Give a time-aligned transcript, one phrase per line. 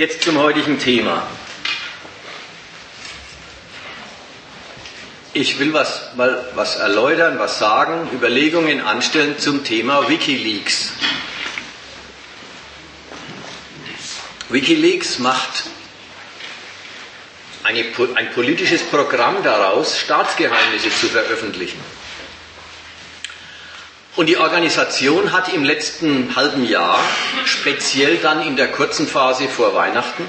[0.00, 1.26] Jetzt zum heutigen Thema.
[5.34, 10.92] Ich will was, mal was erläutern, was sagen, Überlegungen anstellen zum Thema Wikileaks.
[14.48, 15.64] Wikileaks macht
[17.64, 21.78] eine, ein politisches Programm daraus, Staatsgeheimnisse zu veröffentlichen.
[24.16, 27.02] Und die Organisation hat im letzten halben Jahr,
[27.44, 30.26] speziell dann in der kurzen Phase vor Weihnachten,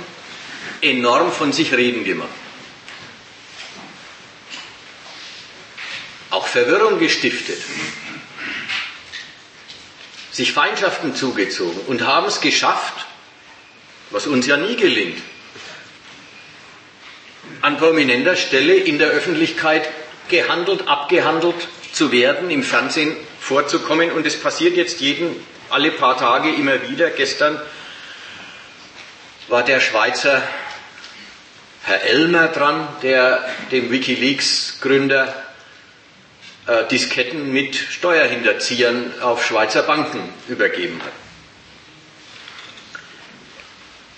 [0.81, 2.29] enorm von sich reden gemacht.
[6.29, 7.61] Auch Verwirrung gestiftet,
[10.31, 13.05] sich Feindschaften zugezogen und haben es geschafft,
[14.11, 15.21] was uns ja nie gelingt,
[17.61, 19.89] an prominenter Stelle in der Öffentlichkeit
[20.29, 24.11] gehandelt, abgehandelt zu werden, im Fernsehen vorzukommen.
[24.11, 25.35] Und es passiert jetzt jeden,
[25.69, 27.09] alle paar Tage immer wieder.
[27.09, 27.59] Gestern
[29.49, 30.41] war der Schweizer
[31.83, 35.35] Herr Elmer dran, der dem Wikileaks-Gründer
[36.67, 41.11] äh, Disketten mit Steuerhinterziehern auf Schweizer Banken übergeben hat.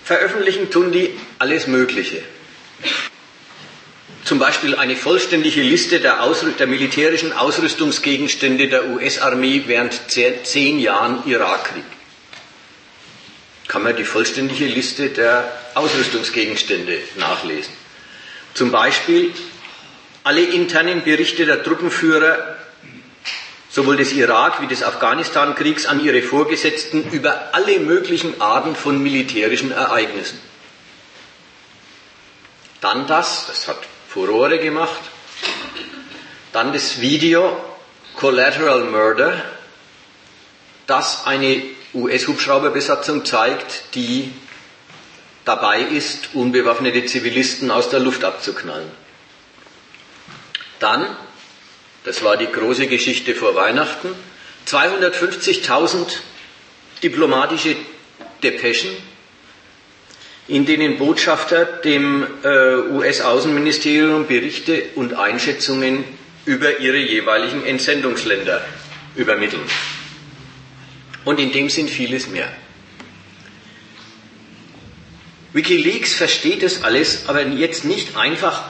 [0.04, 2.22] Veröffentlichen tun die alles Mögliche.
[4.24, 6.18] Zum Beispiel eine vollständige Liste der,
[6.58, 11.84] der militärischen Ausrüstungsgegenstände der US-Armee während zehn Jahren Irakkrieg.
[13.68, 17.72] Kann man die vollständige Liste der Ausrüstungsgegenstände nachlesen.
[18.54, 19.32] Zum Beispiel
[20.22, 22.56] alle internen Berichte der Truppenführer
[23.68, 29.70] sowohl des Irak- wie des Afghanistan-Kriegs an ihre Vorgesetzten über alle möglichen Arten von militärischen
[29.72, 30.38] Ereignissen.
[32.80, 33.78] Dann das, das hat
[34.14, 35.00] Furore gemacht.
[36.52, 37.60] Dann das Video
[38.14, 39.42] Collateral Murder,
[40.86, 44.30] das eine US-Hubschrauberbesatzung zeigt, die
[45.44, 48.88] dabei ist, unbewaffnete Zivilisten aus der Luft abzuknallen.
[50.78, 51.04] Dann,
[52.04, 54.14] das war die große Geschichte vor Weihnachten,
[54.68, 56.18] 250.000
[57.02, 57.74] diplomatische
[58.44, 58.96] Depeschen
[60.46, 66.04] in denen Botschafter dem äh, US-Außenministerium Berichte und Einschätzungen
[66.44, 68.62] über ihre jeweiligen Entsendungsländer
[69.16, 69.62] übermitteln.
[71.24, 72.52] Und in dem sind vieles mehr.
[75.54, 78.64] Wikileaks versteht das alles aber jetzt nicht einfach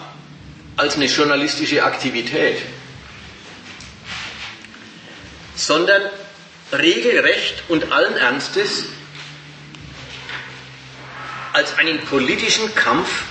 [0.76, 2.58] als eine journalistische Aktivität,
[5.56, 6.02] sondern
[6.72, 8.84] regelrecht und allen Ernstes
[11.54, 13.22] als einen politischen Kampf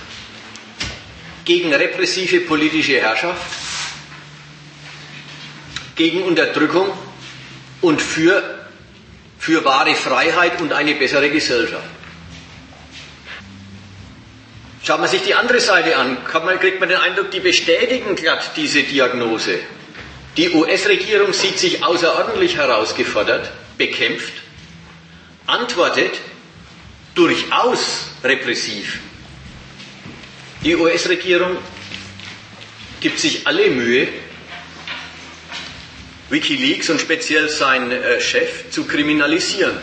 [1.44, 3.42] gegen repressive politische Herrschaft,
[5.94, 6.90] gegen Unterdrückung
[7.82, 8.66] und für,
[9.38, 11.84] für wahre Freiheit und eine bessere Gesellschaft.
[14.82, 16.16] Schaut man sich die andere Seite an,
[16.60, 19.58] kriegt man den Eindruck, die bestätigen glatt diese Diagnose.
[20.38, 24.32] Die US-Regierung sieht sich außerordentlich herausgefordert, bekämpft,
[25.46, 26.12] antwortet
[27.14, 29.00] durchaus repressiv.
[30.62, 31.56] Die US-Regierung
[33.00, 34.08] gibt sich alle Mühe,
[36.30, 39.76] Wikileaks und speziell seinen äh, Chef zu kriminalisieren.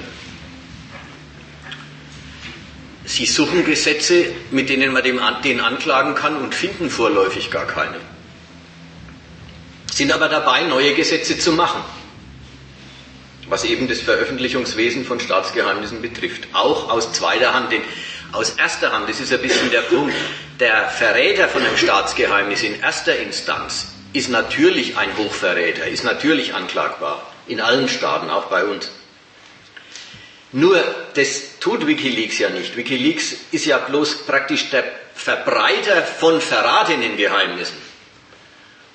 [3.06, 7.98] Sie suchen Gesetze, mit denen man den anklagen kann und finden vorläufig gar keine.
[9.94, 11.84] Sind aber dabei, neue Gesetze zu machen
[13.52, 16.48] was eben das Veröffentlichungswesen von Staatsgeheimnissen betrifft.
[16.54, 17.82] Auch aus zweiter Hand, denn
[18.32, 20.16] aus erster Hand, das ist ein bisschen der Punkt,
[20.62, 27.30] der Verräter von einem Staatsgeheimnis in erster Instanz ist natürlich ein Hochverräter, ist natürlich anklagbar,
[27.46, 28.90] in allen Staaten, auch bei uns.
[30.54, 30.82] Nur,
[31.16, 32.78] das tut Wikileaks ja nicht.
[32.78, 37.91] Wikileaks ist ja bloß praktisch der Verbreiter von verratenen Geheimnissen.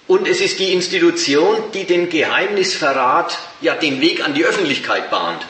[0.07, 5.45] Und es ist die Institution, die den Geheimnisverrat ja den Weg an die Öffentlichkeit bahnt.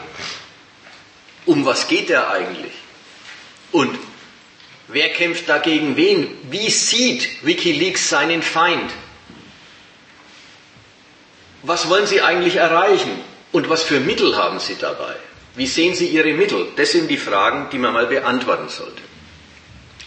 [1.46, 2.72] um was geht er eigentlich?
[3.74, 4.00] Und
[4.88, 6.34] wer kämpft dagegen wen?
[6.50, 8.90] Wie sieht Wikileaks seinen Feind?
[11.64, 13.20] Was wollen Sie eigentlich erreichen?
[13.54, 15.16] Und was für Mittel haben Sie dabei?
[15.56, 16.68] Wie sehen Sie Ihre Mittel?
[16.76, 19.02] Das sind die Fragen, die man mal beantworten sollte.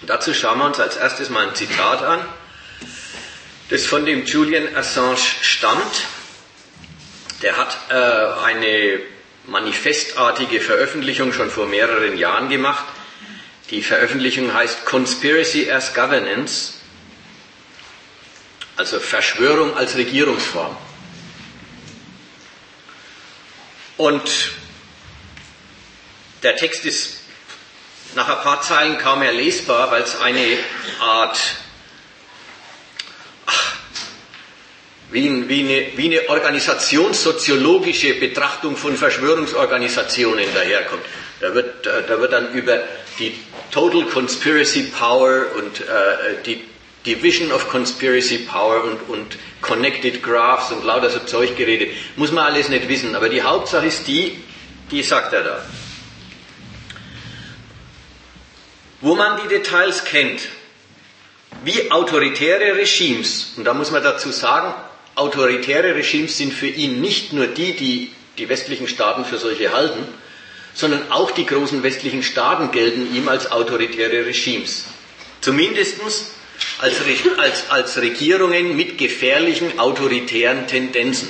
[0.00, 2.20] Und dazu schauen wir uns als erstes mal ein Zitat an,
[3.70, 6.06] das von dem Julian Assange stammt.
[7.42, 9.00] Der hat äh, eine
[9.46, 12.84] manifestartige Veröffentlichung schon vor mehreren Jahren gemacht.
[13.70, 16.74] Die Veröffentlichung heißt Conspiracy as Governance,
[18.76, 20.76] also Verschwörung als Regierungsform.
[23.96, 24.52] Und
[26.42, 27.20] der Text ist
[28.14, 30.58] nach ein paar Zeilen kaum mehr lesbar, weil es eine
[31.00, 31.38] Art
[33.46, 33.76] ach,
[35.10, 41.04] wie, wie, eine, wie eine organisationssoziologische Betrachtung von Verschwörungsorganisationen daherkommt.
[41.40, 42.82] Da wird, da wird dann über
[43.18, 43.38] die
[43.70, 46.64] Total Conspiracy Power und äh, die
[47.06, 51.90] Division of Conspiracy Power und, und Connected Graphs und lauter so Zeug geredet.
[52.16, 54.38] Muss man alles nicht wissen, aber die Hauptsache ist die,
[54.90, 55.64] die sagt er da.
[59.00, 60.48] Wo man die Details kennt,
[61.64, 64.74] wie autoritäre Regimes, und da muss man dazu sagen,
[65.14, 70.06] autoritäre Regimes sind für ihn nicht nur die, die die westlichen Staaten für solche halten,
[70.74, 74.84] sondern auch die großen westlichen Staaten gelten ihm als autoritäre Regimes.
[75.40, 76.32] Zumindestens
[76.78, 76.94] als,
[77.38, 81.28] als, als Regierungen mit gefährlichen autoritären Tendenzen.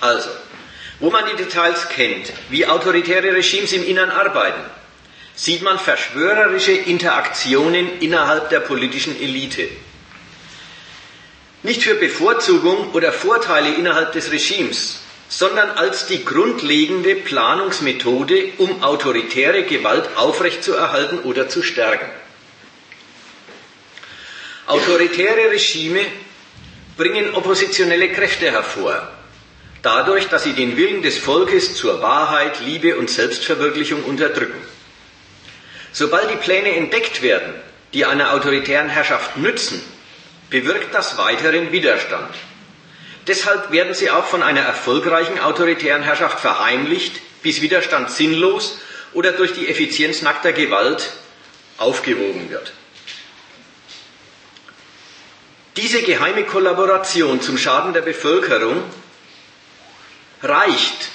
[0.00, 0.30] Also,
[1.00, 4.60] wo man die Details kennt, wie autoritäre Regimes im Innern arbeiten,
[5.34, 9.68] sieht man verschwörerische Interaktionen innerhalb der politischen Elite.
[11.62, 19.62] Nicht für Bevorzugung oder Vorteile innerhalb des Regimes, sondern als die grundlegende Planungsmethode, um autoritäre
[19.62, 22.10] Gewalt aufrechtzuerhalten oder zu stärken.
[24.72, 26.00] Autoritäre Regime
[26.96, 29.06] bringen oppositionelle Kräfte hervor,
[29.82, 34.58] dadurch, dass sie den Willen des Volkes zur Wahrheit, Liebe und Selbstverwirklichung unterdrücken.
[35.92, 37.52] Sobald die Pläne entdeckt werden,
[37.92, 39.82] die einer autoritären Herrschaft nützen,
[40.48, 42.34] bewirkt das weiteren Widerstand.
[43.26, 48.78] Deshalb werden sie auch von einer erfolgreichen autoritären Herrschaft verheimlicht, bis Widerstand sinnlos
[49.12, 51.10] oder durch die Effizienz nackter Gewalt
[51.76, 52.72] aufgewogen wird.
[55.76, 58.82] Diese geheime Kollaboration zum Schaden der Bevölkerung
[60.42, 61.08] reicht,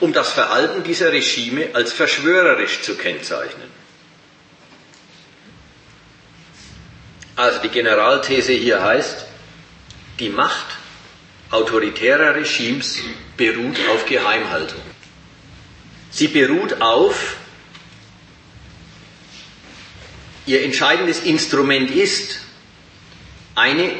[0.00, 3.70] um das Verhalten dieser Regime als verschwörerisch zu kennzeichnen.
[7.34, 9.24] Also die Generalthese hier heißt,
[10.18, 10.66] die Macht
[11.50, 12.98] autoritärer Regimes
[13.36, 14.82] beruht auf Geheimhaltung.
[16.10, 17.36] Sie beruht auf,
[20.46, 22.40] ihr entscheidendes Instrument ist,
[23.58, 23.90] eine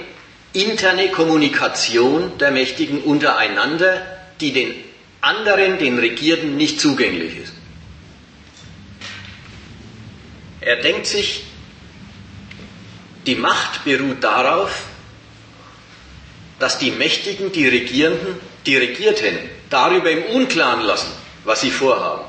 [0.52, 4.06] interne Kommunikation der Mächtigen untereinander,
[4.40, 4.74] die den
[5.20, 7.52] anderen, den Regierten, nicht zugänglich ist.
[10.60, 11.44] Er denkt sich,
[13.26, 14.84] die Macht beruht darauf,
[16.58, 19.38] dass die Mächtigen die Regierenden, die Regierten
[19.70, 21.10] darüber im Unklaren lassen,
[21.44, 22.24] was sie vorhaben.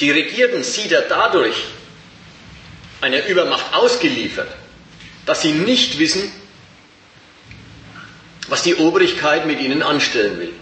[0.00, 1.56] Die Regierten sieht er dadurch
[3.00, 4.48] einer Übermacht ausgeliefert,
[5.26, 6.30] dass sie nicht wissen,
[8.48, 10.52] was die Obrigkeit mit ihnen anstellen will.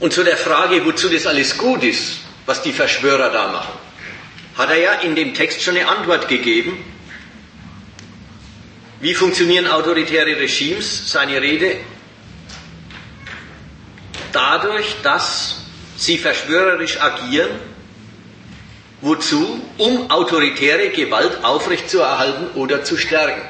[0.00, 3.72] Und zu der Frage, wozu das alles gut ist, was die Verschwörer da machen,
[4.56, 6.84] hat er ja in dem Text schon eine Antwort gegeben.
[9.00, 11.10] Wie funktionieren autoritäre Regimes?
[11.10, 11.76] Seine Rede.
[14.32, 15.62] Dadurch, dass
[15.96, 17.50] sie verschwörerisch agieren
[19.00, 19.60] Wozu?
[19.78, 23.42] Um autoritäre Gewalt aufrechtzuerhalten oder zu stärken.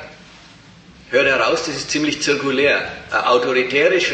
[1.11, 2.85] Hört heraus, das ist ziemlich zirkulär.
[3.13, 4.05] Ein autoritäres,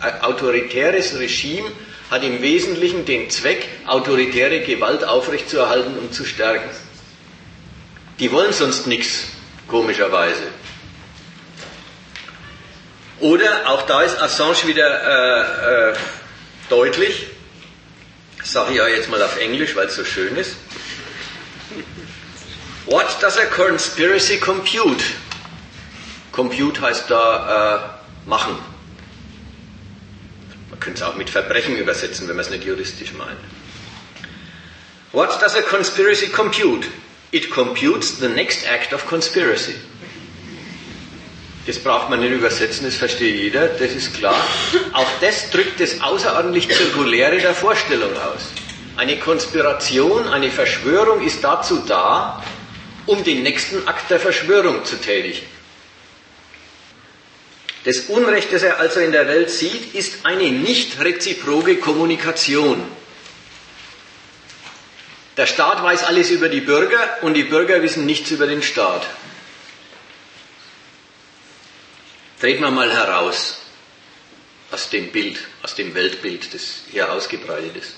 [0.00, 1.70] ein autoritäres Regime
[2.10, 6.70] hat im Wesentlichen den Zweck, autoritäre Gewalt aufrechtzuerhalten und zu stärken.
[8.20, 9.24] Die wollen sonst nichts,
[9.66, 10.42] komischerweise.
[13.20, 15.96] Oder auch da ist Assange wieder äh, äh,
[16.68, 17.26] deutlich,
[18.44, 20.54] sage ich ja jetzt mal auf Englisch, weil es so schön ist.
[22.88, 25.04] What does a conspiracy compute?
[26.32, 28.56] Compute heißt da äh, machen.
[30.70, 33.38] Man könnte es auch mit Verbrechen übersetzen, wenn man es nicht juristisch meint.
[35.12, 36.88] What does a conspiracy compute?
[37.30, 39.74] It computes the next act of conspiracy.
[41.66, 44.42] Das braucht man nicht übersetzen, das versteht jeder, das ist klar.
[44.94, 48.52] Auch das drückt das außerordentlich Zirkuläre der Vorstellung aus.
[48.96, 52.42] Eine Konspiration, eine Verschwörung ist dazu da,
[53.08, 55.46] um den nächsten Akt der Verschwörung zu tätigen.
[57.84, 62.86] Das Unrecht, das er also in der Welt sieht, ist eine nicht reziproke Kommunikation.
[65.38, 69.06] Der Staat weiß alles über die Bürger und die Bürger wissen nichts über den Staat.
[72.40, 73.62] Treten wir mal heraus
[74.70, 77.94] aus dem Bild, aus dem Weltbild, das hier ausgebreitet ist.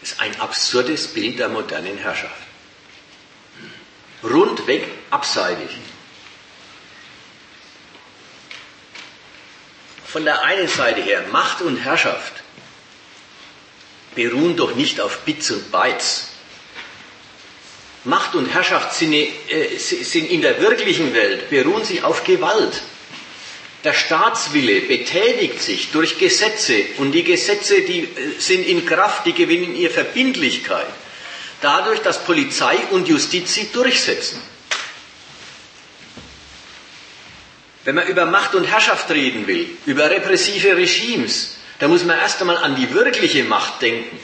[0.00, 2.53] Das ist ein absurdes Bild der modernen Herrschaft.
[4.24, 5.70] Rundweg abseitig.
[10.06, 12.44] Von der einen Seite her, Macht und Herrschaft
[14.14, 16.28] beruhen doch nicht auf Bits und Bytes.
[18.04, 19.28] Macht und Herrschaft sind, äh,
[20.14, 22.82] in der wirklichen Welt, beruhen sie auf Gewalt.
[23.82, 29.32] Der Staatswille betätigt sich durch Gesetze und die Gesetze, die äh, sind in Kraft, die
[29.32, 30.86] gewinnen ihre Verbindlichkeit.
[31.64, 34.38] Dadurch, dass Polizei und Justiz sie durchsetzen.
[37.84, 42.42] Wenn man über Macht und Herrschaft reden will, über repressive Regimes, da muss man erst
[42.42, 44.20] einmal an die wirkliche Macht denken.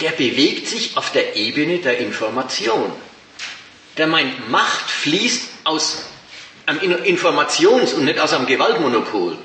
[0.00, 2.92] Der bewegt sich auf der Ebene der Information.
[3.96, 6.02] Der meint, Macht fließt aus
[6.66, 9.38] am Informations- und nicht aus einem Gewaltmonopol.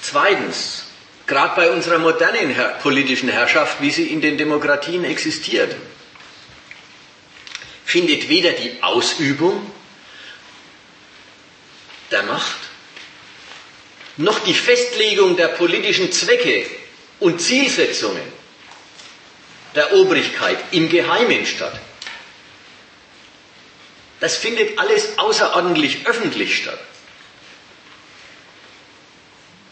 [0.00, 0.81] Zweitens,
[1.26, 5.74] gerade bei unserer modernen her politischen Herrschaft, wie sie in den Demokratien existiert,
[7.84, 9.70] findet weder die Ausübung
[12.10, 12.58] der Macht
[14.16, 16.66] noch die Festlegung der politischen Zwecke
[17.20, 18.22] und Zielsetzungen
[19.74, 21.78] der Obrigkeit im Geheimen statt.
[24.20, 26.78] Das findet alles außerordentlich öffentlich statt.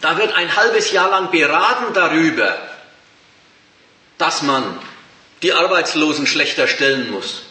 [0.00, 2.57] Da wird ein halbes Jahr lang beraten darüber,
[4.19, 4.78] dass man
[5.42, 7.42] die Arbeitslosen schlechter stellen muss,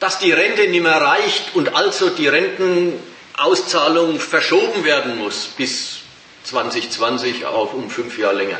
[0.00, 5.98] dass die Rente nicht mehr reicht und also die Rentenauszahlung verschoben werden muss bis
[6.44, 8.58] 2020 auch um fünf Jahre länger.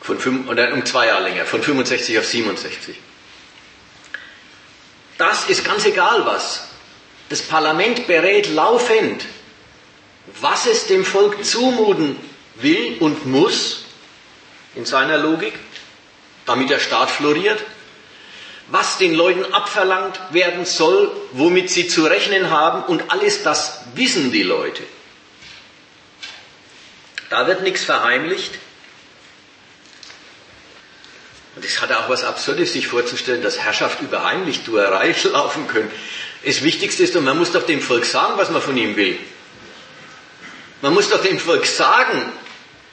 [0.00, 2.96] Von fünf, oder um zwei Jahre länger, von 65 auf 67.
[5.18, 6.68] Das ist ganz egal was.
[7.28, 9.24] Das Parlament berät laufend,
[10.40, 12.16] was es dem Volk zumuten
[12.56, 13.84] will und muss,
[14.74, 15.54] in seiner Logik,
[16.44, 17.62] damit der Staat floriert,
[18.68, 24.32] was den Leuten abverlangt werden soll, womit sie zu rechnen haben und alles das wissen
[24.32, 24.82] die Leute.
[27.30, 28.52] Da wird nichts verheimlicht,
[31.56, 35.90] und es hat auch was Absurdes, sich vorzustellen, dass Herrschaft über Heimlichtuerei laufen können.
[36.44, 39.18] Das Wichtigste ist doch, man muss doch dem Volk sagen, was man von ihm will.
[40.82, 42.32] Man muss doch dem Volk sagen,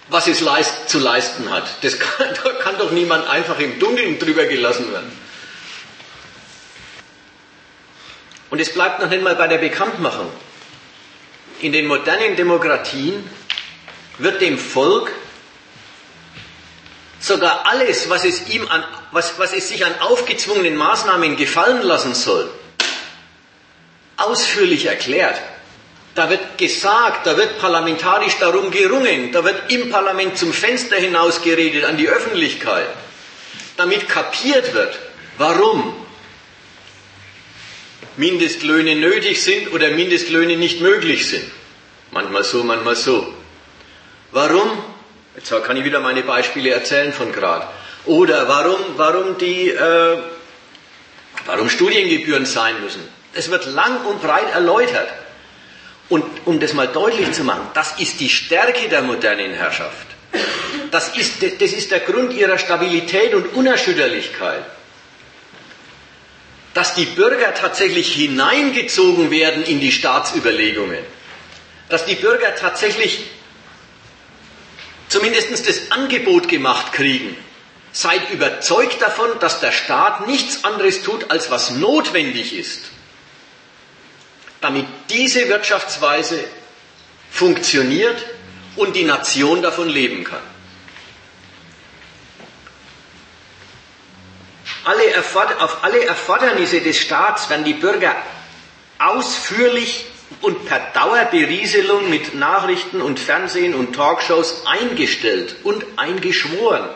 [0.10, 1.64] was es leist, zu leisten hat.
[1.82, 5.12] Das kann, da kann doch niemand einfach im Dunkeln drüber gelassen werden.
[8.50, 10.32] Und es bleibt noch nicht mal bei der Bekanntmachung.
[11.60, 13.28] In den modernen Demokratien
[14.20, 15.12] wird dem Volk
[17.20, 22.14] sogar alles, was es, ihm an, was, was es sich an aufgezwungenen Maßnahmen gefallen lassen
[22.14, 22.50] soll,
[24.18, 25.42] ausführlich erklärt.
[26.16, 31.42] Da wird gesagt, da wird parlamentarisch darum gerungen, da wird im Parlament zum Fenster hinaus
[31.42, 32.88] geredet an die Öffentlichkeit,
[33.78, 35.00] damit kapiert wird,
[35.38, 35.96] warum
[38.16, 41.50] Mindestlöhne nötig sind oder Mindestlöhne nicht möglich sind.
[42.12, 43.34] Manchmal so, manchmal so.
[44.32, 44.70] Warum
[45.36, 47.68] Jetzt kann ich wieder meine Beispiele erzählen von gerade.
[48.06, 50.18] Oder warum, warum die, äh,
[51.46, 53.02] warum Studiengebühren sein müssen.
[53.34, 55.08] Es wird lang und breit erläutert.
[56.14, 60.06] Und um das mal deutlich zu machen, das ist die Stärke der modernen Herrschaft.
[60.92, 64.64] Das ist, das ist der Grund ihrer Stabilität und Unerschütterlichkeit.
[66.76, 71.04] Dass die Bürger tatsächlich hineingezogen werden in die Staatsüberlegungen.
[71.90, 73.24] Dass die Bürger tatsächlich
[75.10, 77.36] zumindest das Angebot gemacht kriegen,
[77.92, 82.93] seid überzeugt davon, dass der Staat nichts anderes tut, als was notwendig ist,
[84.64, 86.44] damit diese Wirtschaftsweise
[87.30, 88.24] funktioniert
[88.76, 90.42] und die Nation davon leben kann.
[94.86, 95.04] Alle
[95.60, 98.16] auf alle Erfordernisse des Staats werden die Bürger
[99.00, 100.06] ausführlich
[100.42, 106.90] und per Dauerberieselung mit Nachrichten und Fernsehen und Talkshows eingestellt und eingeschworen.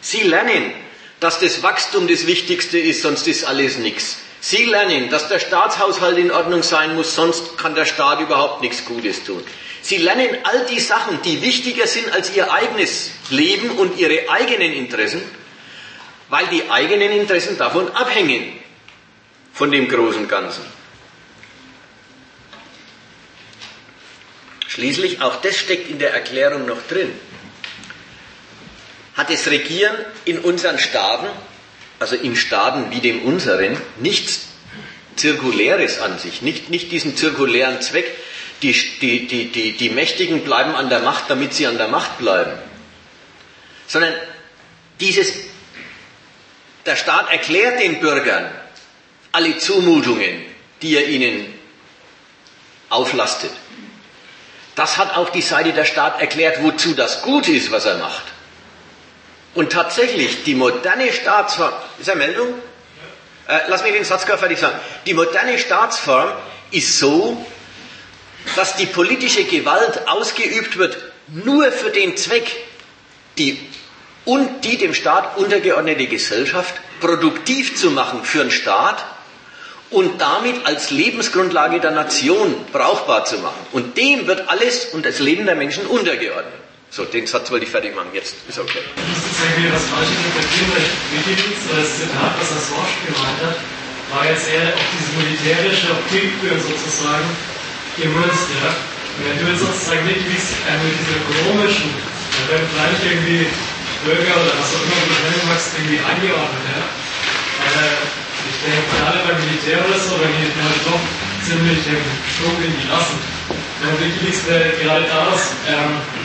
[0.00, 0.72] Sie lernen,
[1.20, 4.18] dass das Wachstum das Wichtigste ist, sonst ist alles nichts.
[4.40, 8.84] Sie lernen, dass der Staatshaushalt in Ordnung sein muss, sonst kann der Staat überhaupt nichts
[8.84, 9.44] Gutes tun.
[9.82, 14.72] Sie lernen all die Sachen, die wichtiger sind als ihr eigenes Leben und ihre eigenen
[14.72, 15.22] Interessen,
[16.28, 18.52] weil die eigenen Interessen davon abhängen,
[19.52, 20.64] von dem großen Ganzen.
[24.68, 27.12] Schließlich, auch das steckt in der Erklärung noch drin,
[29.16, 31.26] hat das Regieren in unseren Staaten,
[31.98, 34.46] also in Staaten wie dem unseren, nichts
[35.16, 38.06] Zirkuläres an sich, nicht, nicht diesen zirkulären Zweck,
[38.62, 42.18] die, die, die, die, die Mächtigen bleiben an der Macht, damit sie an der Macht
[42.18, 42.52] bleiben,
[43.86, 44.14] sondern
[45.00, 45.32] dieses
[46.86, 48.50] der Staat erklärt den Bürgern
[49.32, 50.42] alle Zumutungen,
[50.80, 51.52] die er ihnen
[52.88, 53.50] auflastet.
[54.74, 58.22] Das hat auch die Seite der Staat erklärt, wozu das gut ist, was er macht.
[59.58, 62.54] Und tatsächlich, die moderne Staatsform, ist eine Meldung?
[63.48, 64.78] Äh, lass mich den Satz gar fertig sagen.
[65.04, 66.30] Die moderne Staatsform
[66.70, 67.44] ist so,
[68.54, 72.54] dass die politische Gewalt ausgeübt wird nur für den Zweck,
[73.36, 73.58] die
[74.24, 79.04] und die dem Staat untergeordnete Gesellschaft produktiv zu machen für den Staat
[79.90, 83.66] und damit als Lebensgrundlage der Nation brauchbar zu machen.
[83.72, 86.67] Und dem wird alles und das Leben der Menschen untergeordnet.
[86.90, 88.08] So, den Satz wollte ich fertig machen.
[88.16, 88.80] Jetzt ist okay.
[88.80, 93.40] Ich muss jetzt irgendwie was falsch interpretieren, weil Wikileaks das Zitat, was das Worsch gemeint
[93.44, 93.56] hat,
[94.08, 97.28] war jetzt eher auf diese militärische, auf Kriegführen sozusagen
[98.00, 98.48] gemünzt.
[98.56, 98.72] Ja?
[99.20, 103.44] Wenn du jetzt sozusagen Wikileaks äh, mit diesem ökonomischen, dann werden vielleicht irgendwie
[104.08, 106.64] Bürger oder was auch immer du nennen magst, irgendwie eingeordnet.
[106.72, 106.80] Ja?
[107.68, 108.00] Äh,
[108.48, 111.04] ich denke, gerade beim Militär oder so, wenn die halt doch
[111.44, 112.00] ziemlich den
[112.32, 113.20] Schwung irgendwie lassen.
[113.84, 116.17] Wenn Wikileaks äh, gerade daraus ähm, äh,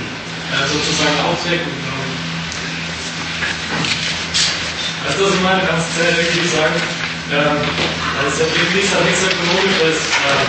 [0.67, 1.71] sozusagen aufdecken.
[5.17, 5.61] Du, was ich meine?
[5.61, 6.73] Du äh, irgendwie sagen,
[7.31, 7.57] ähm,
[8.23, 9.97] also Wikileaks hat nichts Ökonomisches.
[9.97, 10.43] Äh,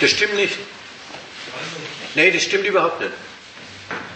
[0.00, 0.54] das stimmt nicht.
[2.14, 3.12] Nee, das stimmt überhaupt nicht.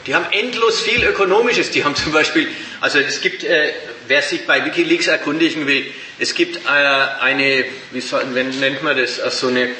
[0.06, 1.70] Die haben endlos viel Ökonomisches.
[1.70, 2.48] Die haben zum Beispiel,
[2.80, 3.72] also es gibt, äh,
[4.08, 5.86] wer sich bei Wikileaks erkundigen will,
[6.18, 9.70] es gibt äh, eine, wie soll, nennt man das, also eine,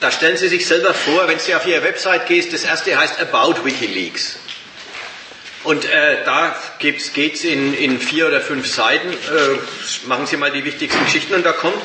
[0.00, 3.20] da stellen Sie sich selber vor, wenn Sie auf Ihre Website gehst, das erste heißt
[3.20, 4.38] About Wikileaks.
[5.64, 10.50] Und äh, da geht es in, in vier oder fünf Seiten, äh, machen Sie mal
[10.50, 11.80] die wichtigsten Geschichten und da kommt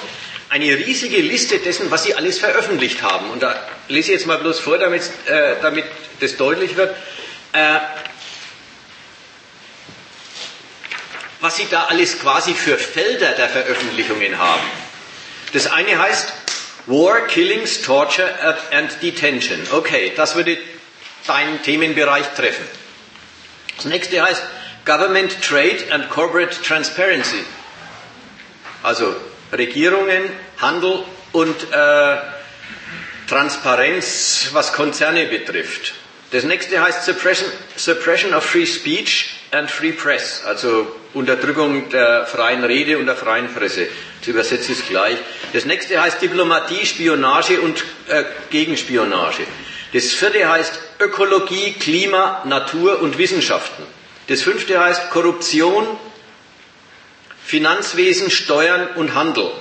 [0.49, 3.29] eine riesige Liste dessen, was Sie alles veröffentlicht haben.
[3.29, 3.55] Und da
[3.87, 4.99] lese ich jetzt mal bloß vor, äh,
[5.61, 5.85] damit
[6.19, 6.95] das deutlich wird.
[7.53, 7.79] Äh,
[11.47, 14.69] was Sie da alles quasi für Felder der Veröffentlichungen haben.
[15.53, 16.33] Das eine heißt
[16.87, 19.65] War, Killings, Torture and Detention.
[19.71, 20.57] Okay, das würde
[21.25, 22.67] deinen Themenbereich treffen.
[23.77, 24.43] Das nächste heißt
[24.83, 27.45] Government, Trade and Corporate Transparency.
[28.83, 29.15] Also
[29.53, 32.17] Regierungen, Handel und äh,
[33.29, 35.93] Transparenz, was Konzerne betrifft.
[36.31, 42.63] Das nächste heißt Suppression, Suppression of Free Speech and Free Press, also Unterdrückung der freien
[42.63, 43.87] Rede und der freien Presse.
[44.19, 45.17] Das übersetzt ist gleich.
[45.53, 49.43] Das nächste heißt Diplomatie, Spionage und äh, Gegenspionage.
[49.93, 53.83] Das vierte heißt Ökologie, Klima, Natur und Wissenschaften.
[54.27, 55.87] Das fünfte heißt Korruption,
[57.45, 59.51] Finanzwesen, Steuern und Handel.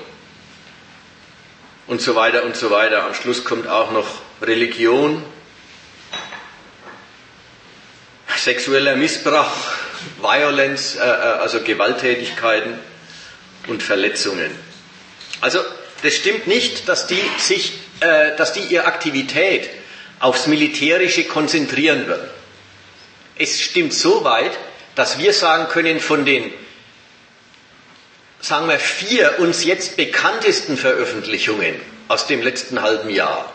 [1.87, 3.05] Und so weiter und so weiter.
[3.05, 4.07] Am Schluss kommt auch noch
[4.43, 5.23] Religion,
[8.37, 9.47] sexueller Missbrauch,
[10.21, 12.79] Violence, äh, äh, also Gewalttätigkeiten
[13.69, 14.51] und Verletzungen.
[15.41, 15.61] Also
[16.03, 19.69] das stimmt nicht, dass die sich, äh, dass die ihre Aktivität
[20.21, 22.29] aufs Militärische konzentrieren würden.
[23.39, 24.53] Es stimmt so weit,
[24.95, 26.53] dass wir sagen können, von den,
[28.41, 31.75] sagen wir, vier uns jetzt bekanntesten Veröffentlichungen
[32.09, 33.53] aus dem letzten halben Jahr,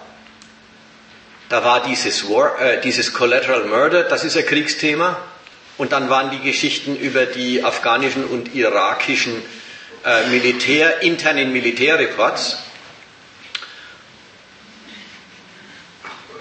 [1.49, 5.21] da war dieses, War, äh, dieses Collateral Murder, das ist ein Kriegsthema.
[5.77, 9.41] Und dann waren die Geschichten über die afghanischen und irakischen
[10.05, 12.57] äh, Militär, internen Militärreports.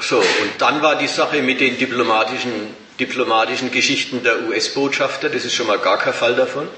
[0.00, 5.54] So, und dann war die Sache mit den diplomatischen, diplomatischen Geschichten der US-Botschafter, das ist
[5.54, 6.68] schon mal gar kein Fall davon.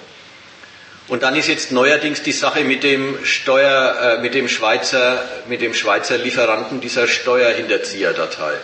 [1.09, 5.61] Und dann ist jetzt neuerdings die Sache mit dem Steuer, äh, mit dem Schweizer, mit
[5.61, 8.55] dem Schweizer Lieferanten dieser Steuerhinterzieherdatei.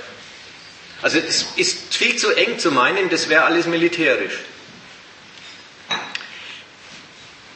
[1.03, 4.39] Also es ist viel zu eng zu meinen, das wäre alles militärisch.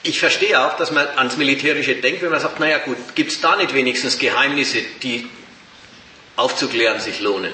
[0.04, 3.40] Ich verstehe auch, dass man ans Militärische denkt, wenn man sagt, naja gut, gibt es
[3.40, 5.28] da nicht wenigstens Geheimnisse, die
[6.36, 7.52] aufzuklären sich lohnen?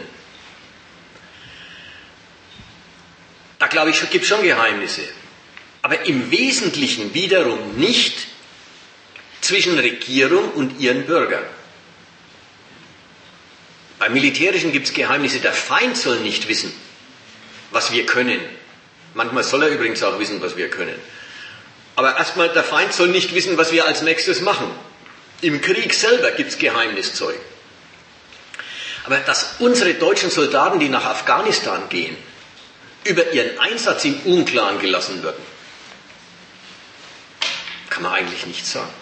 [3.59, 5.03] Da glaube ich, gibt es schon Geheimnisse.
[5.83, 8.29] Aber im Wesentlichen wiederum nicht
[9.41, 11.45] zwischen Regierung und ihren Bürgern.
[13.99, 15.41] Beim Militärischen gibt es Geheimnisse.
[15.41, 16.73] Der Feind soll nicht wissen,
[17.71, 18.41] was wir können.
[19.15, 20.95] Manchmal soll er übrigens auch wissen, was wir können.
[21.97, 24.71] Aber erstmal, der Feind soll nicht wissen, was wir als nächstes machen.
[25.41, 27.39] Im Krieg selber gibt es Geheimniszeug.
[29.05, 32.17] Aber dass unsere deutschen Soldaten, die nach Afghanistan gehen,
[33.05, 35.43] über ihren Einsatz im Unklaren gelassen würden,
[37.91, 38.93] kann man eigentlich nicht sagen.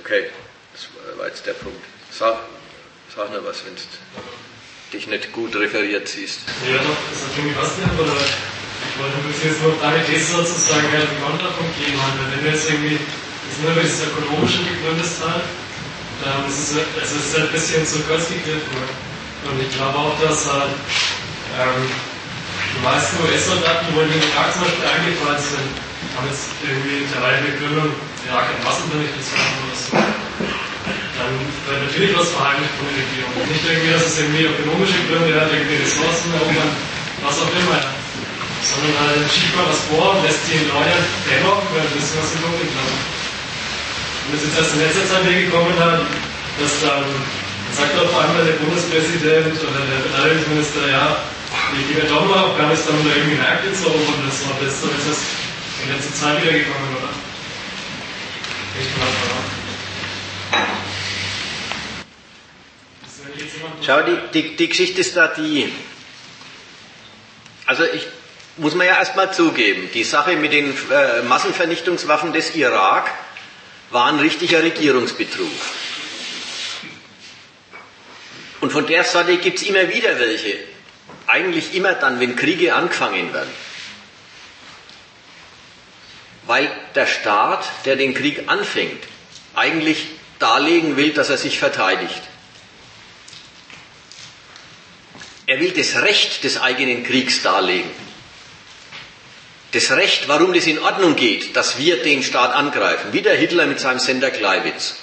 [0.00, 0.30] Okay,
[1.18, 1.82] war jetzt der Punkt.
[2.10, 2.36] Sag,
[3.14, 3.82] sag nur was, wenn du
[4.92, 6.40] dich nicht gut referiert siehst.
[6.68, 8.14] Ja, doch, das hat irgendwie was nicht, oder?
[8.14, 11.98] Ich wollte ein bisschen nur deine These sozusagen ja, den Kontrapunkt geben.
[12.30, 15.42] Wenn wir jetzt irgendwie das nur über dieses ökonomische gegründet haben,
[16.22, 18.70] dann ist es, es ist ein bisschen zu kurz gegriffen.
[19.44, 20.72] Und ich glaube auch, dass halt,
[21.58, 21.90] ähm,
[22.74, 25.70] die meisten US-Soldaten, wo in den Irak zum Beispiel eingefallen sind,
[26.16, 27.90] haben jetzt irgendwie der Reihe Begründung,
[28.30, 30.14] Irak hat Massenvernichtungswaffen oder so.
[30.84, 31.32] Dann
[31.64, 33.32] wird natürlich was verheimlicht von der Regierung.
[33.48, 36.72] Nicht irgendwie, dass es irgendwie ökonomische Gründe hat, irgendwie Ressourcen erobern,
[37.24, 37.80] was auch immer.
[38.60, 40.96] Sondern halt schiebt man was vor und lässt die Leute
[41.28, 43.00] dennoch ein bisschen was Dunkeln lassen.
[44.24, 47.04] Und es ist erst in letzter Zeit gekommen dass dann,
[47.74, 51.18] sagt auf einmal der Bundespräsident oder der Verteidigungsminister, ja,
[51.74, 54.46] ich gehe doch mal Afghanistan oder irgendwie Märkte zu erobern oder so.
[54.62, 55.18] Das so ist das
[55.82, 57.10] in letzter Zeit wieder gekommen, oder?
[58.78, 59.63] Ich
[63.84, 65.72] Schau, die, die, die Geschichte ist da die.
[67.66, 68.06] Also ich
[68.56, 73.10] muss man ja erstmal zugeben, die Sache mit den äh, Massenvernichtungswaffen des Irak
[73.90, 75.50] war ein richtiger Regierungsbetrug.
[78.60, 80.56] Und von der Seite gibt es immer wieder welche,
[81.26, 83.50] eigentlich immer dann, wenn Kriege angefangen werden.
[86.46, 89.02] Weil der Staat, der den Krieg anfängt,
[89.54, 90.06] eigentlich
[90.38, 92.22] darlegen will, dass er sich verteidigt.
[95.46, 97.90] Er will das Recht des eigenen Kriegs darlegen.
[99.72, 103.12] Das Recht, warum das in Ordnung geht, dass wir den Staat angreifen.
[103.12, 104.96] Wie der Hitler mit seinem Sender Gleiwitz.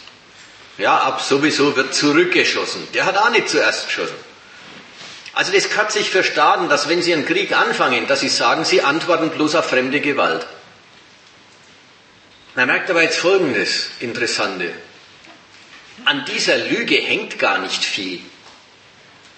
[0.77, 2.87] Ja, ab sowieso wird zurückgeschossen.
[2.93, 4.15] Der hat auch nicht zuerst geschossen.
[5.33, 8.65] Also das gehört sich für Staaten, dass wenn sie einen Krieg anfangen, dass sie sagen,
[8.65, 10.47] sie antworten bloß auf fremde Gewalt.
[12.55, 14.73] Man merkt aber jetzt Folgendes Interessante.
[16.03, 18.21] An dieser Lüge hängt gar nicht viel.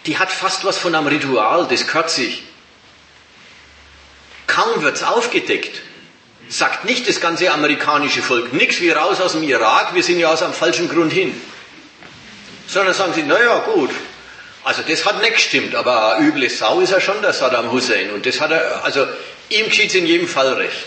[0.06, 2.44] Die hat fast was von einem Ritual, das gehört sich.
[4.48, 5.82] Kaum wird's aufgedeckt,
[6.50, 10.32] sagt nicht das ganze amerikanische Volk nichts wie raus aus dem Irak, wir sind ja
[10.32, 11.40] aus einem falschen Grund hin.
[12.68, 13.92] Sondern sagen sie, naja gut,
[14.64, 18.12] also das hat nicht gestimmt, aber eine üble Sau ist er schon, der Saddam Hussein.
[18.12, 19.06] Und das hat er, also
[19.50, 20.78] ihm geschieht in jedem Fall recht.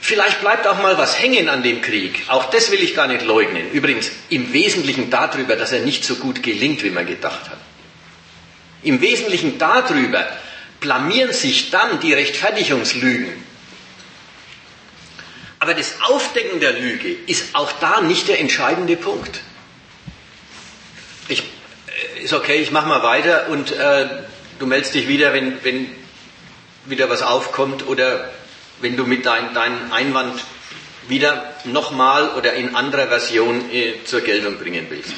[0.00, 2.24] Vielleicht bleibt auch mal was hängen an dem Krieg.
[2.28, 3.70] Auch das will ich gar nicht leugnen.
[3.70, 7.58] Übrigens im Wesentlichen darüber, dass er nicht so gut gelingt, wie man gedacht hat.
[8.82, 10.26] Im Wesentlichen darüber
[10.80, 13.32] blamieren sich dann die Rechtfertigungslügen.
[15.58, 19.40] Aber das Aufdecken der Lüge ist auch da nicht der entscheidende Punkt
[21.30, 24.06] ich, äh, ist okay, ich mache mal weiter und äh,
[24.58, 25.90] du meldest dich wieder, wenn, wenn
[26.86, 28.30] wieder was aufkommt oder
[28.80, 30.40] wenn du mit deinem dein Einwand
[31.08, 35.12] wieder nochmal oder in anderer Version äh, zur Geltung bringen willst.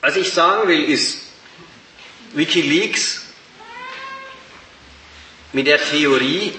[0.00, 1.28] Was ich sagen will ist,
[2.32, 3.22] Wikileaks
[5.52, 6.52] mit der Theorie,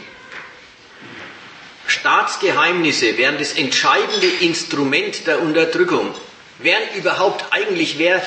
[1.88, 6.14] Staatsgeheimnisse wären das entscheidende Instrument der Unterdrückung.
[6.60, 8.26] Wären überhaupt eigentlich, wer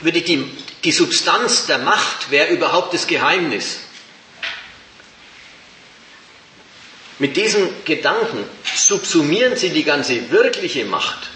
[0.00, 0.44] würde die,
[0.84, 3.80] die Substanz der Macht, wäre überhaupt das Geheimnis?
[7.18, 11.28] Mit diesem Gedanken subsumieren Sie die ganze wirkliche Macht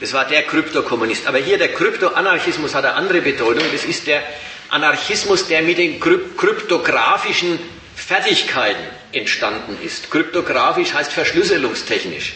[0.00, 1.26] Das war der Kryptokommunist.
[1.26, 3.64] Aber hier der Kryptoanarchismus hat eine andere Bedeutung.
[3.70, 4.22] Das ist der
[4.70, 7.58] Anarchismus, der mit den kryptografischen
[7.94, 8.82] Fertigkeiten
[9.12, 10.10] entstanden ist.
[10.10, 12.32] Kryptografisch heißt verschlüsselungstechnisch.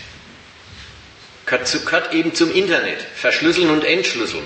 [1.47, 2.99] Gehört, gehört eben zum Internet.
[3.15, 4.45] Verschlüsseln und entschlüsseln.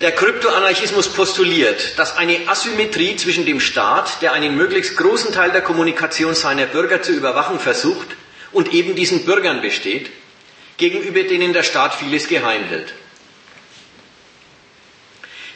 [0.00, 5.60] Der Kryptoanarchismus postuliert, dass eine Asymmetrie zwischen dem Staat, der einen möglichst großen Teil der
[5.60, 8.08] Kommunikation seiner Bürger zu überwachen versucht,
[8.50, 10.10] und eben diesen Bürgern besteht,
[10.80, 12.92] gegenüber denen der Staat vieles geheim hält.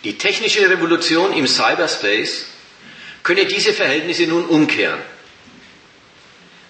[0.05, 2.45] Die technische Revolution im Cyberspace
[3.23, 5.01] könne diese Verhältnisse nun umkehren.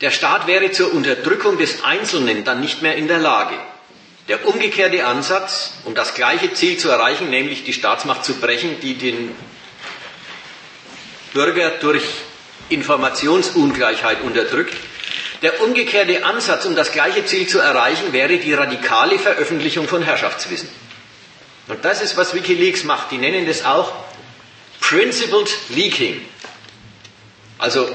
[0.00, 3.58] Der Staat wäre zur Unterdrückung des Einzelnen dann nicht mehr in der Lage.
[4.28, 8.94] Der umgekehrte Ansatz, um das gleiche Ziel zu erreichen, nämlich die Staatsmacht zu brechen, die
[8.94, 9.34] den
[11.32, 12.04] Bürger durch
[12.68, 14.76] Informationsungleichheit unterdrückt,
[15.44, 20.68] der umgekehrte Ansatz, um das gleiche Ziel zu erreichen, wäre die radikale Veröffentlichung von Herrschaftswissen.
[21.68, 23.10] Und das ist, was Wikileaks macht.
[23.12, 23.92] Die nennen das auch
[24.80, 26.20] Principled Leaking.
[27.58, 27.88] Also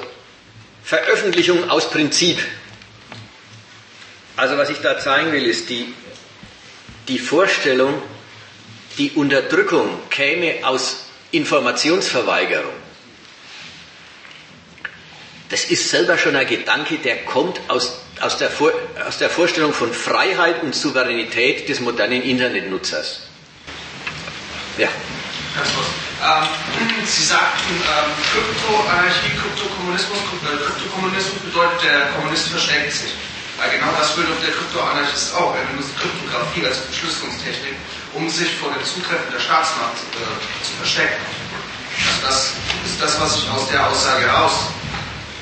[0.84, 2.40] Veröffentlichung aus Prinzip.
[4.38, 5.94] Also was ich da zeigen will, ist die
[7.10, 8.02] die Vorstellung,
[8.98, 12.79] die Unterdrückung käme aus Informationsverweigerung.
[15.50, 18.72] Das ist selber schon ein Gedanke, der kommt aus, aus, der, Vor,
[19.08, 23.22] aus der Vorstellung von Freiheit und Souveränität des modernen Internetnutzers.
[24.78, 24.88] Ja.
[25.56, 25.70] Ganz.
[26.22, 26.48] Ähm,
[27.06, 33.14] Sie sagten, ähm, Kryptoanarchie, Kryptokommunismus, Kryptokommunismus bedeutet, der Kommunist versteckt sich.
[33.58, 35.56] Weil genau das will der Kryptoanarchist auch.
[35.56, 37.76] Er benutzt Kryptographie als Verschlüsselungstechnik,
[38.14, 41.20] um sich vor dem Zutreffen der Staatsmacht äh, zu verstecken.
[42.08, 42.54] Also das
[42.86, 44.32] ist das, was ich aus der Aussage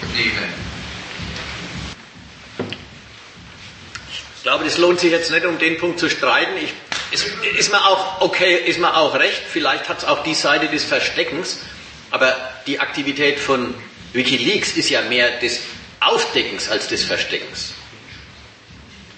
[0.02, 0.48] herausnehme.
[4.38, 6.56] Ich glaube, das lohnt sich jetzt nicht, um den Punkt zu streiten.
[6.58, 6.74] Ich,
[7.12, 9.42] ist, ist mir auch okay, ist mir auch recht.
[9.50, 11.60] Vielleicht hat es auch die Seite des Versteckens,
[12.12, 13.74] aber die Aktivität von
[14.14, 15.60] WikiLeaks ist ja mehr des
[16.00, 17.74] Aufdeckens als des Versteckens.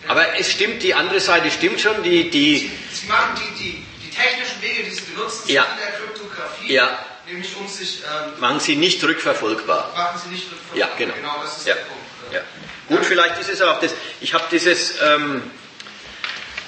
[0.08, 2.02] Aber es stimmt, die andere Seite stimmt schon.
[2.02, 5.63] Die, die Sie machen die, die, die technischen Wege, die Sie benutzen, ja.
[5.63, 7.06] in der Kryptographie, ja.
[7.30, 8.00] Nämlich um sich.
[8.00, 9.92] Ähm, machen Sie nicht rückverfolgbar.
[9.96, 10.78] Machen Sie nicht rückverfolgbar.
[10.78, 11.13] Ja, genau.
[11.13, 11.76] Genau, das ist ja.
[11.76, 12.04] der Punkt.
[12.34, 12.42] Ja.
[12.88, 13.94] Gut, vielleicht ist es auch das.
[14.22, 14.96] Ich habe dieses.
[15.02, 15.44] Ähm,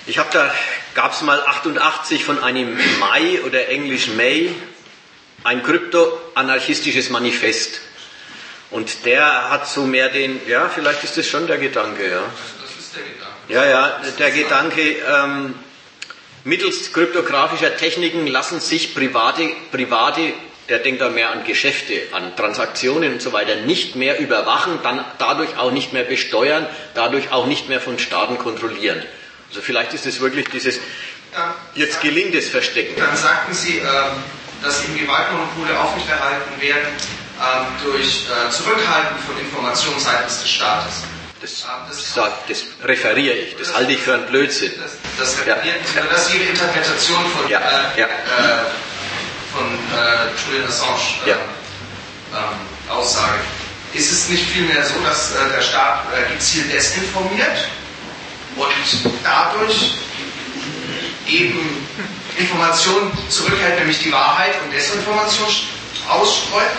[0.08, 0.52] ich habe da,
[0.96, 4.52] gab es mal 88 von einem Mai oder Englisch May,
[5.44, 7.82] ein kryptoanarchistisches Manifest.
[8.72, 12.24] Und der hat so mehr den, ja, vielleicht ist das schon der Gedanke, ja.
[12.62, 13.32] Das ist der Gedanke.
[13.50, 15.56] Ja, ja, der Gedanke, ähm,
[16.46, 20.34] mittels kryptografischer Techniken lassen sich private, private,
[20.70, 25.04] der denkt da mehr an Geschäfte, an Transaktionen und so weiter, nicht mehr überwachen, dann
[25.18, 29.02] dadurch auch nicht mehr besteuern, dadurch auch nicht mehr von Staaten kontrollieren.
[29.50, 30.80] Also vielleicht ist es wirklich dieses,
[31.76, 32.94] jetzt gelingt es Verstecken.
[32.98, 33.86] Dann sagten Sie, ähm,
[34.62, 36.88] dass eben Gewaltmonopole aufrechterhalten werden
[37.42, 41.04] ähm, durch äh, Zurückhalten von Informationen seitens des Staates.
[41.42, 44.74] Das, das, sagt, das referiere ich, das, das, halte ich für einen Blödsinn.
[44.80, 46.04] Das, das referiert, ja.
[46.12, 47.60] das ist Ihre Interpretation von, ja.
[47.60, 48.06] Äh, ja.
[48.06, 48.10] Äh,
[49.52, 51.36] von äh, Julian Assange ja.
[51.36, 53.40] ähm, Aussage.
[53.94, 57.68] Ist es nicht vielmehr so, dass äh, der Staat äh, gezielt desinformiert
[58.56, 58.72] und
[59.24, 59.92] dadurch
[61.28, 61.88] eben
[62.38, 65.48] Informationen zurückhält, nämlich die Wahrheit und Desinformation
[66.08, 66.72] ausstreut?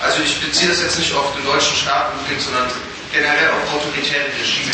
[0.00, 2.70] Also ich beziehe das jetzt nicht auf den deutschen Staat sondern
[3.12, 4.72] generell auf autoritäre Regime.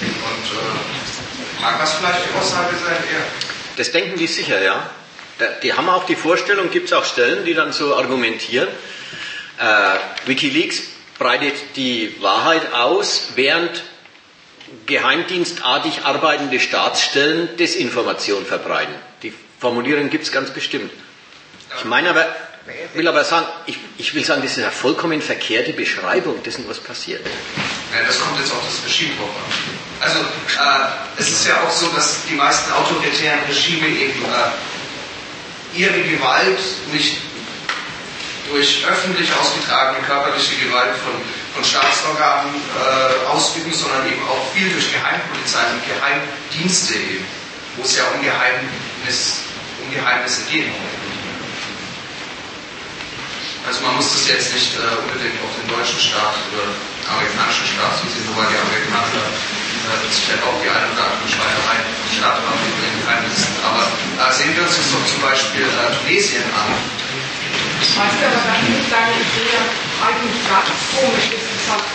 [0.00, 2.96] Und äh, mag das vielleicht die Aussage sein?
[3.12, 3.20] Ja.
[3.76, 4.90] Das denken die sicher, ja.
[5.62, 8.68] Die haben auch die Vorstellung, gibt es auch Stellen, die dann so argumentieren.
[9.58, 10.82] Äh, Wikileaks
[11.18, 13.82] breitet die Wahrheit aus, während
[14.86, 18.94] geheimdienstartig arbeitende Staatsstellen Desinformation verbreiten.
[19.22, 20.90] Die Formulierung gibt es ganz bestimmt.
[21.78, 22.26] Ich meine aber,
[22.94, 26.80] will aber sagen, ich, ich will sagen, das ist eine vollkommen verkehrte Beschreibung dessen, was
[26.80, 27.24] passiert.
[27.26, 29.80] Ja, das kommt jetzt auf das Regime drauf an.
[30.00, 34.79] Also äh, es ist ja auch so, dass die meisten autoritären Regime eben äh,
[35.74, 36.58] ihre Gewalt
[36.92, 37.18] nicht
[38.50, 41.14] durch öffentlich ausgetragene körperliche Gewalt von,
[41.54, 47.24] von Staatsorganen äh, ausüben, sondern eben auch viel durch Geheimpolizei und Geheimdienste eben,
[47.76, 49.46] wo es ja um, Geheimnis,
[49.86, 50.66] um Geheimnisse geht.
[53.66, 56.74] Also man muss das jetzt nicht äh, unbedingt auf den deutschen Staat oder
[57.06, 59.30] amerikanischen Staat zusehen, wobei die Amerikaner
[59.90, 61.78] äh, sicher auch die eine oder andere Schweinerei
[62.10, 63.02] Staat haben den.
[63.66, 66.70] Aber äh, sehen wir uns jetzt doch zum Beispiel äh, Tunesien an.
[67.82, 69.58] Ich aber dann nicht sagen, ich sehe
[70.00, 71.86] eigentlich ganz komisch, ist gesagt,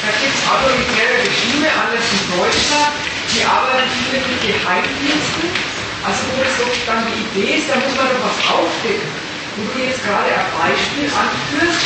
[0.00, 2.92] da gibt es autoritäre Regime, anders in Deutschland,
[3.34, 5.48] die arbeiten mit Geheimdiensten.
[6.06, 9.66] Also wo es so dann die Idee ist, da muss man doch was aufdecken wo
[9.74, 11.84] du jetzt gerade ein Beispiel anführst,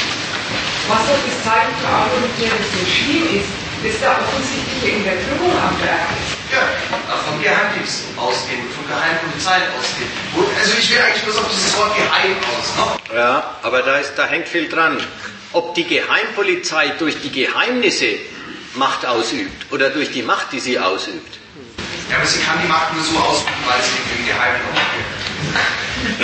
[0.89, 3.51] was doch das Zeichen für autoritäres Regime ist,
[3.85, 6.33] dass da offensichtliche Unterdrückung am Werk ist.
[6.53, 6.65] Ja,
[7.29, 10.11] vom Geheimdienst ausgehen, von Geheimpolizei ausgehen.
[10.59, 12.67] Also ich will eigentlich bloß auf dieses Wort Geheim aus.
[13.13, 13.19] Ne?
[13.19, 14.99] Ja, aber da, ist, da hängt viel dran.
[15.53, 18.17] Ob die Geheimpolizei durch die Geheimnisse
[18.75, 21.39] Macht ausübt oder durch die Macht, die sie ausübt.
[22.11, 25.09] Ja, aber sie kann die Macht nur so ausüben, weil sie im Geheimen umgeht.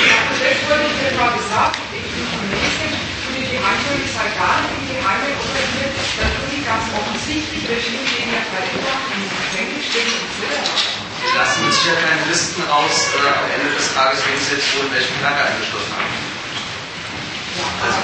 [0.01, 2.93] Das wurde mir mal gesagt, ich bin Tunesien
[3.29, 6.85] und die Geheimpolizei gar nicht in Geheimen operiert, dann tun die ganz
[7.31, 7.71] offensichtlich
[9.39, 9.87] Gefängnis.
[11.21, 14.75] Die lassen mit Sicherheit keine Listen aus äh, am Ende des Tages, wen sie jetzt
[14.77, 16.17] wohl in welchen Kerker eingeschlossen haben.
[17.85, 18.01] Also,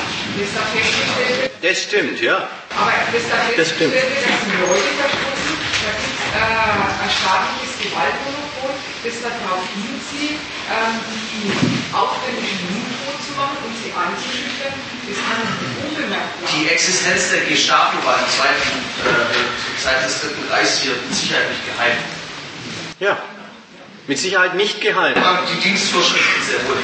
[1.62, 2.49] das stimmt, ja.
[2.77, 3.95] Aber bis da das stimmt.
[3.95, 10.37] Leute verschlossen, da gibt es äh, ein staatliches Gewaltmonopol, das darauf hinzieht,
[10.69, 11.01] ähm,
[11.33, 11.57] die
[11.95, 14.77] aufwendigen Mundtot zu machen und sie einzuschüchtern,
[16.53, 21.49] Die Existenz der Gestapo war im zweiten, äh, Zeit des Dritten Reichs hier mit Sicherheit
[21.49, 21.97] nicht geheim.
[22.99, 23.19] Ja,
[24.07, 25.14] mit Sicherheit nicht geheim.
[25.16, 26.77] Aber die Dienstvorschriften sehr wohl.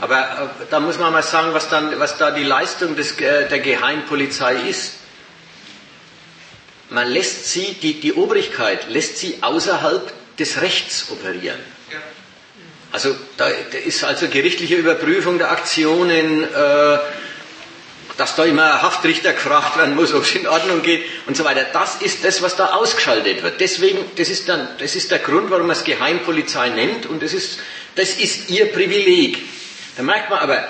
[0.00, 3.48] Aber äh, da muss man mal sagen, was, dann, was da die Leistung des, äh,
[3.48, 4.94] der Geheimpolizei ist.
[6.90, 11.58] Man lässt sie, die, die Obrigkeit lässt sie außerhalb des Rechts operieren.
[12.92, 16.98] Also da, da, ist also gerichtliche Überprüfung der Aktionen, äh,
[18.18, 21.64] dass da immer Haftrichter gefragt werden muss, ob es in Ordnung geht und so weiter.
[21.72, 23.60] Das ist das, was da ausgeschaltet wird.
[23.60, 27.32] Deswegen, das ist, dann, das ist der Grund, warum man es Geheimpolizei nennt und das
[27.32, 27.60] ist,
[27.94, 29.38] das ist ihr Privileg.
[29.96, 30.66] Da merkt man aber,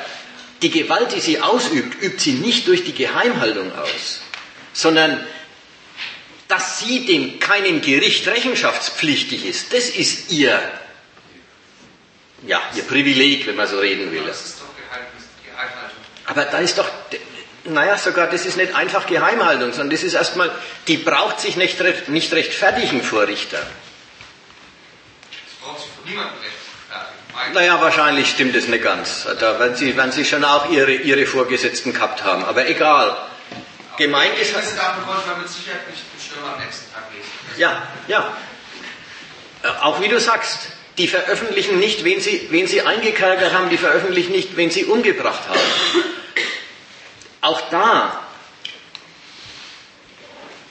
[0.60, 4.20] die Gewalt, die sie ausübt, übt sie nicht durch die Geheimhaltung aus,
[4.74, 5.26] sondern
[6.48, 10.60] dass sie dem keinem Gericht rechenschaftspflichtig ist, das ist ihr,
[12.46, 14.22] ja, ihr Privileg, wenn man so reden will.
[14.26, 15.98] Das ist doch Geheimhaltung.
[16.26, 16.88] Aber da ist doch,
[17.70, 20.50] naja, sogar das ist nicht einfach Geheimhaltung, sondern das ist erstmal,
[20.86, 21.78] die braucht sich nicht,
[22.08, 23.58] nicht rechtfertigen vor Richter.
[23.58, 23.68] Das
[25.62, 26.68] braucht sie von niemandem rechtfertigen.
[27.54, 29.26] Naja, wahrscheinlich stimmt es nicht ganz.
[29.38, 32.44] Da werden Sie, werden Sie schon auch Ihre, Ihre Vorgesetzten gehabt haben.
[32.44, 33.16] Aber egal.
[33.96, 34.54] Gemeint ist.
[34.56, 37.30] Diese Daten konnte man mit Sicherheit nicht im Stürmer am nächsten Tag lesen.
[37.56, 38.36] Ja, ja.
[39.62, 43.78] Äh, auch wie du sagst, die veröffentlichen nicht, wen sie, wen sie eingekerkert haben, die
[43.78, 45.60] veröffentlichen nicht, wen sie umgebracht haben.
[47.40, 48.20] Auch da,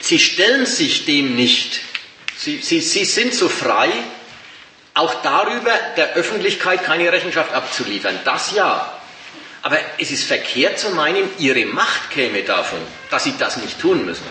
[0.00, 1.80] sie stellen sich dem nicht.
[2.36, 3.90] Sie, sie, sie sind so frei,
[4.94, 8.18] auch darüber der Öffentlichkeit keine Rechenschaft abzuliefern.
[8.24, 8.92] Das ja.
[9.62, 12.78] Aber es ist verkehrt zu meinen, ihre Macht käme davon,
[13.10, 14.26] dass sie das nicht tun müssen.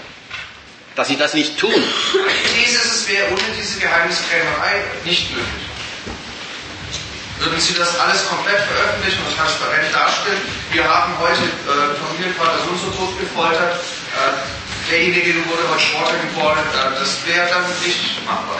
[0.95, 1.73] Dass sie das nicht tun.
[1.73, 5.76] Die These es wäre ohne diese Geheimniskrämerei nicht möglich.
[7.39, 10.41] Würden Sie das alles komplett veröffentlichen und transparent darstellen?
[10.71, 13.77] Wir haben heute äh, Familienvater so und so tot gefoltert.
[13.77, 16.57] Äh, derjenige wurde heute Sportler geboren.
[16.57, 18.57] Äh, das wäre dann nicht machbar,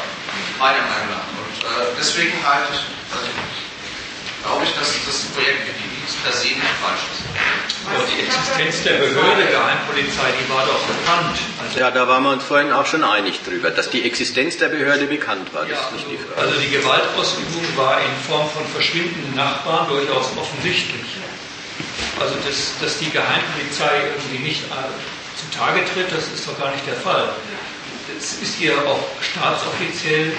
[0.59, 1.25] meiner Meinung nach.
[1.25, 3.27] Äh, deswegen halte ich, also,
[4.45, 5.65] glaube ich, dass das Projekt
[6.07, 7.23] Wikileaks per se nicht falsch ist.
[7.87, 11.37] Aber die Existenz der Behörde Geheimpolizei, die war doch bekannt.
[11.63, 14.69] Also ja, da waren wir uns vorhin auch schon einig drüber, dass die Existenz der
[14.69, 15.63] Behörde bekannt war.
[15.63, 16.41] Das ja, ist nicht die Frage.
[16.41, 21.17] Also die Gewaltausübung war in Form von verschwindenden Nachbarn durchaus offensichtlich.
[22.19, 24.63] Also, dass, dass die Geheimpolizei irgendwie nicht
[25.37, 27.29] zutage tritt, das ist doch gar nicht der Fall.
[28.17, 30.31] Es ist ihr auch staatsoffiziell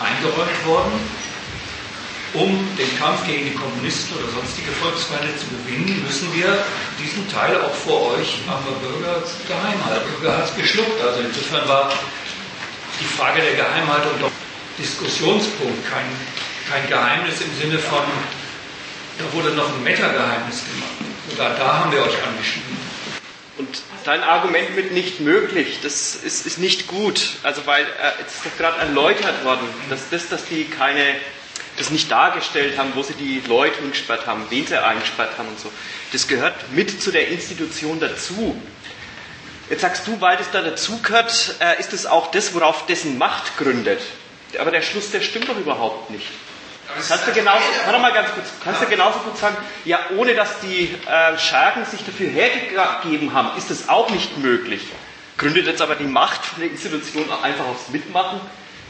[0.00, 0.98] eingeräumt worden,
[2.34, 6.64] um den Kampf gegen die Kommunisten oder sonstige Volksfeinde zu gewinnen, müssen wir
[6.98, 10.08] diesen Teil auch vor euch, armer Bürger, geheim halten.
[10.18, 11.00] Bürger hat es geschluckt.
[11.02, 11.92] Also insofern war
[13.00, 14.30] die Frage der Geheimhaltung doch
[14.78, 16.06] Diskussionspunkt, kein,
[16.70, 18.02] kein Geheimnis im Sinne von,
[19.18, 20.92] da wurde noch ein Meta-Geheimnis gemacht.
[21.30, 22.76] Sogar da haben wir euch angeschrieben.
[23.58, 27.34] Und dein Argument mit nicht möglich, das ist, ist nicht gut.
[27.42, 31.16] Also weil äh, es ist gerade erläutert worden, dass das, dass die keine,
[31.76, 35.58] das nicht dargestellt haben, wo sie die Leute eingesperrt haben, wen sie eingesperrt haben und
[35.58, 35.70] so.
[36.12, 38.60] Das gehört mit zu der Institution dazu.
[39.70, 43.56] Jetzt sagst du, weil das da dazugehört, äh, ist es auch das, worauf dessen Macht
[43.56, 44.00] gründet.
[44.58, 46.26] Aber der Schluss, der stimmt doch überhaupt nicht.
[47.08, 49.56] Kannst du genauso, warte mal ganz kurz, kannst du genauso gut sagen,
[49.86, 54.82] ja, ohne dass die äh, Schergen sich dafür hergegeben haben, ist es auch nicht möglich.
[55.38, 58.40] Gründet jetzt aber die Macht von der Institution einfach aufs Mitmachen?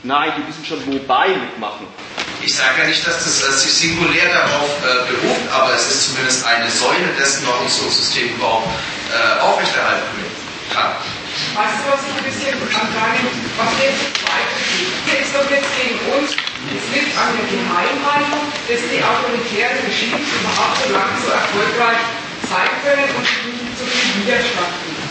[0.03, 1.87] Nein, die müssen schon wobei mitmachen.
[2.43, 6.11] Ich sage ja nicht, dass das äh, sich singulär darauf äh, beruft, aber es ist
[6.11, 10.27] zumindest eine Säule dessen, warum so ein System überhaupt äh, aufrechterhalten
[10.75, 10.91] kann.
[11.55, 14.91] Weißt du, was ich ein bisschen an deinem, was jetzt weitergeht?
[15.07, 16.35] Hier ist doch jetzt gegen uns
[16.71, 21.99] es liegt an der Geheimhaltung, dass die autoritären Regimes überhaupt so lange so erfolgreich
[22.47, 25.02] sein können und nicht so viel Widerstand geben.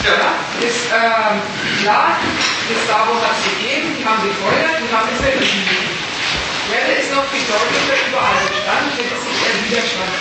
[0.00, 0.32] Ja,
[0.64, 1.36] ist ähm,
[1.84, 5.92] klar, das Sabo hat es gegeben, die haben gefeuert, die haben es entschieden.
[6.72, 10.12] Werde ist noch bedeutender überall wenn es sich der Widerstand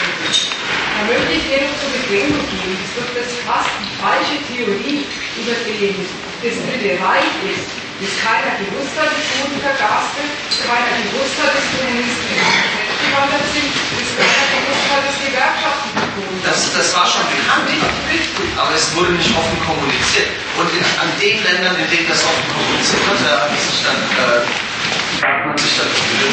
[1.31, 5.07] ich dir noch zur Begründung geben, dass doch das fast die falsche Theorie
[5.39, 5.95] über den
[6.43, 10.31] das Dritte Reich ist bis keiner gewusst hat, dass Juden vergast sind,
[10.63, 12.35] keiner gewusst hat, dass Kommunisten
[13.03, 15.98] gewandert sind, bis keiner gewusst hat, dass die Gewerkschaften
[16.43, 17.69] das, das war schon bekannt,
[18.57, 20.29] aber es wurde nicht offen kommuniziert.
[20.57, 23.95] Und in, an den Ländern, in denen das offen kommuniziert wird, da hat sich dann
[23.95, 24.45] äh,
[25.49, 25.87] man sich dann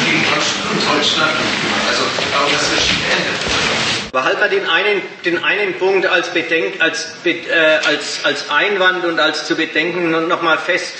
[0.05, 4.11] gegen Deutschland und also darum das Regime beendet.
[4.11, 7.43] Behalten wir den einen, den einen Punkt als, Bedenk, als, äh,
[7.85, 10.93] als, als Einwand und als zu bedenken nochmal fest.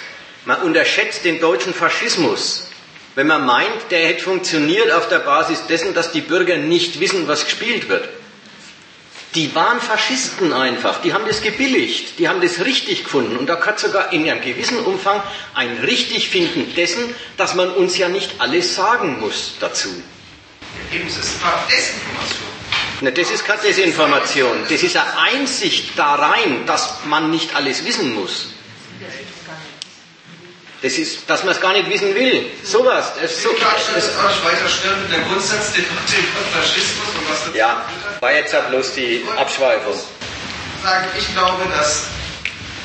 [0.45, 2.69] Man unterschätzt den deutschen Faschismus,
[3.15, 7.27] wenn man meint, der hätte funktioniert auf der Basis dessen, dass die Bürger nicht wissen,
[7.27, 8.07] was gespielt wird.
[9.35, 13.37] Die waren Faschisten einfach, die haben das gebilligt, die haben das richtig gefunden.
[13.37, 15.21] Und da hat sogar in einem gewissen Umfang
[15.53, 19.89] ein Richtigfinden dessen, dass man uns ja nicht alles sagen muss dazu.
[20.93, 21.33] Eben, es ist
[21.69, 22.47] Desinformation.
[23.01, 27.85] Na, das ist keine Desinformation, das ist eine Einsicht da rein, dass man nicht alles
[27.85, 28.53] wissen muss.
[30.81, 32.51] Das ist, dass man es gar nicht wissen will.
[32.63, 33.13] Sowas.
[33.19, 37.57] Das, so, das, das euch weiter stören mit der Grundsatzdebatte über Faschismus und was dazu
[37.57, 37.83] Ja,
[38.19, 39.97] war jetzt ja bloß die Abschweifung.
[40.83, 42.03] Sagen, ich glaube, dass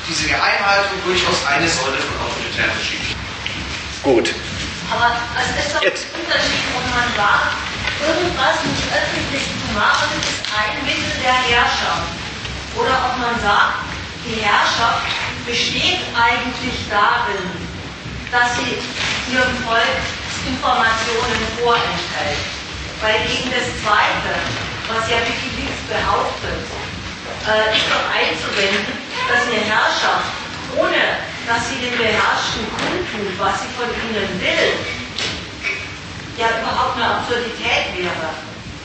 [0.09, 3.15] diese Geheimhaltung durchaus eine Säule von autoritären Regimen
[4.01, 4.33] Gut.
[4.91, 6.05] Aber es ist doch jetzt.
[6.11, 7.55] ein Unterschied, ob man sagt,
[8.01, 12.09] irgendwas nicht öffentlich zu machen, ist ein Mittel der Herrschaft.
[12.75, 13.85] Oder ob man sagt,
[14.25, 15.05] die Herrschaft
[15.45, 17.47] besteht eigentlich darin,
[18.33, 18.81] dass sie
[19.29, 20.01] ihrem Volk
[20.49, 22.41] Informationen vorenthält.
[22.99, 24.33] Weil gegen das Zweite,
[24.89, 26.65] was ja Wikileaks behauptet,
[27.45, 28.97] äh, ist doch einzuwenden,
[29.29, 30.33] dass eine Herrschaft,
[30.75, 34.73] ohne dass sie den Beherrschten kundtut, was sie von ihnen will,
[36.35, 38.33] ja überhaupt eine Absurdität wäre.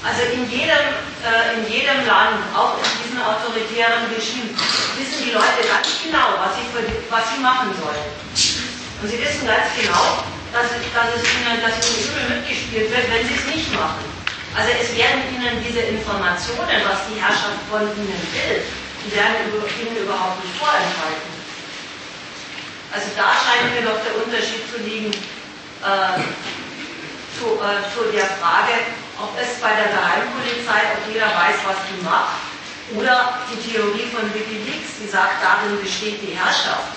[0.04, 0.94] Also in jedem,
[1.24, 4.52] äh, in jedem Land, auch in diesem autoritären Regime,
[4.94, 8.57] wissen die Leute ganz genau, was sie, für, was sie machen sollen.
[9.00, 13.38] Und Sie wissen ganz genau, dass, dass, es Ihnen, Ihnen übel mitgespielt wird, wenn Sie
[13.38, 14.02] es nicht machen.
[14.56, 18.58] Also es werden Ihnen diese Informationen, was die Herrschaft von Ihnen will,
[19.06, 21.30] die werden Ihnen überhaupt nicht vorenthalten.
[22.90, 26.18] Also da scheint mir doch der Unterschied zu liegen äh,
[27.38, 32.02] zu, äh, zu der Frage, ob es bei der Geheimpolizei, ob jeder weiß, was die
[32.02, 32.42] macht,
[32.96, 36.96] oder die Theorie von Wikileaks, die sagt, darin besteht die Herrschaft.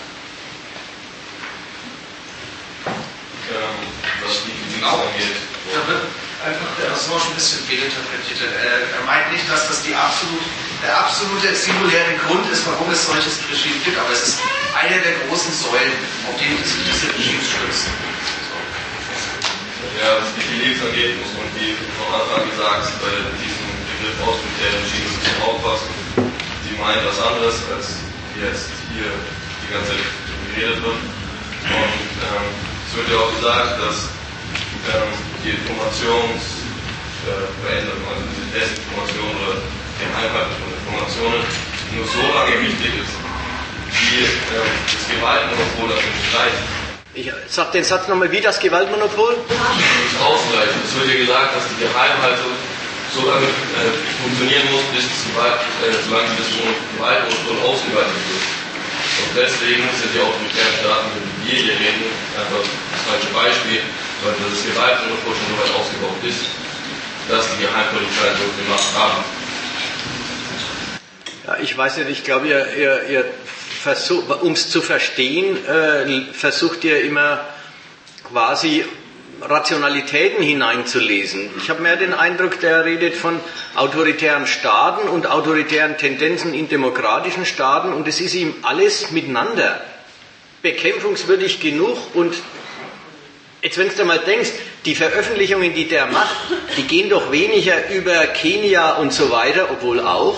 [3.49, 3.77] Ähm,
[4.21, 5.37] was die genau angeht.
[5.73, 6.03] Da wird
[6.41, 8.41] einfach der Assange ein bisschen fehlinterpretiert.
[8.41, 10.41] Er, er meint nicht, dass das die absolut,
[10.81, 14.39] der absolute singuläre Grund ist, warum es solches Regime gibt, aber es ist
[14.73, 15.93] eine der großen Säulen,
[16.29, 17.93] auf denen sich diese Regimes stützen.
[20.01, 24.81] Ja, was die Wikileaks angeht, muss man wie vom Anfang gesagt, bei diesem Begriff autoritären
[24.81, 25.89] Regime bisschen aufpassen.
[26.65, 28.01] Sie meinen was anderes, als
[28.33, 30.09] jetzt hier die ganze Zeit
[30.49, 31.20] geredet wird.
[32.91, 34.11] Es wird ja auch gesagt, dass
[34.91, 35.07] ähm,
[35.47, 39.63] die Informationsveränderung, äh, also diese Desinformation oder
[39.95, 41.39] Geheimhaltung von Informationen
[41.95, 43.15] nur so lange wichtig ist,
[43.95, 46.59] wie äh, das Gewaltmonopol dafür nicht reicht.
[47.15, 49.39] Ich sag den Satz nochmal, wie das Gewaltmonopol?
[49.39, 50.75] Nicht ausreicht.
[50.83, 52.51] Es wird ja gesagt, dass die Geheimhaltung
[53.15, 53.87] so lange äh,
[54.19, 58.43] funktionieren muss, bis das Gewalt, äh, solange das Gewaltmonopol ausgeweitet wird.
[59.23, 62.05] Und deswegen sind die Staaten, über die wir hier reden,
[62.37, 63.81] einfach das falsche Beispiel,
[64.23, 66.45] weil das Gewaltmonopol schon so weit ausgebaut ist,
[67.29, 69.23] dass die Geheimpolizei so gemacht haben.
[71.47, 73.25] Ja, ich weiß nicht, ich glaube, ihr, ihr, ihr
[74.41, 77.39] um es zu verstehen, äh, versucht ihr immer
[78.29, 78.85] quasi
[79.41, 81.49] Rationalitäten hineinzulesen.
[81.57, 83.39] Ich habe mehr den Eindruck, der redet von
[83.75, 89.81] autoritären Staaten und autoritären Tendenzen in demokratischen Staaten und es ist ihm alles miteinander
[90.61, 92.35] bekämpfungswürdig genug und
[93.61, 94.49] jetzt wenn du mal denkst,
[94.85, 96.35] die Veröffentlichungen, die der macht,
[96.77, 100.37] die gehen doch weniger über Kenia und so weiter, obwohl auch,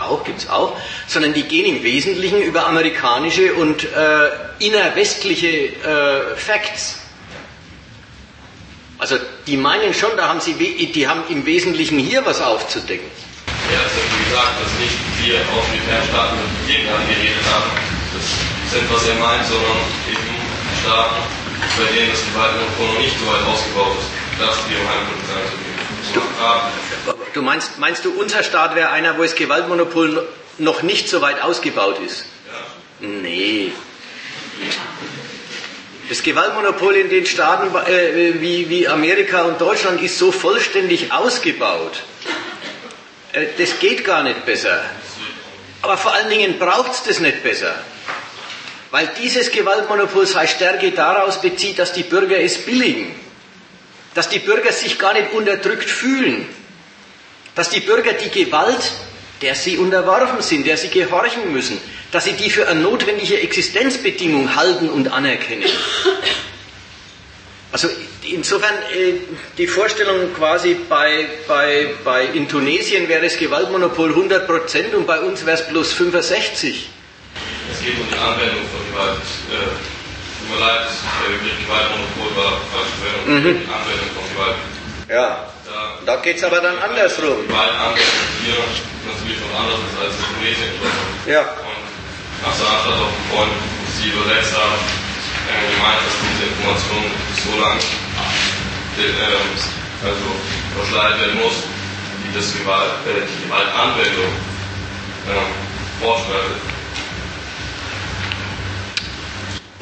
[0.00, 0.76] auch gibt's auch,
[1.06, 7.00] sondern die gehen im Wesentlichen über amerikanische und äh, innerwestliche äh, Facts.
[8.98, 13.06] Also die meinen schon, da haben sie, die haben im Wesentlichen hier was aufzudecken.
[13.72, 14.94] Ja, es ist wie gesagt, dass nicht
[15.26, 17.95] wir autoritären Staaten mit Gegnern geredet haben,
[18.70, 19.78] sind, was er meint, sondern
[20.10, 20.36] eben
[20.82, 21.22] Staaten,
[21.78, 24.10] bei denen das Gewaltmonopol noch nicht so weit ausgebaut ist,
[24.40, 25.66] dass die um Heimpolizei
[26.12, 26.72] zu haben.
[27.34, 30.26] Du meinst, meinst du, unser Staat wäre einer, wo das Gewaltmonopol
[30.58, 32.24] noch nicht so weit ausgebaut ist?
[33.00, 33.06] Ja.
[33.06, 33.72] Nee.
[36.08, 42.02] Das Gewaltmonopol in den Staaten äh, wie, wie Amerika und Deutschland ist so vollständig ausgebaut.
[43.32, 44.84] Äh, das geht gar nicht besser.
[45.82, 47.74] Aber vor allen Dingen braucht es das nicht besser.
[48.90, 53.14] Weil dieses Gewaltmonopol seine Stärke daraus bezieht, dass die Bürger es billigen.
[54.14, 56.46] Dass die Bürger sich gar nicht unterdrückt fühlen.
[57.54, 58.92] Dass die Bürger die Gewalt,
[59.42, 61.78] der sie unterworfen sind, der sie gehorchen müssen,
[62.12, 65.68] dass sie die für eine notwendige Existenzbedingung halten und anerkennen.
[67.72, 67.88] Also
[68.22, 69.14] insofern äh,
[69.58, 75.20] die Vorstellung quasi bei, bei, bei in Tunesien wäre das Gewaltmonopol 100 Prozent und bei
[75.20, 76.88] uns wäre es bloß 65.
[77.72, 79.22] Es geht um die Anwendung von Gewalt.
[79.50, 79.70] Äh,
[80.38, 83.26] tut mir leid, der Begriff Gewaltmonopol war falsch verwendet.
[83.26, 83.66] Mhm.
[83.66, 84.58] Die Anwendung von Gewalt.
[85.08, 85.28] Ja.
[85.66, 87.42] Da, da geht es aber dann andersrum.
[87.46, 88.60] Gewaltanwendung hier
[89.06, 90.72] natürlich was anderes ist als in Tunesien.
[91.26, 91.42] Ja.
[92.46, 93.54] Assad hat auch einen Freund,
[93.98, 94.78] sie übersetzt haben,
[95.50, 97.04] gemeint, dass diese Information
[97.42, 97.78] so lang
[98.98, 100.26] äh, also
[100.76, 101.64] verschleiert werden muss,
[102.22, 104.32] wie das Gewalt, äh, die Gewaltanwendung
[105.26, 105.46] äh,
[106.00, 106.75] fortschreitet.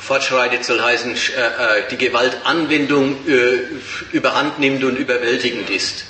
[0.04, 6.04] Fortschreitet soll heißen, äh, äh, die Gewaltanwendung äh, überhand nimmt und überwältigend ist.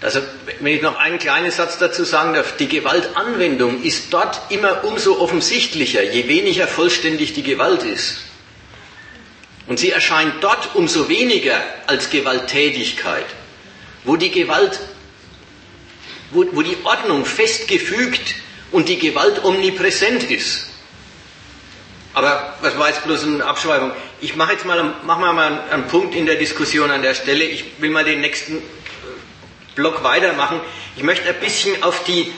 [0.00, 0.20] Also,
[0.60, 5.20] wenn ich noch einen kleinen Satz dazu sagen darf, die Gewaltanwendung ist dort immer umso
[5.20, 8.22] offensichtlicher, je weniger vollständig die Gewalt ist.
[9.66, 13.26] Und sie erscheint dort umso weniger als Gewalttätigkeit,
[14.04, 14.80] wo die Gewalt,
[16.30, 18.36] wo, wo die Ordnung festgefügt
[18.72, 20.69] und die Gewalt omnipräsent ist.
[22.12, 23.92] Aber was war jetzt bloß eine Abschreibung?
[24.20, 27.44] Ich mache jetzt mal, mach mal einen Punkt in der Diskussion an der Stelle.
[27.44, 28.62] Ich will mal den nächsten
[29.76, 30.60] Block weitermachen.
[30.96, 32.32] Ich möchte ein bisschen auf die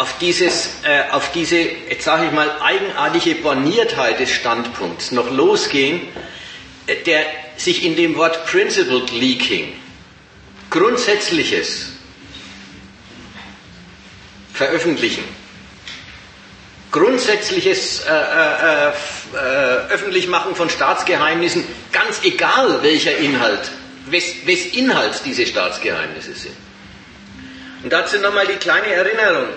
[0.00, 6.08] auf, dieses, äh, auf diese, jetzt sage ich mal, eigenartige Borniertheit des Standpunkts noch losgehen,
[6.86, 7.26] äh, der
[7.58, 9.74] sich in dem Wort Principled Leaking,
[10.70, 11.92] Grundsätzliches,
[14.54, 15.22] veröffentlichen,
[16.90, 19.36] grundsätzliches äh, äh, äh,
[19.92, 23.70] Öffentlichmachen von Staatsgeheimnissen, ganz egal welcher Inhalt
[24.06, 26.56] wes, wes Inhalts diese Staatsgeheimnisse sind.
[27.82, 29.48] Und dazu nochmal die kleine Erinnerung.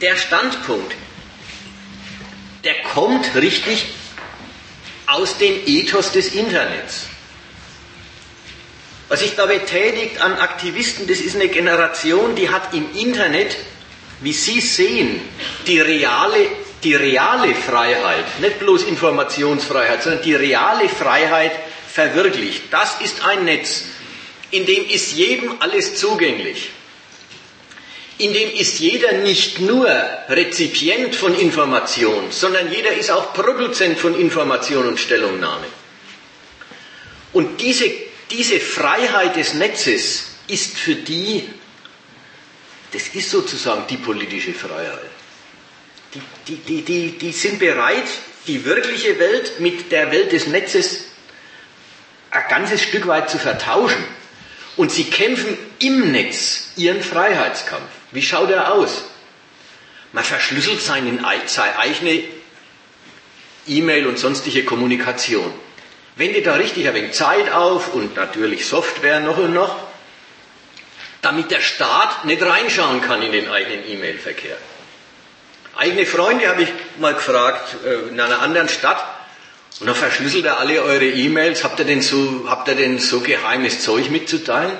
[0.00, 0.94] Der Standpunkt,
[2.64, 3.86] der kommt richtig
[5.06, 7.06] aus dem Ethos des Internets.
[9.08, 13.56] Was sich da betätigt an Aktivisten, das ist eine Generation, die hat im Internet,
[14.20, 15.20] wie Sie sehen,
[15.66, 16.46] die reale,
[16.82, 21.52] die reale Freiheit, nicht bloß Informationsfreiheit, sondern die reale Freiheit
[21.92, 22.62] verwirklicht.
[22.70, 23.84] Das ist ein Netz,
[24.50, 26.70] in dem ist jedem alles zugänglich.
[28.18, 29.86] In dem ist jeder nicht nur
[30.28, 35.66] Rezipient von Information, sondern jeder ist auch Produzent von Information und Stellungnahme.
[37.34, 37.90] Und diese,
[38.30, 41.44] diese Freiheit des Netzes ist für die,
[42.92, 45.10] das ist sozusagen die politische Freiheit.
[46.14, 48.06] Die, die, die, die, sind bereit,
[48.46, 51.04] die wirkliche Welt mit der Welt des Netzes
[52.30, 54.04] ein ganzes Stück weit zu vertauschen
[54.76, 57.88] Und sie kämpfen im Netz ihren Freiheitskampf.
[58.12, 59.04] Wie schaut er aus?
[60.12, 62.22] Man verschlüsselt seine, seine eigene
[63.66, 65.52] E-Mail und sonstige Kommunikation.
[66.16, 69.76] Wendet da richtig ein wenig Zeit auf und natürlich Software noch und noch,
[71.26, 74.56] damit der Staat nicht reinschauen kann in den eigenen E-Mail-Verkehr.
[75.76, 76.68] Eigene Freunde habe ich
[76.98, 79.04] mal gefragt, äh, in einer anderen Stadt,
[79.80, 81.64] und dann verschlüsselt er alle eure E-Mails.
[81.64, 84.72] Habt ihr denn so, habt ihr denn so geheimes Zeug mitzuteilen?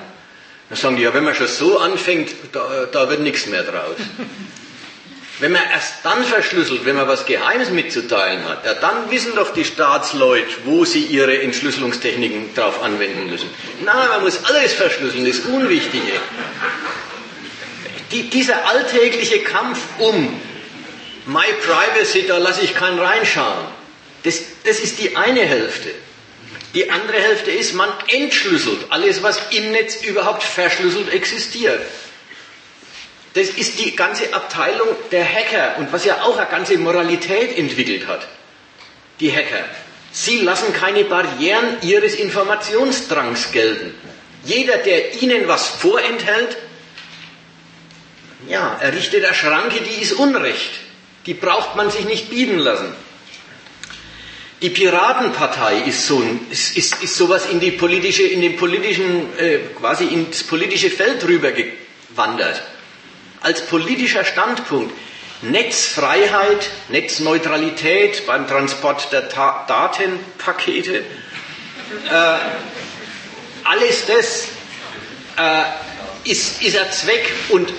[0.71, 3.97] Dann sagen die, ja, wenn man schon so anfängt, da, da wird nichts mehr draus.
[5.39, 9.53] Wenn man erst dann verschlüsselt, wenn man was Geheimes mitzuteilen hat, ja, dann wissen doch
[9.53, 13.51] die Staatsleute, wo sie ihre Entschlüsselungstechniken drauf anwenden müssen.
[13.85, 16.13] Nein, man muss alles verschlüsseln, das Unwichtige.
[18.13, 20.41] Die, dieser alltägliche Kampf um
[21.27, 23.67] My Privacy, da lasse ich keinen reinschauen.
[24.23, 25.91] Das, das ist die eine Hälfte.
[26.73, 31.81] Die andere Hälfte ist, man entschlüsselt alles, was im Netz überhaupt verschlüsselt existiert.
[33.37, 38.07] Das ist die ganze Abteilung der Hacker und was ja auch eine ganze Moralität entwickelt
[38.07, 38.27] hat.
[39.21, 39.63] Die Hacker.
[40.11, 43.93] Sie lassen keine Barrieren ihres Informationsdrangs gelten.
[44.43, 46.57] Jeder, der ihnen was vorenthält,
[48.49, 50.71] ja, errichtet eine Schranke, die ist Unrecht.
[51.27, 52.95] Die braucht man sich nicht bieten lassen.
[54.63, 59.59] Die Piratenpartei ist so ist, ist, ist sowas in die politische, in den politischen, äh,
[59.79, 62.63] quasi ins politische Feld rübergewandert.
[63.47, 64.93] Als politischer Standpunkt
[65.41, 71.05] Netzfreiheit, Netzneutralität beim Transport der Ta Datenpakete, äh,
[73.63, 74.49] alles das
[75.37, 77.73] äh, ist, ist ein Zweck und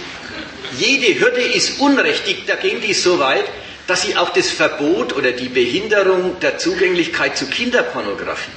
[0.78, 3.44] jede Hürde ist unrechtig, da gehen die so weit,
[3.88, 8.52] dass sie auch das Verbot oder die Behinderung der Zugänglichkeit zu Kinderpornografie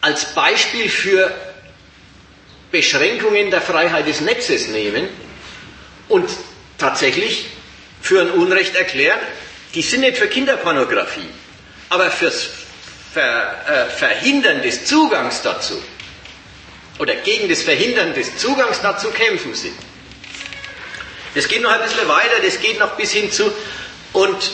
[0.00, 1.32] als Beispiel für
[2.74, 5.08] Beschränkungen der Freiheit des Netzes nehmen
[6.08, 6.28] und
[6.76, 7.46] tatsächlich
[8.02, 9.20] für ein Unrecht erklären,
[9.76, 11.28] die sind nicht für Kinderpornografie,
[11.88, 12.50] aber fürs
[13.12, 15.80] Ver, äh, Verhindern des Zugangs dazu
[16.98, 19.72] oder gegen das Verhindern des Zugangs dazu kämpfen sie.
[21.36, 23.52] Das geht noch ein bisschen weiter, das geht noch bis hin zu,
[24.12, 24.52] und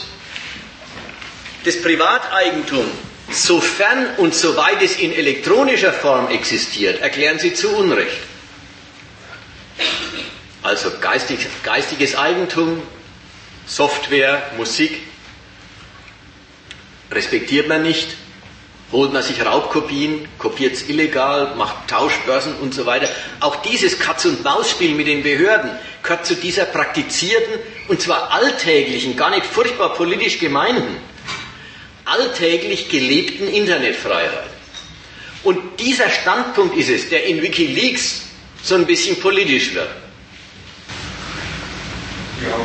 [1.65, 2.85] das Privateigentum,
[3.33, 8.17] sofern und soweit es in elektronischer Form existiert, erklären sie zu Unrecht.
[10.63, 12.81] Also geistig, geistiges Eigentum,
[13.65, 15.01] Software, Musik,
[17.11, 18.15] respektiert man nicht,
[18.91, 23.09] holt man sich Raubkopien, kopiert es illegal, macht Tauschbörsen und so weiter.
[23.39, 25.71] Auch dieses Katz-und-Maus-Spiel mit den Behörden
[26.03, 27.53] gehört zu dieser praktizierten
[27.87, 30.97] und zwar alltäglichen, gar nicht furchtbar politisch gemeinten,
[32.11, 34.51] alltäglich gelebten Internetfreiheit.
[35.43, 38.23] Und dieser Standpunkt ist es, der in Wikileaks
[38.61, 39.89] so ein bisschen politisch wird.
[42.43, 42.55] Ja,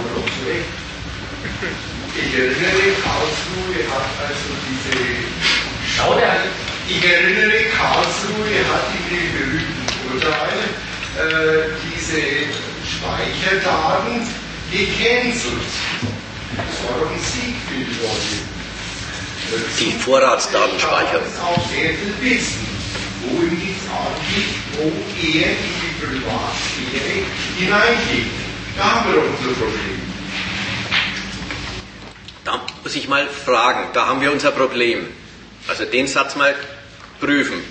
[2.16, 4.96] Ich erinnere, Karlsruhe hat also diese
[5.96, 6.44] Schau dir
[6.88, 10.58] Ich erinnere, Karlsruhe hat dem berühmten Urteil
[11.16, 12.20] äh, diese
[12.84, 14.26] Speicherdaten
[14.70, 15.72] gecancelt.
[16.56, 18.55] Das war doch ein Sieg für die Leute.
[19.78, 19.98] Die er
[29.54, 30.00] Problem.
[32.44, 35.08] Da muss ich mal fragen, da haben wir unser Problem.
[35.68, 36.54] Also den Satz mal
[37.20, 37.62] prüfen.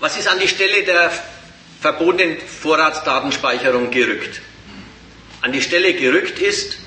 [0.00, 1.10] Was ist an die Stelle der
[1.80, 4.40] verbotenen Vorratsdatenspeicherung gerückt?
[5.40, 6.78] An die Stelle gerückt ist,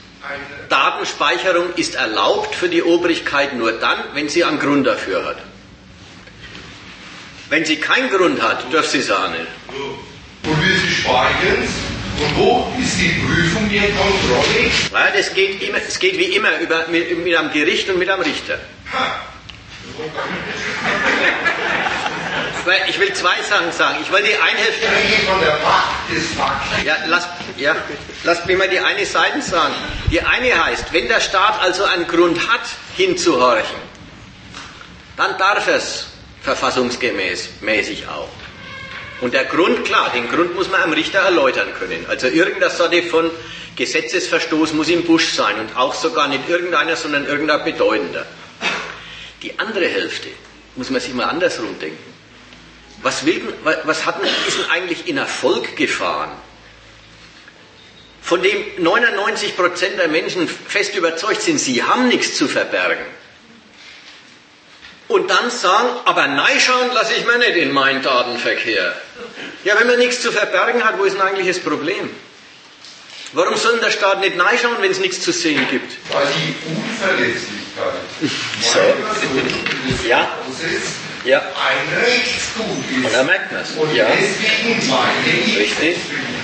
[0.70, 5.38] Datenspeicherung ist erlaubt für die Obrigkeit nur dann, wenn sie einen Grund dafür hat.
[7.50, 9.48] Wenn sie keinen Grund hat, dürfen sie es auch nicht.
[10.44, 11.68] Und wie sie speichern
[12.22, 14.72] und wo ist die Prüfung der Kontrolle?
[14.94, 18.10] Ja, das geht, immer, es geht wie immer über, mit, mit einem Gericht und mit
[18.10, 18.60] einem Richter.
[22.88, 23.97] Ich will zwei Sachen sagen.
[24.01, 24.88] Ich will die eine Hälfte.
[25.28, 26.86] Von der Macht des Fakten.
[26.86, 27.76] Ja, lass, ja,
[28.24, 29.74] lasst mir mal die eine Seite sagen.
[30.12, 32.62] Die eine heißt, wenn der Staat also einen Grund hat,
[32.97, 33.80] hinzuhorchen,
[35.18, 36.07] dann darf es
[36.43, 38.30] verfassungsgemäß mäßig auch.
[39.22, 42.05] Und der Grund, klar, den Grund muss man einem Richter erläutern können.
[42.09, 43.30] Also irgendeine Sorte von
[43.76, 48.26] Gesetzesverstoß muss im Busch sein und auch sogar nicht irgendeiner, sondern irgendein bedeutender.
[49.43, 50.30] Die andere Hälfte
[50.76, 52.12] muss man sich mal andersrum denken.
[53.04, 53.41] Was, will,
[53.84, 56.32] was hat, denn eigentlich in Erfolg gefahren?
[58.22, 63.06] Von dem 99% der Menschen fest überzeugt sind, sie haben nichts zu verbergen.
[65.12, 66.28] und dann sagen, aber
[66.60, 68.95] schauen lasse ich mir nicht in meinen Datenverkehr.
[69.64, 72.10] Ja, wenn man nichts zu verbergen hat, wo ist denn eigentlich das Problem?
[73.34, 75.93] Warum soll der Staat nicht schauen, wenn es nichts zu sehen gibt?
[76.12, 77.93] Weil die Unverletzlichkeit
[80.04, 80.08] so.
[80.08, 80.28] ja.
[81.24, 81.40] Ja.
[81.40, 83.06] ein Rechtsgut ist.
[83.06, 83.72] Und da merkt man es.
[83.72, 84.06] Und ja.
[84.10, 85.98] deswegen meine ich, Richtig.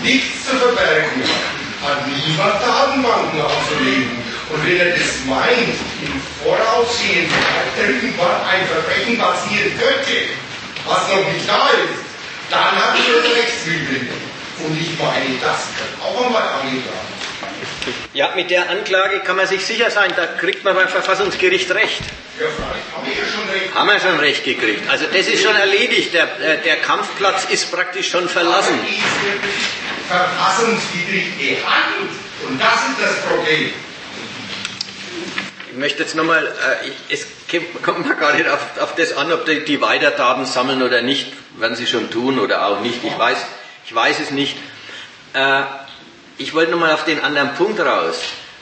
[0.03, 4.17] nichts zu verbergen hat, hat niemand Datenbanken aufzulegen.
[4.49, 10.31] Und wenn er das meint, im Voraussehen, dass irgendwann ein Verbrechen passieren könnte,
[10.85, 11.99] was noch nicht da ist,
[12.49, 14.07] dann hat er das Rechtswidrig.
[14.63, 17.16] Und ich meine, das kann auch einmal angeklagt.
[18.13, 22.01] Ja, mit der Anklage kann man sich sicher sein, da kriegt man beim Verfassungsgericht Recht.
[22.39, 23.75] Haben wir schon Recht.
[23.75, 24.89] Haben wir schon Recht gekriegt.
[24.89, 26.13] Also das ist schon erledigt.
[26.13, 28.79] Der, äh, der Kampfplatz ist praktisch schon verlassen.
[28.87, 29.53] Die ist wirklich
[30.07, 32.11] verfassungswidrig gehandelt.
[32.47, 33.73] Und das ist das Problem.
[35.71, 37.27] Ich möchte jetzt nochmal, äh, es
[37.83, 41.01] kommt mal gar nicht auf, auf das an, ob die, die weiter Daten sammeln oder
[41.01, 43.03] nicht, werden sie schon tun oder auch nicht.
[43.03, 43.37] Ich weiß,
[43.85, 44.57] ich weiß es nicht.
[45.33, 45.61] Äh,
[46.37, 48.19] ich wollte nochmal auf den anderen Punkt raus.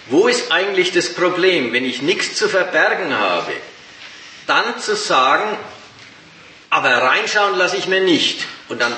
[0.08, 3.54] Wo ist eigentlich das Problem, wenn ich nichts zu verbergen habe,
[4.48, 5.58] dann zu sagen,
[6.70, 8.46] aber reinschauen lasse ich mir nicht.
[8.70, 8.96] Und dann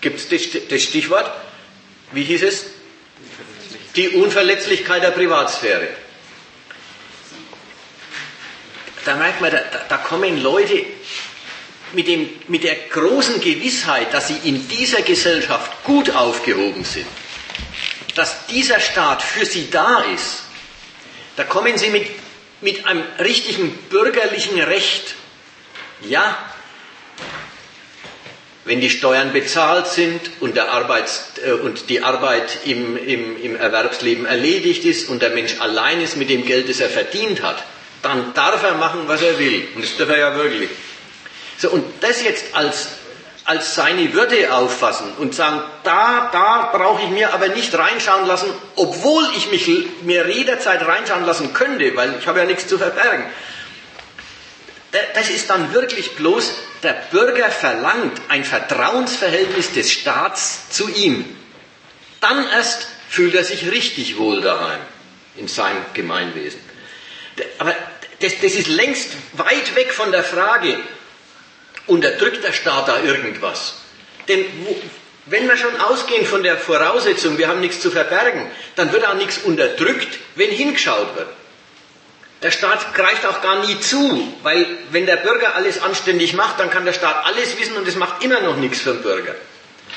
[0.00, 0.28] gibt es
[0.68, 1.30] das Stichwort,
[2.12, 2.66] wie hieß es?
[3.96, 5.88] Die Unverletzlichkeit der Privatsphäre.
[9.04, 10.84] Da merkt man, da, da kommen Leute
[11.92, 17.06] mit, dem, mit der großen Gewissheit, dass sie in dieser Gesellschaft gut aufgehoben sind,
[18.14, 20.42] dass dieser Staat für sie da ist,
[21.36, 22.06] da kommen sie mit,
[22.60, 25.14] mit einem richtigen bürgerlichen Recht.
[26.02, 26.36] Ja,
[28.64, 34.26] wenn die Steuern bezahlt sind und, Arbeits, äh, und die Arbeit im, im, im Erwerbsleben
[34.26, 37.64] erledigt ist und der Mensch allein ist mit dem Geld, das er verdient hat,
[38.02, 39.66] dann darf er machen, was er will.
[39.74, 40.70] Und das darf er ja wirklich.
[41.58, 42.88] So, und das jetzt als,
[43.44, 48.52] als seine Würde auffassen und sagen, da, da brauche ich mir aber nicht reinschauen lassen,
[48.76, 49.68] obwohl ich mich
[50.02, 53.24] mir jederzeit reinschauen lassen könnte, weil ich habe ja nichts zu verbergen.
[55.14, 61.24] Das ist dann wirklich bloß, der Bürger verlangt ein Vertrauensverhältnis des Staats zu ihm.
[62.20, 64.80] Dann erst fühlt er sich richtig wohl daheim
[65.36, 66.60] in seinem Gemeinwesen.
[67.58, 67.74] Aber
[68.20, 70.78] das, das ist längst weit weg von der Frage,
[71.90, 73.74] unterdrückt der Staat da irgendwas?
[74.28, 74.44] Denn
[75.26, 79.14] wenn wir schon ausgehen von der Voraussetzung, wir haben nichts zu verbergen, dann wird auch
[79.14, 81.28] nichts unterdrückt, wenn hingeschaut wird.
[82.42, 86.70] Der Staat greift auch gar nie zu, weil wenn der Bürger alles anständig macht, dann
[86.70, 89.34] kann der Staat alles wissen und es macht immer noch nichts für den Bürger.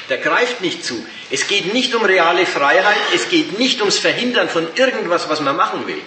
[0.09, 1.05] Der greift nicht zu.
[1.31, 5.55] Es geht nicht um reale Freiheit, es geht nicht ums Verhindern von irgendwas, was man
[5.55, 6.01] machen will.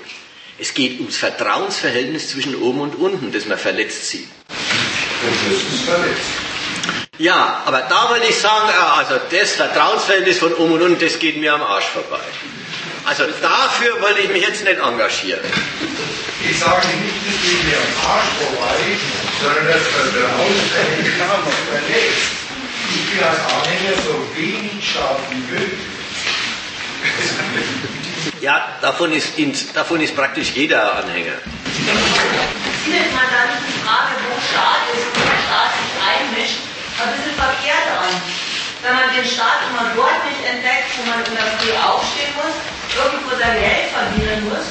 [0.58, 4.28] Es geht ums Vertrauensverhältnis zwischen oben und unten, das man verletzt sieht.
[7.18, 11.38] Ja, aber da würde ich sagen, also das Vertrauensverhältnis von oben und unten, das geht
[11.38, 12.20] mir am Arsch vorbei.
[13.04, 15.40] Also dafür wollte ich mich jetzt nicht engagieren.
[16.48, 18.78] Ich sage nicht, das geht mir am Arsch vorbei,
[19.42, 21.14] sondern das Vertrauensverhältnis
[21.70, 22.36] verletzt.
[22.94, 24.94] Ich bin als Anhänger so wenig
[25.30, 25.96] wie möglich.
[28.40, 29.34] Ja, davon ist,
[29.74, 31.38] davon ist praktisch jeder Anhänger.
[32.84, 36.58] Findet man da nicht die Frage, wo Staat ist wo der Staat sich einmischt,
[36.98, 38.14] ein bisschen verkehrt an.
[38.82, 42.54] Wenn man den Staat immer dort nicht entdeckt, wo man in der Früh aufstehen muss,
[42.94, 44.66] irgendwo sein Geld verdienen muss,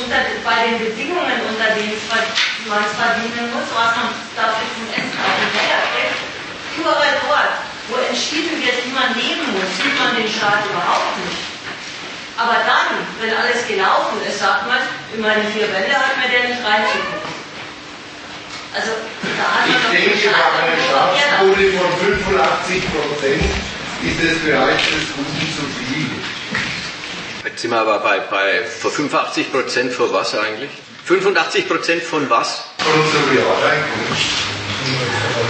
[0.00, 1.94] unter, bei den Bedingungen, unter denen
[2.66, 6.18] man es verdienen muss, was man dafür zum Essen auf den Teller kriegt,
[6.74, 7.54] überall dort,
[7.86, 11.43] wo entschieden wird, wie man leben muss, sieht man den Staat überhaupt nicht.
[12.36, 14.78] Aber dann, wenn alles gelaufen ist, sagt man,
[15.14, 17.34] in meine vier Wände hat mir der nicht reinzugucken.
[18.74, 18.90] Also,
[19.38, 21.90] da hat man ich denke, bei einer Staatsquote von
[22.26, 23.44] 85 Prozent
[24.02, 26.10] ist es bereits des Guten zu viel.
[27.44, 30.70] Jetzt sind wir aber bei, bei vor 85 Prozent vor was eigentlich?
[31.04, 32.64] 85 Prozent von was?
[32.78, 34.16] Von unserem Realeinkommen.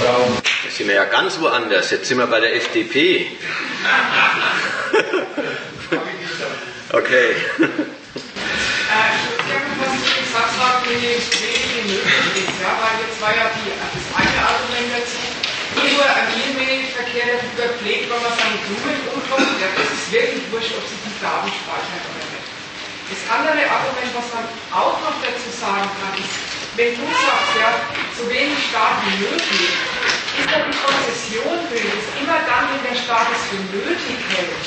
[0.03, 0.17] Da
[0.71, 1.91] sind wir ja ganz woanders.
[1.93, 3.31] Jetzt sind wir bei der FDP.
[6.95, 7.35] Okay.
[7.59, 7.75] äh,
[9.83, 13.67] was ich gesagt habe, mit dem wenigen möglich ist, ja, weil jetzt war ja die,
[13.67, 15.19] das eine Argument dazu,
[15.75, 20.71] nur ein E-Mail-Verkehr, der überpflegt, wenn man seine Blumen umkommt, ja, das ist wirklich wurscht,
[20.79, 22.47] ob sie die Daten speichern oder nicht.
[23.11, 26.39] Das andere Argument, was man auch noch dazu sagen kann, ist,
[26.79, 29.75] wenn du sagst, ja, so wenig Staat wie möglich,
[30.39, 34.63] ist ja die Konzession will, ist immer dann, wenn der Staat es für nötig hält,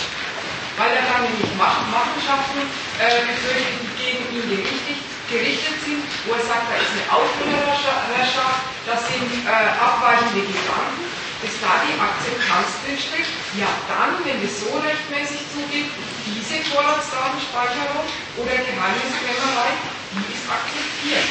[0.77, 2.61] weil er dann nämlich Machenschaften
[3.01, 8.63] äh, befürchtet, die gegen ihn gerichtet gerichtet sind, wo er sagt, da ist eine Aufhörerherrschaft,
[8.87, 11.03] das sind äh, abweichende Gedanken,
[11.43, 13.27] dass da die Akzeptanz drinsteckt,
[13.59, 15.91] ja dann, wenn es so rechtmäßig zugeht,
[16.25, 18.07] diese Vorratsdatenspeicherung
[18.39, 19.75] oder Geheimniskrämerei,
[20.15, 21.27] die ist akzeptiert.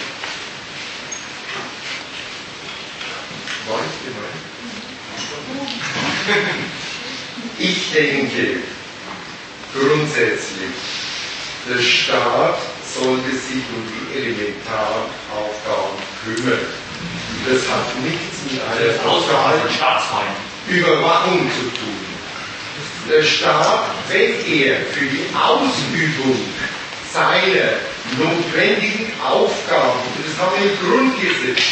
[7.59, 8.63] Ich denke
[9.79, 10.77] grundsätzlich,
[11.69, 12.59] der Staat
[12.95, 16.67] sollte sich um die Elementaraufgaben kümmern.
[17.47, 18.95] Das hat nichts mit einer
[20.69, 22.07] Überwachung zu tun.
[23.09, 26.41] Der Staat, wenn er für die Ausübung
[27.13, 27.79] seiner
[28.19, 31.63] notwendigen Aufgaben, das haben wir im Grundgesetz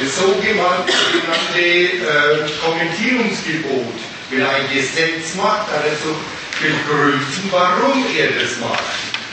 [0.00, 3.94] das sogenannte äh, Kommentierungsgebot,
[4.30, 6.16] wenn ein Gesetz macht, dann er so
[6.60, 8.82] begründen, warum er das macht.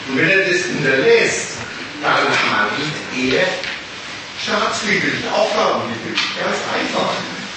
[0.07, 1.57] Und wenn er das hinterlässt,
[2.01, 3.47] dann handelt er
[4.41, 6.21] staatswidrig, aufgabenwidrig.
[6.37, 7.13] Ganz einfach.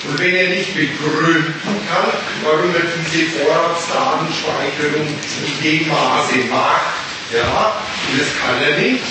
[0.09, 1.55] Und wenn er nicht begründen
[1.91, 2.13] kann,
[2.45, 6.95] warum er diese Vorratsdatenspeicherung in dem Maße macht,
[7.35, 9.05] ja, und das kann er nicht,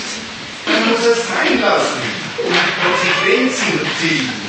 [0.66, 2.02] dann muss er es sein lassen
[2.38, 4.47] und Konsequenzen ziehen.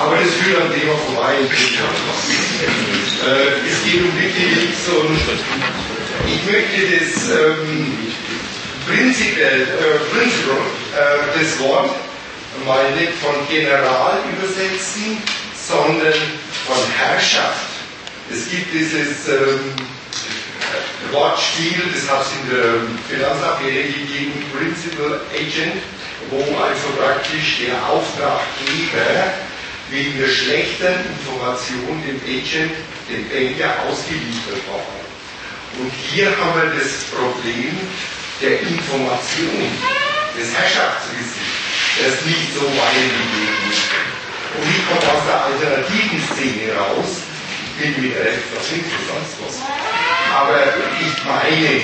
[0.00, 1.34] Aber das führt am Thema vorbei.
[1.44, 1.68] äh,
[3.68, 5.20] es geht um Wikileaks und
[6.26, 8.08] ich möchte das ähm,
[8.88, 10.56] prinzipiell, äh, Principle,
[10.96, 11.90] äh, das Wort
[12.64, 15.18] mal nicht von General übersetzen,
[15.68, 16.14] sondern
[16.66, 17.68] von Herrschaft.
[18.32, 19.76] Es gibt dieses ähm,
[21.12, 22.64] Wortspiel, das hat es in der
[23.06, 25.82] Finanzaffäre gegeben, Principal Agent,
[26.30, 29.34] wo also praktisch der Auftraggeber
[29.90, 32.74] wegen der schlechten Information dem Agent,
[33.10, 34.86] dem Banker ausgeliefert war.
[35.78, 37.76] Und hier haben wir das Problem
[38.40, 39.70] der Information,
[40.36, 41.50] des Herrschaftswissens,
[41.98, 43.90] das nicht so weitergegeben ist.
[44.56, 47.26] Und ich komme aus der alternativen Szene raus,
[47.78, 49.56] ich bin mit Recht nicht sonst was.
[50.34, 50.58] Aber
[51.00, 51.80] ich meine,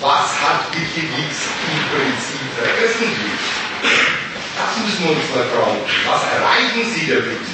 [0.00, 4.25] was hat Wikileaks im Prinzip veröffentlicht?
[4.56, 5.78] Das müssen wir uns mal fragen.
[6.06, 7.44] Was erreichen Sie damit?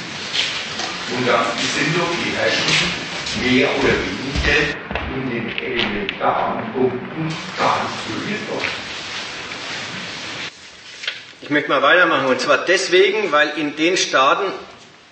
[1.16, 3.02] Und das sind doch die Herrschenden
[3.42, 4.82] mehr oder weniger
[5.14, 7.28] in den elementaren Punkten
[7.58, 8.66] gar nicht worden.
[11.42, 12.26] Ich möchte mal weitermachen.
[12.26, 14.52] Und zwar deswegen, weil in den Staaten,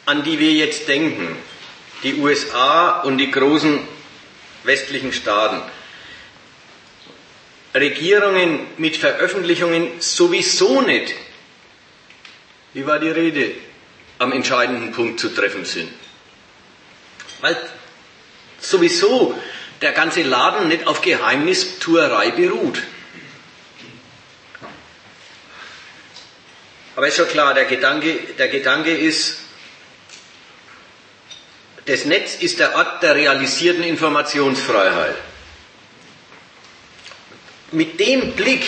[0.07, 1.37] an die wir jetzt denken,
[2.05, 3.81] die USA und die großen
[4.63, 5.61] westlichen Staaten,
[7.75, 11.15] Regierungen mit Veröffentlichungen sowieso nicht
[12.73, 13.53] wie war die Rede,
[14.19, 15.91] am entscheidenden Punkt zu treffen sind.
[17.41, 17.57] Weil
[18.61, 19.35] sowieso
[19.81, 22.83] der ganze Laden nicht auf Geheimnistuerei beruht.
[26.97, 29.39] Aber ist schon klar, der Gedanke, der Gedanke ist,
[31.87, 35.17] das Netz ist der Ort der realisierten Informationsfreiheit.
[37.73, 38.65] Mit dem Blick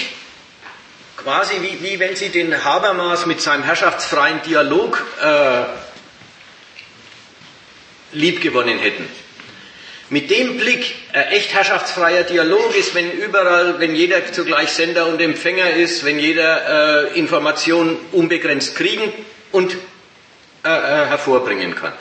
[1.22, 5.62] quasi wie, wie wenn Sie den Habermas mit seinem herrschaftsfreien Dialog äh,
[8.12, 9.08] liebgewonnen hätten.
[10.10, 15.20] Mit dem Blick, äh, echt herrschaftsfreier Dialog ist, wenn überall, wenn jeder zugleich Sender und
[15.20, 19.12] Empfänger ist, wenn jeder äh, Informationen unbegrenzt kriegen
[19.52, 19.72] und
[20.64, 21.92] äh, äh, hervorbringen kann.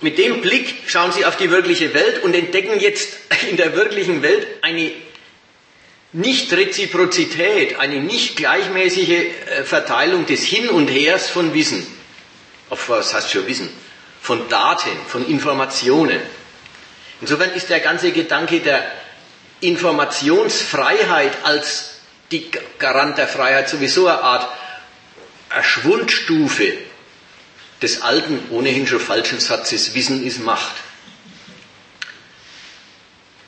[0.00, 3.18] Mit dem Blick schauen Sie auf die wirkliche Welt und entdecken jetzt
[3.50, 4.92] in der wirklichen Welt eine
[6.14, 11.84] nicht-Reziprozität, eine nicht gleichmäßige äh, Verteilung des Hin und Hers von Wissen.
[12.70, 13.68] Auf was heißt schon Wissen?
[14.22, 16.20] Von Daten, von Informationen.
[17.20, 18.90] Insofern ist der ganze Gedanke der
[19.60, 21.96] Informationsfreiheit als
[22.30, 22.48] die
[22.78, 24.48] Garant der Freiheit sowieso eine Art
[25.62, 26.72] Schwundstufe
[27.82, 30.74] des alten, ohnehin schon falschen Satzes, Wissen ist Macht.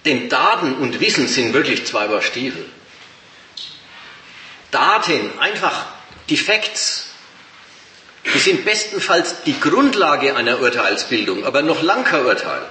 [0.06, 2.64] Denn Daten und Wissen sind wirklich zwei Stiefel.
[4.70, 5.86] Daten, einfach
[6.28, 7.08] die Facts,
[8.32, 12.62] die sind bestenfalls die Grundlage einer Urteilsbildung, aber noch lang kein Urteil.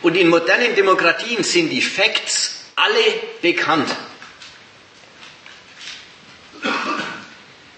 [0.00, 3.88] Und in modernen Demokratien sind die Facts alle bekannt.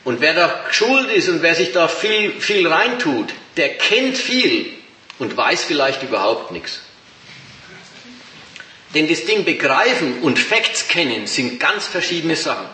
[0.05, 4.71] Und wer da schuld ist und wer sich da viel, viel reintut, der kennt viel
[5.19, 6.84] und weiß vielleicht überhaupt nichts.
[8.95, 12.69] Denn das Ding begreifen und Facts kennen sind ganz verschiedene Sachen.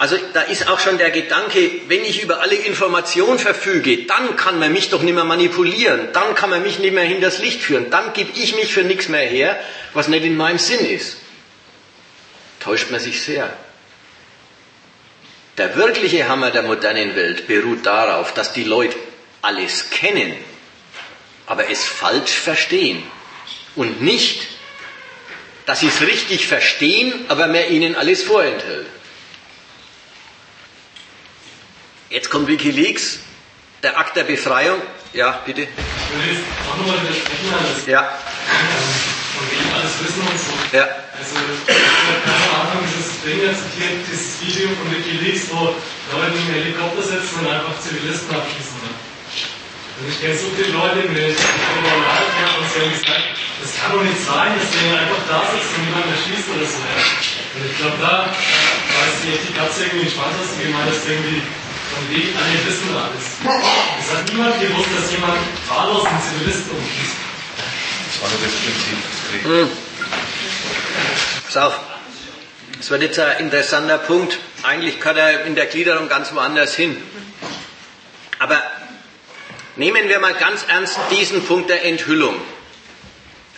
[0.00, 4.58] Also da ist auch schon der Gedanke, wenn ich über alle Informationen verfüge, dann kann
[4.58, 7.90] man mich doch nicht mehr manipulieren, dann kann man mich nicht mehr hinters Licht führen,
[7.90, 9.60] dann gebe ich mich für nichts mehr her,
[9.92, 11.18] was nicht in meinem Sinn ist.
[12.60, 13.52] Täuscht man sich sehr.
[15.58, 18.96] Der wirkliche Hammer der modernen Welt beruht darauf, dass die Leute
[19.42, 20.34] alles kennen,
[21.44, 23.02] aber es falsch verstehen.
[23.76, 24.46] Und nicht,
[25.66, 28.86] dass sie es richtig verstehen, aber man ihnen alles vorenthält.
[32.10, 33.20] Jetzt kommt Wikileaks,
[33.82, 34.82] der Akt der Befreiung.
[35.12, 35.62] Ja, bitte.
[35.62, 38.02] Ich würde jetzt auch nochmal widersprechen das Ja.
[39.36, 40.76] von wem alles wissen und so.
[40.76, 40.88] Ja.
[41.14, 45.74] Also, ich habe ganz am Anfang dieses Ding zitiert, dieses Video von Wikileaks, wo
[46.16, 48.79] Leute im Helikopter sitzen und einfach Zivilisten abschießen.
[50.00, 53.20] Und ich kenne so viele Leute mit Live und sie haben gesagt,
[53.60, 56.80] das kann doch nicht sein, dass der einfach da sitzt und niemand erschießt oder so.
[56.80, 57.04] Ja?
[57.52, 61.44] Und ich glaube, da äh, weiß die, die Katze irgendwie ist, wie man das irgendwie
[61.92, 63.44] von wegen alle wissen alles.
[64.00, 65.36] Es hat niemand gewusst, dass jemand
[65.68, 67.16] wahllos einen Zivilisten umschießt.
[68.08, 69.44] Das war nur das Prinzip des.
[69.44, 69.68] Hm.
[71.44, 71.80] Pass auf.
[72.78, 74.38] Das wird jetzt ein interessanter Punkt.
[74.62, 76.96] Eigentlich kann er in der Gliederung ganz woanders hin.
[78.38, 78.62] Aber
[79.76, 82.36] nehmen wir mal ganz ernst diesen Punkt der Enthüllung.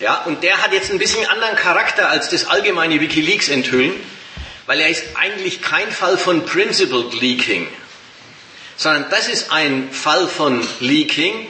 [0.00, 3.92] Ja, und der hat jetzt ein bisschen anderen Charakter als das allgemeine Wikileaks enthüllen,
[4.66, 7.68] weil er ist eigentlich kein Fall von Principled Leaking,
[8.76, 11.46] sondern das ist ein Fall von Leaking,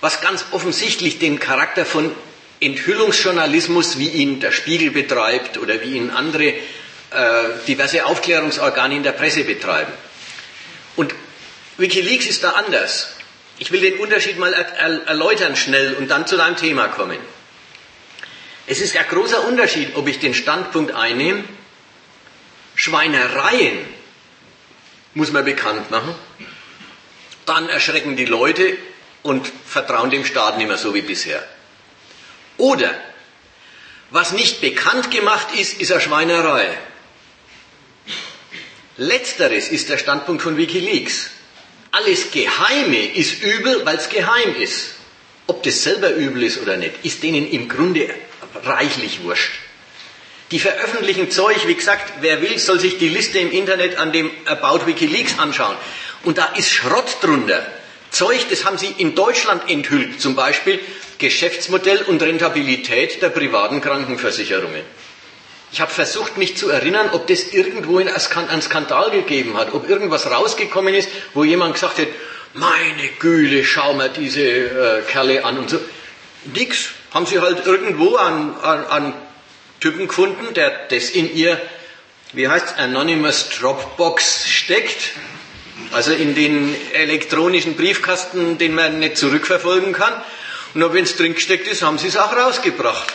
[0.00, 2.10] was ganz offensichtlich den Charakter von
[2.60, 6.54] Enthüllungsjournalismus, wie ihn der Spiegel betreibt oder wie ihn andere äh,
[7.66, 9.92] diverse Aufklärungsorgane in der Presse betreiben.
[10.96, 11.14] Und
[11.76, 13.15] Wikileaks ist da anders.
[13.58, 17.18] Ich will den Unterschied mal er er erläutern schnell und dann zu deinem Thema kommen.
[18.66, 21.44] Es ist ein großer Unterschied, ob ich den Standpunkt einnehme,
[22.74, 23.78] Schweinereien
[25.14, 26.14] muss man bekannt machen,
[27.46, 28.76] dann erschrecken die Leute
[29.22, 31.42] und vertrauen dem Staat nicht mehr so wie bisher.
[32.58, 32.92] Oder
[34.10, 36.76] was nicht bekannt gemacht ist, ist eine Schweinerei.
[38.98, 41.30] Letzteres ist der Standpunkt von Wikileaks.
[41.96, 44.96] Alles Geheime ist übel, weil es geheim ist.
[45.46, 48.10] Ob das selber übel ist oder nicht, ist denen im Grunde
[48.64, 49.52] reichlich wurscht.
[50.50, 54.30] Die veröffentlichen Zeug, wie gesagt, wer will, soll sich die Liste im Internet an dem
[54.44, 55.74] About Wikileaks anschauen.
[56.22, 57.66] Und da ist Schrott drunter.
[58.10, 60.78] Zeug, das haben sie in Deutschland enthüllt, zum Beispiel
[61.16, 64.82] Geschäftsmodell und Rentabilität der privaten Krankenversicherungen.
[65.76, 70.24] Ich habe versucht, mich zu erinnern, ob das irgendwo einen Skandal gegeben hat, ob irgendwas
[70.24, 72.06] rausgekommen ist, wo jemand gesagt hat,
[72.54, 75.78] meine Güle, schau mal diese äh, Kerle an und so.
[76.54, 76.92] Nix.
[77.12, 79.14] Haben sie halt irgendwo an, an, an
[79.78, 81.60] Typen gefunden, der das in ihr,
[82.32, 85.10] wie heißt Anonymous Dropbox steckt.
[85.92, 90.14] Also in den elektronischen Briefkasten, den man nicht zurückverfolgen kann.
[90.72, 93.12] Und wenn es drin gesteckt ist, haben sie es auch rausgebracht.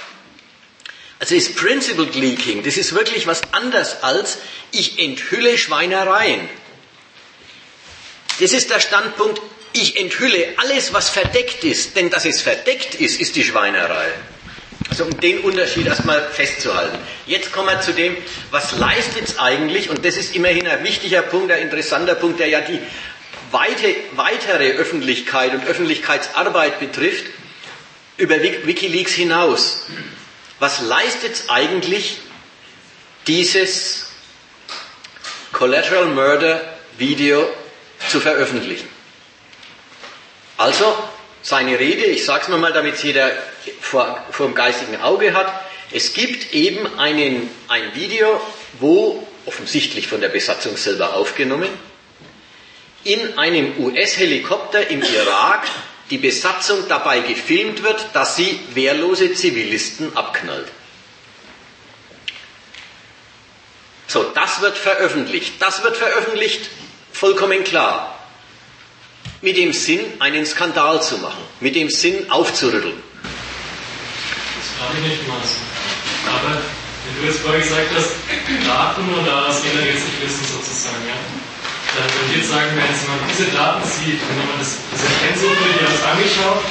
[1.22, 4.40] Also ist Principled Leaking, das ist wirklich was anderes als
[4.72, 6.50] ich enthülle Schweinereien.
[8.40, 9.40] Das ist der Standpunkt,
[9.72, 14.08] ich enthülle alles, was verdeckt ist, denn dass es verdeckt ist, ist die Schweinerei.
[14.90, 16.98] Also um den Unterschied erstmal festzuhalten.
[17.28, 18.18] Jetzt kommen wir zu dem,
[18.50, 22.48] was leistet es eigentlich, und das ist immerhin ein wichtiger Punkt, ein interessanter Punkt, der
[22.48, 22.80] ja die
[23.52, 27.26] weite, weitere Öffentlichkeit und Öffentlichkeitsarbeit betrifft,
[28.18, 29.84] über Wikileaks hinaus.
[30.62, 32.20] Was leistet eigentlich,
[33.26, 34.12] dieses
[35.54, 36.62] Collateral Murder
[37.00, 37.50] Video
[38.10, 38.88] zu veröffentlichen?
[40.58, 40.86] Also,
[41.42, 43.32] seine Rede, ich sage es nochmal, damit es jeder
[43.80, 45.52] vor, vor dem geistigen Auge hat.
[45.90, 48.40] Es gibt eben einen, ein Video,
[48.80, 51.70] wo, offensichtlich von der Besatzung selber aufgenommen,
[53.04, 55.64] in einem US-Helikopter im Irak
[56.12, 60.68] die Besatzung dabei gefilmt wird, dass sie wehrlose Zivilisten abknallt.
[64.08, 65.54] So, das wird veröffentlicht.
[65.60, 66.70] Das wird veröffentlicht,
[67.14, 68.20] vollkommen klar.
[69.42, 71.42] Mit dem Sinn, einen Skandal zu machen.
[71.62, 73.02] Mit dem Sinn, aufzurütteln.
[73.24, 75.56] Das glaube ich nicht, Maß.
[76.28, 76.58] Aber
[77.06, 78.12] wenn du jetzt vorher gesagt hast,
[78.68, 81.41] Daten und da was jeder jetzt nicht wissen sozusagen, ja.
[81.92, 85.52] Würde ich jetzt sagen, wenn man diese Daten sieht, wenn man das, das erkennt so,
[85.52, 86.64] wird ja das angeschaut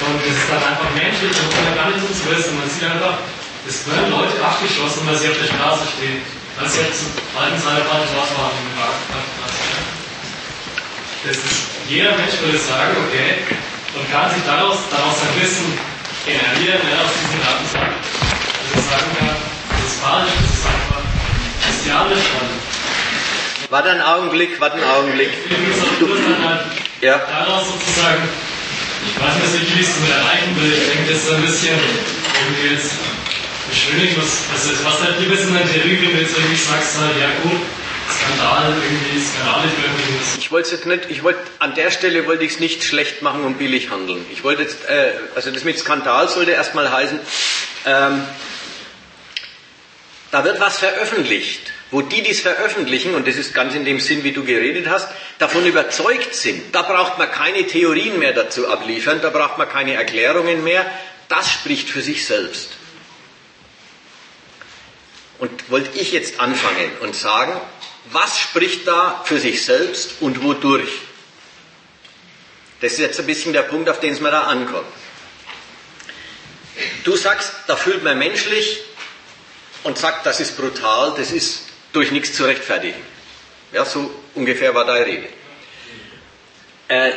[0.00, 2.56] und es ist dann einfach menschlich und man gar nicht so zu wissen.
[2.56, 3.20] Man sieht einfach,
[3.68, 6.24] es werden Leute abgeschossen, weil sie auf der Straße stehen.
[6.56, 8.80] Was jetzt zu alten Zeitplan was war im
[11.20, 13.44] Das ist, jeder Mensch würde sagen, okay,
[13.92, 15.68] und kann sich daraus, daraus ein Wissen
[16.24, 17.96] generieren, ja, aus diesen Daten sagen.
[18.72, 21.04] Also sagen kann, das ist falsch, das ist einfach
[21.60, 22.69] bestialisch, dann
[23.70, 25.30] Warte einen Augenblick, warte einen Augenblick.
[26.00, 26.08] Du,
[27.00, 27.18] ja.
[27.18, 28.28] Daraus sozusagen,
[29.06, 30.72] ich weiß nicht, wie ich es damit erreichen will.
[30.72, 32.90] Ich denke, das ist ein bisschen irgendwie jetzt
[33.70, 36.98] beschönigen, was, was, was halt lieber ist in der Theorie, wenn du jetzt irgendwie sagst,
[36.98, 37.60] halt, ja gut,
[38.10, 40.40] Skandal, irgendwie Skandale irgendwie.
[40.40, 43.44] Ich wollte jetzt nicht, ich wollte, an der Stelle wollte ich es nicht schlecht machen
[43.44, 44.26] und billig handeln.
[44.32, 47.20] Ich wollte jetzt, äh, also das mit Skandal sollte erstmal heißen,
[47.86, 48.24] ähm,
[50.32, 53.98] da wird was veröffentlicht, wo die, die es veröffentlichen, und das ist ganz in dem
[53.98, 56.74] Sinn, wie du geredet hast, davon überzeugt sind.
[56.74, 60.88] Da braucht man keine Theorien mehr dazu abliefern, da braucht man keine Erklärungen mehr.
[61.28, 62.70] Das spricht für sich selbst.
[65.38, 67.58] Und wollte ich jetzt anfangen und sagen,
[68.12, 70.90] was spricht da für sich selbst und wodurch?
[72.80, 74.86] Das ist jetzt ein bisschen der Punkt, auf den es mir da ankommt.
[77.04, 78.80] Du sagst, da fühlt man menschlich
[79.82, 83.02] und sagt, das ist brutal, das ist durch nichts zu rechtfertigen.
[83.72, 85.28] Ja, so ungefähr war deine Rede.
[86.88, 87.12] Äh,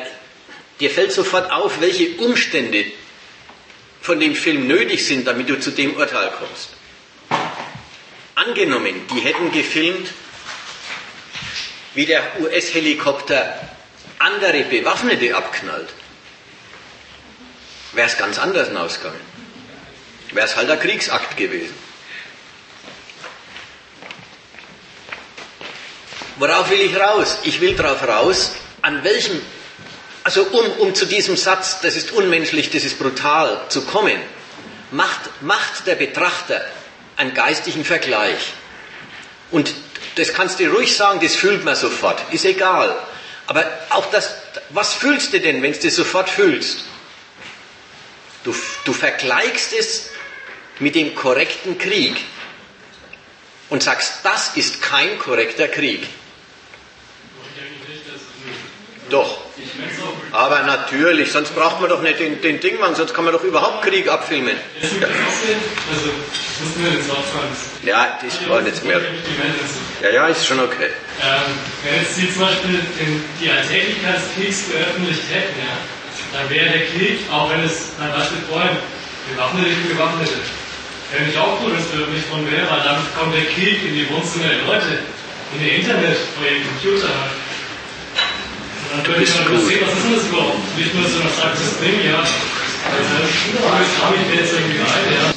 [0.79, 2.85] dir fällt sofort auf, welche Umstände
[4.01, 6.69] von dem Film nötig sind, damit du zu dem Urteil kommst.
[8.35, 10.09] Angenommen, die hätten gefilmt,
[11.93, 13.69] wie der US-Helikopter
[14.19, 15.89] andere Bewaffnete abknallt,
[17.93, 19.19] wäre es ganz anders ausgegangen.
[20.31, 21.75] Wäre es halt ein Kriegsakt gewesen.
[26.37, 27.37] Worauf will ich raus?
[27.43, 29.39] Ich will darauf raus, an welchem,
[30.23, 34.19] also um, um zu diesem Satz, das ist unmenschlich, das ist brutal, zu kommen,
[34.91, 36.65] macht, macht der Betrachter
[37.17, 38.53] einen geistigen Vergleich.
[39.51, 39.73] Und
[40.15, 42.97] das kannst du ruhig sagen, das fühlt man sofort, ist egal.
[43.45, 44.35] Aber auch das,
[44.69, 46.85] was fühlst du denn, wenn du das sofort fühlst?
[48.43, 48.55] Du,
[48.85, 50.09] du vergleichst es
[50.79, 52.15] mit dem korrekten Krieg
[53.69, 56.07] und sagst, das ist kein korrekter Krieg.
[59.13, 59.37] Doch.
[60.31, 63.43] Aber natürlich, sonst braucht man doch nicht den, den Ding machen, sonst kann man doch
[63.43, 64.57] überhaupt Krieg abfilmen.
[67.83, 69.01] Ja, das war nicht mehr.
[70.01, 70.89] Ja, ja, ist schon okay.
[71.83, 75.77] Wenn jetzt Sie zum Beispiel den, die Alltäglichkeit des Kriegs veröffentlicht hätten, ja,
[76.33, 78.77] dann wäre der Krieg, auch wenn es ein Beispiel vorhin
[79.29, 80.41] Bewaffnete für Bewaffnete,
[81.11, 85.05] wäre nicht auch veröffentlicht worden wäre, damit kommt der Krieg in die Wohnzimmer der Leute,
[85.53, 87.13] in ihr Internet, vor ihrem Computer
[89.01, 89.15] gut.
[89.17, 90.77] was ist denn das überhaupt?
[90.77, 92.23] Nicht nur so ein abstraktes Ding, ja.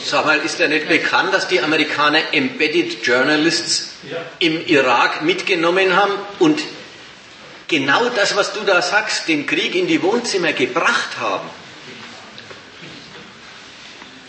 [0.04, 3.94] Sag mal, ist ja nicht bekannt, dass die Amerikaner Embedded Journalists
[4.38, 6.60] im Irak mitgenommen haben und
[7.68, 11.48] genau das, was du da sagst, den Krieg in die Wohnzimmer gebracht haben?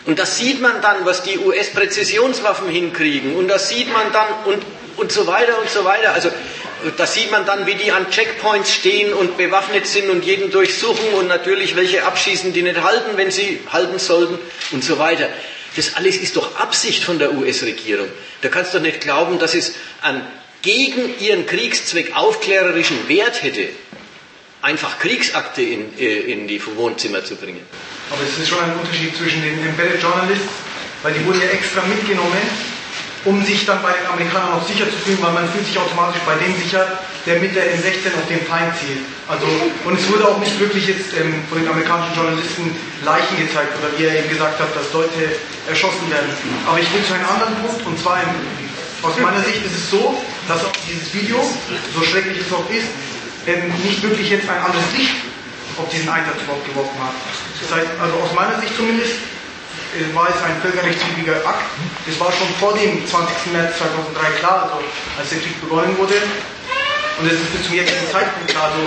[0.05, 3.35] Und das sieht man dann, was die US-Präzisionswaffen hinkriegen.
[3.35, 4.63] Und das sieht man dann und,
[4.95, 6.13] und so weiter und so weiter.
[6.13, 6.29] Also
[6.97, 11.13] da sieht man dann, wie die an Checkpoints stehen und bewaffnet sind und jeden durchsuchen
[11.13, 14.37] und natürlich welche abschießen, die nicht halten, wenn sie halten sollten
[14.71, 15.27] und so weiter.
[15.75, 18.07] Das alles ist doch Absicht von der US-Regierung.
[18.41, 20.21] Da kannst du doch nicht glauben, dass es einen
[20.61, 23.69] gegen ihren Kriegszweck aufklärerischen Wert hätte,
[24.61, 27.61] einfach Kriegsakte in, äh, in die Wohnzimmer zu bringen.
[28.09, 30.47] Aber es ist schon ein Unterschied zwischen den Embedded Journalists,
[31.03, 32.41] weil die wurden ja extra mitgenommen
[33.25, 36.21] um sich dann bei den Amerikanern auch sicher zu fühlen, weil man fühlt sich automatisch
[36.25, 39.03] bei dem sicher, der mit der M16 auf den Feind zielt.
[39.27, 39.45] Also,
[39.85, 43.91] und es wurde auch nicht wirklich jetzt ähm, von den amerikanischen Journalisten Leichen gezeigt oder
[43.97, 45.35] wie er eben gesagt hat, dass Leute
[45.67, 46.31] erschossen werden.
[46.65, 48.29] Aber ich will zu einem anderen Punkt und zwar im,
[49.03, 51.37] aus meiner Sicht ist es so, dass auch dieses Video,
[51.93, 52.87] so schrecklich es auch ist,
[53.45, 55.15] ähm, nicht wirklich jetzt ein anderes Licht
[55.77, 57.13] auf diesen Einsatz überhaupt geworfen hat.
[57.61, 59.13] Das heißt, also aus meiner Sicht zumindest
[60.13, 61.65] war es ein völkerrechtswidriger Akt.
[62.05, 63.53] Das war schon vor dem 20.
[63.53, 64.83] März 2003 klar, also
[65.17, 66.15] als der Krieg begonnen wurde.
[67.19, 68.69] Und es ist bis zum jetzigen Zeitpunkt klar.
[68.69, 68.85] Also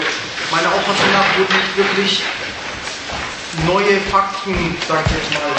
[0.51, 2.23] meiner Auffassung nach wurden nicht wirklich
[3.67, 4.55] neue Fakten,
[4.87, 5.51] sag ich jetzt mal,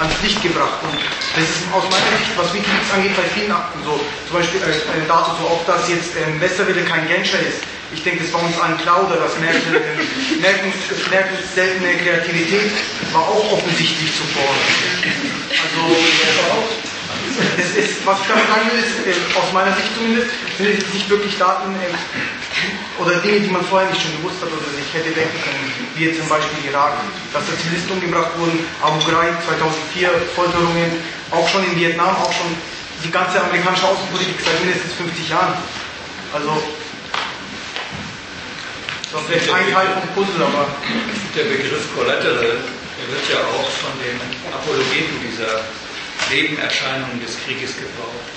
[0.00, 0.80] ans Licht gebracht.
[0.82, 0.96] Und
[1.36, 4.00] das ist aus meiner Sicht, was Wikileaks angeht, bei vielen Akten so.
[4.28, 7.60] Zum Beispiel äh, Datum so auch, dass jetzt ähm, Westerwelle kein Genscher ist.
[7.92, 9.80] Ich denke, das war uns allen klar, oder dass Merkel,
[10.40, 10.76] Merkels,
[11.10, 12.72] Merkels seltene Kreativität
[13.12, 14.52] war auch offensichtlich zuvor.
[15.48, 15.96] Also,
[17.56, 20.92] das ist, was ich damit sagen will, ist, äh, aus meiner Sicht zumindest, sind es
[20.92, 24.88] nicht wirklich Daten äh, oder Dinge, die man vorher nicht schon gewusst hat oder sich
[24.92, 25.62] hätte denken können,
[25.94, 26.98] wie jetzt zum Beispiel Irak,
[27.32, 30.90] dass da Zivilisten umgebracht wurden, Abu Ghraib 2004, Folterungen,
[31.30, 32.50] auch schon in Vietnam, auch schon
[33.04, 35.54] die ganze amerikanische Außenpolitik seit mindestens 50 Jahren.
[36.34, 36.60] Also
[39.12, 40.66] das wäre ein Teil vom Puzzle, aber.
[41.34, 42.58] Der Begriff Collateral
[43.08, 44.20] wird ja auch von den
[44.52, 45.64] Apologeten dieser
[46.28, 48.28] Nebenerscheinungen des Krieges gebraucht.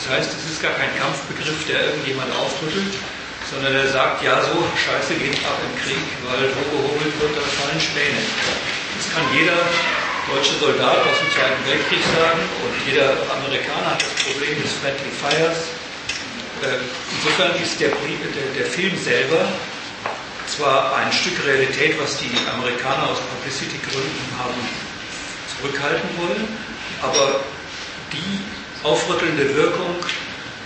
[0.00, 2.96] Das heißt, es ist gar kein Kampfbegriff, der irgendjemand aufrüttelt,
[3.52, 7.44] sondern der sagt, ja, so scheiße geht ab im Krieg, weil wo gehobelt wird, da
[7.60, 8.20] fallen Späne.
[8.96, 9.60] Das kann jeder
[10.26, 15.12] deutsche Soldat aus dem Zweiten Weltkrieg sagen und jeder Amerikaner hat das Problem des Friendly
[15.12, 15.68] Fires.
[16.64, 16.80] Äh,
[17.20, 19.52] insofern ist der, der, der Film selber
[20.56, 24.54] zwar ein Stück Realität, was die Amerikaner aus Publicity-Gründen haben
[25.58, 26.48] zurückhalten wollen,
[27.02, 27.40] aber
[28.12, 28.40] die
[28.86, 29.96] aufrüttelnde Wirkung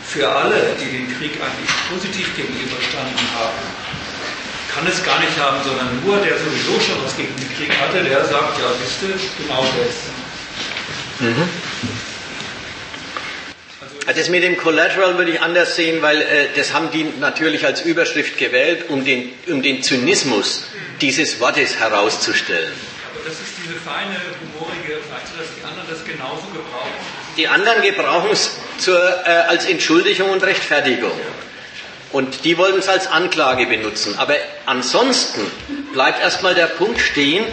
[0.05, 3.59] für alle, die den Krieg eigentlich positiv gegenüberstanden haben,
[4.75, 8.03] kann es gar nicht haben, sondern nur der sowieso schon was gegen den Krieg hatte,
[8.03, 11.29] der sagt, ja, wisst ihr, genau das.
[11.29, 11.49] Mhm.
[14.15, 17.83] Das mit dem Collateral würde ich anders sehen, weil äh, das haben die natürlich als
[17.83, 20.65] Überschrift gewählt, um den, um den Zynismus
[21.03, 22.73] dieses Wortes herauszustellen.
[23.13, 26.91] Aber das ist diese feine, humorige, meinst du, dass die anderen das genauso gebrauchen?
[27.37, 28.59] Die anderen gebrauchen es
[28.89, 31.13] äh, als Entschuldigung und Rechtfertigung.
[32.11, 34.15] Und die wollen es als Anklage benutzen.
[34.17, 35.43] Aber ansonsten
[35.93, 37.45] bleibt erstmal der Punkt stehen,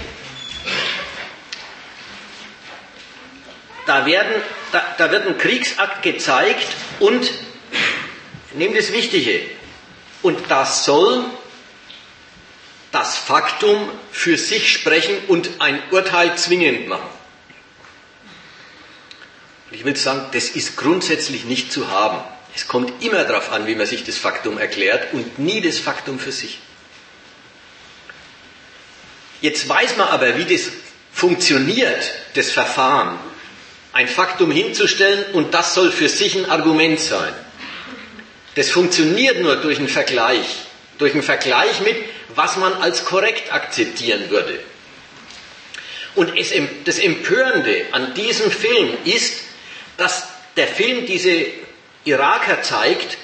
[3.86, 4.42] da, werden,
[4.72, 6.68] da, da wird ein Kriegsakt gezeigt
[7.00, 7.32] und,
[8.54, 9.42] nehmt das Wichtige,
[10.22, 11.24] und das soll
[12.92, 17.10] das Faktum für sich sprechen und ein Urteil zwingend machen.
[19.72, 22.24] Ich will sagen, das ist grundsätzlich nicht zu haben.
[22.56, 26.20] Es kommt immer darauf an, wie man sich das Faktum erklärt und nie das Faktum
[26.20, 26.60] für sich.
[29.42, 30.72] Jetzt weiß man aber, wie das
[31.12, 33.20] funktioniert, das Verfahren,
[33.96, 37.34] ein Faktum hinzustellen und das soll für sich ein Argument sein.
[38.56, 40.46] Das funktioniert nur durch einen Vergleich,
[40.98, 41.96] durch einen Vergleich mit,
[42.36, 44.60] was man als korrekt akzeptieren würde.
[46.16, 46.34] Und
[46.84, 49.44] das Empörende an diesem Film ist,
[49.96, 50.28] dass
[50.58, 51.46] der Film diese
[52.04, 53.18] Iraker zeigt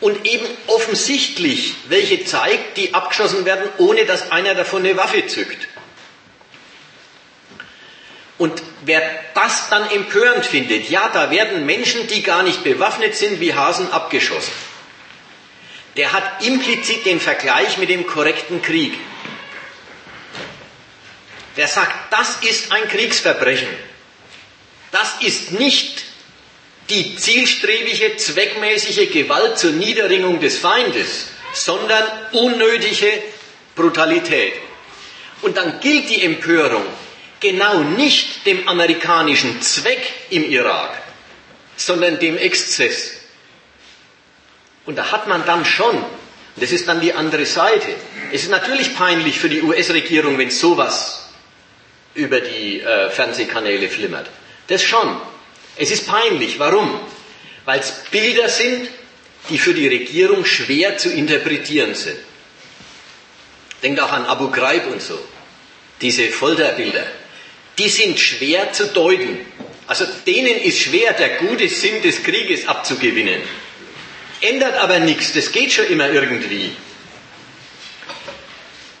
[0.00, 5.68] und eben offensichtlich welche zeigt, die abgeschossen werden, ohne dass einer davon eine Waffe zückt.
[8.42, 9.00] Und wer
[9.34, 13.92] das dann empörend findet, ja, da werden Menschen, die gar nicht bewaffnet sind, wie Hasen
[13.92, 14.52] abgeschossen.
[15.96, 18.94] Der hat implizit den Vergleich mit dem korrekten Krieg.
[21.56, 23.68] Der sagt, das ist ein Kriegsverbrechen.
[24.90, 26.02] Das ist nicht
[26.90, 32.02] die zielstrebige, zweckmäßige Gewalt zur Niederringung des Feindes, sondern
[32.32, 33.22] unnötige
[33.76, 34.54] Brutalität.
[35.42, 36.82] Und dann gilt die Empörung
[37.42, 40.00] genau nicht dem amerikanischen Zweck
[40.30, 41.02] im Irak,
[41.76, 43.16] sondern dem Exzess.
[44.86, 46.02] Und da hat man dann schon,
[46.56, 47.94] das ist dann die andere Seite,
[48.32, 51.28] es ist natürlich peinlich für die US-Regierung, wenn sowas
[52.14, 54.28] über die äh, Fernsehkanäle flimmert.
[54.68, 55.20] Das schon.
[55.76, 56.58] Es ist peinlich.
[56.58, 57.00] Warum?
[57.64, 58.88] Weil es Bilder sind,
[59.48, 62.18] die für die Regierung schwer zu interpretieren sind.
[63.82, 65.18] Denkt auch an Abu Ghraib und so.
[66.00, 67.06] Diese Folterbilder.
[67.78, 69.38] Die sind schwer zu deuten.
[69.86, 73.40] Also denen ist schwer, der gute Sinn des Krieges abzugewinnen.
[74.40, 76.72] Ändert aber nichts, das geht schon immer irgendwie.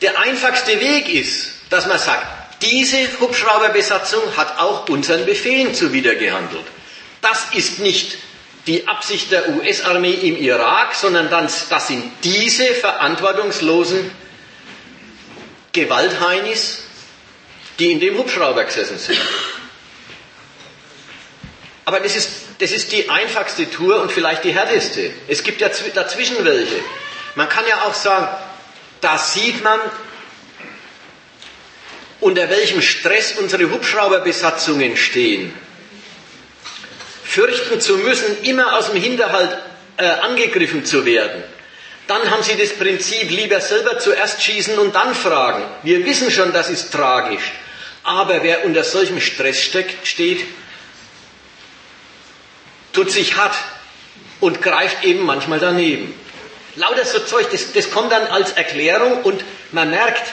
[0.00, 2.26] Der einfachste Weg ist, dass man sagt,
[2.62, 6.64] diese Hubschrauberbesatzung hat auch unseren Befehlen zuwidergehandelt.
[7.20, 8.16] Das ist nicht
[8.66, 14.10] die Absicht der US-Armee im Irak, sondern das, das sind diese verantwortungslosen
[15.72, 16.81] Gewaltheinis,
[17.78, 19.18] die in dem Hubschrauber gesessen sind.
[21.84, 25.10] Aber das ist, das ist die einfachste Tour und vielleicht die härteste.
[25.28, 26.80] Es gibt ja dazwischen welche.
[27.34, 28.28] Man kann ja auch sagen,
[29.00, 29.80] da sieht man,
[32.20, 35.52] unter welchem Stress unsere Hubschrauberbesatzungen stehen.
[37.24, 39.58] Fürchten zu müssen, immer aus dem Hinterhalt
[39.96, 41.42] äh, angegriffen zu werden.
[42.06, 45.64] Dann haben sie das Prinzip, lieber selber zuerst schießen und dann fragen.
[45.82, 47.52] Wir wissen schon, das ist tragisch.
[48.04, 50.44] Aber wer unter solchem Stress steht,
[52.92, 53.54] tut sich hart
[54.40, 56.14] und greift eben manchmal daneben.
[56.74, 60.32] Lauter so Zeug, das, das kommt dann als Erklärung und man merkt,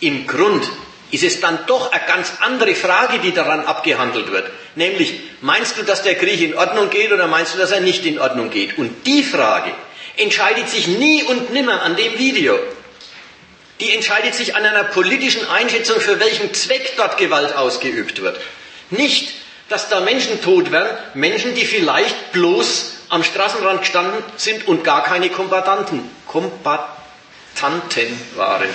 [0.00, 0.64] im Grund
[1.10, 4.50] ist es dann doch eine ganz andere Frage, die daran abgehandelt wird.
[4.74, 8.04] Nämlich, meinst du, dass der Krieg in Ordnung geht oder meinst du, dass er nicht
[8.04, 8.76] in Ordnung geht?
[8.78, 9.72] Und die Frage
[10.16, 12.58] entscheidet sich nie und nimmer an dem Video.
[13.80, 18.40] Die entscheidet sich an einer politischen Einschätzung, für welchen Zweck dort Gewalt ausgeübt wird.
[18.90, 19.34] Nicht,
[19.68, 25.02] dass da Menschen tot werden, Menschen, die vielleicht bloß am Straßenrand gestanden sind und gar
[25.04, 26.86] keine Kombatanten, Kombatanten
[28.36, 28.68] waren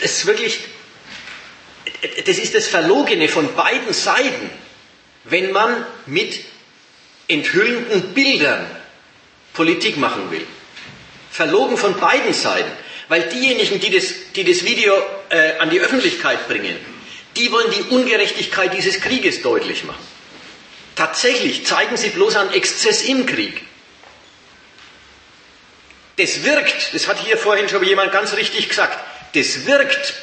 [0.00, 0.60] das ist wirklich,
[2.26, 4.50] das ist das Verlogene von beiden Seiten,
[5.24, 6.40] wenn man mit
[7.28, 8.66] enthüllenden Bildern
[9.52, 10.46] Politik machen will.
[11.30, 12.70] Verlogen von beiden Seiten.
[13.08, 14.94] Weil diejenigen, die das, die das Video
[15.30, 16.76] äh, an die Öffentlichkeit bringen,
[17.36, 20.04] die wollen die Ungerechtigkeit dieses Krieges deutlich machen.
[20.96, 23.62] Tatsächlich zeigen sie bloß einen Exzess im Krieg.
[26.16, 28.98] Das wirkt, das hat hier vorhin schon jemand ganz richtig gesagt,
[29.34, 30.14] das wirkt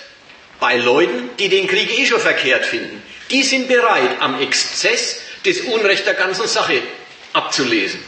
[0.59, 3.01] bei Leuten, die den Krieg eh schon verkehrt finden.
[3.31, 6.81] Die sind bereit, am Exzess das Unrecht der ganzen Sache
[7.33, 8.03] abzulesen.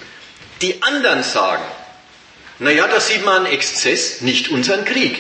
[0.62, 1.64] Die anderen sagen,
[2.60, 5.20] naja, da sieht man einen Exzess, nicht unseren Krieg.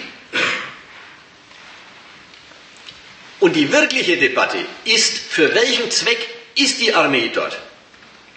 [3.40, 7.57] Und die wirkliche Debatte ist, für welchen Zweck ist die Armee dort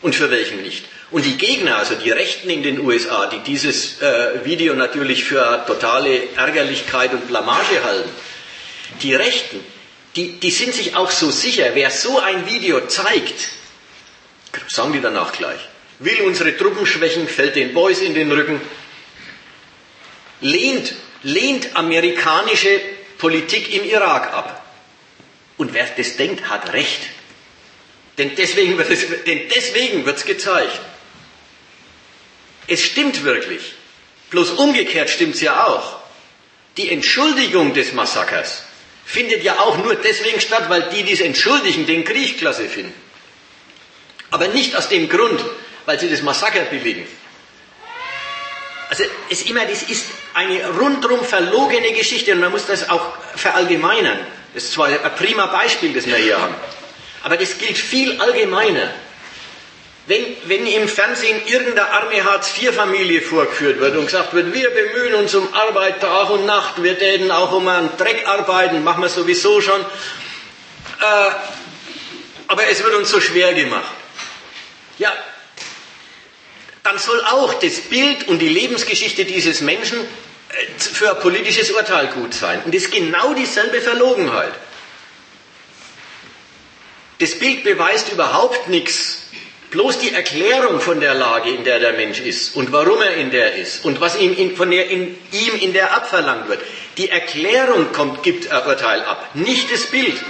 [0.00, 0.84] und für welchen nicht.
[1.10, 5.64] Und die Gegner, also die Rechten in den USA, die dieses äh, Video natürlich für
[5.66, 8.08] totale Ärgerlichkeit und Blamage halten,
[9.02, 9.60] die Rechten,
[10.16, 13.48] die, die sind sich auch so sicher, wer so ein Video zeigt,
[14.68, 15.60] sagen die dann auch gleich,
[15.98, 18.60] will unsere Truppen schwächen, fällt den Boys in den Rücken,
[20.42, 22.80] lehnt, lehnt amerikanische
[23.18, 24.64] Politik im Irak ab.
[25.56, 27.00] Und wer das denkt, hat recht.
[28.18, 30.80] Denn deswegen wird es, denn deswegen wird es gezeigt.
[32.66, 33.74] Es stimmt wirklich.
[34.30, 36.00] Bloß umgekehrt stimmt es ja auch.
[36.76, 38.64] Die Entschuldigung des Massakers
[39.04, 42.94] findet ja auch nur deswegen statt, weil die, die es entschuldigen, den Krieg klasse finden.
[44.30, 45.44] Aber nicht aus dem Grund,
[45.84, 47.06] weil sie das Massaker billigen.
[48.92, 50.04] Also es immer, das ist
[50.34, 54.18] eine rundrum verlogene Geschichte und man muss das auch verallgemeinern.
[54.52, 56.54] Das ist zwar ein prima Beispiel, das wir hier haben,
[57.22, 58.90] aber das gilt viel allgemeiner.
[60.08, 65.34] Wenn, wenn im Fernsehen irgendeine arme Hartz-IV-Familie vorgeführt wird und gesagt wird, wir bemühen uns
[65.34, 69.62] um Arbeit Tag und Nacht, wir täten auch um einen Dreck arbeiten, machen wir sowieso
[69.62, 71.30] schon, äh,
[72.46, 73.90] aber es wird uns so schwer gemacht.
[74.98, 75.14] Ja,
[76.82, 82.08] dann soll auch das Bild und die Lebensgeschichte dieses Menschen äh, für ein politisches Urteil
[82.08, 82.62] gut sein.
[82.64, 84.52] Und das ist genau dieselbe Verlogenheit.
[87.18, 89.22] Das Bild beweist überhaupt nichts
[89.72, 93.30] Bloß die Erklärung von der Lage, in der der Mensch ist und warum er in
[93.30, 96.60] der ist und was ihm in, von der, in, ihm in der abverlangt wird,
[96.98, 100.20] die Erklärung kommt, gibt ein Urteil ab, nicht das Bild.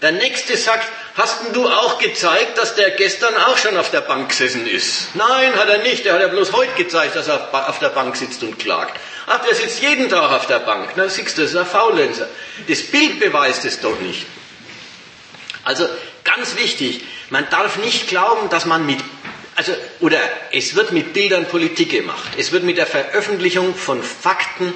[0.00, 4.28] Der Nächste sagt, hast du auch gezeigt, dass der gestern auch schon auf der Bank
[4.28, 5.14] gesessen ist?
[5.14, 6.06] Nein, hat er nicht.
[6.06, 8.98] Er hat ja bloß heute gezeigt, dass er auf der Bank sitzt und klagt.
[9.26, 10.90] Ach, der sitzt jeden Tag auf der Bank.
[10.94, 12.28] Na, siehst du, das ist ein Faulenzer.
[12.68, 14.24] Das Bild beweist es doch nicht.
[15.64, 15.88] Also,
[16.22, 19.00] ganz wichtig, man darf nicht glauben, dass man mit,
[19.56, 20.20] also, oder
[20.52, 22.30] es wird mit Bildern Politik gemacht.
[22.38, 24.72] Es wird mit der Veröffentlichung von Fakten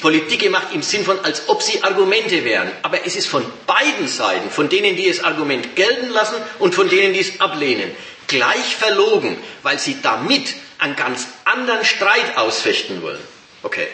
[0.00, 2.70] Politik gemacht im Sinn von, als ob sie Argumente wären.
[2.82, 6.88] Aber es ist von beiden Seiten, von denen, die es Argument gelten lassen und von
[6.88, 7.90] denen, die es ablehnen,
[8.26, 13.20] gleich verlogen, weil sie damit einen ganz anderen Streit ausfechten wollen.
[13.62, 13.88] Okay.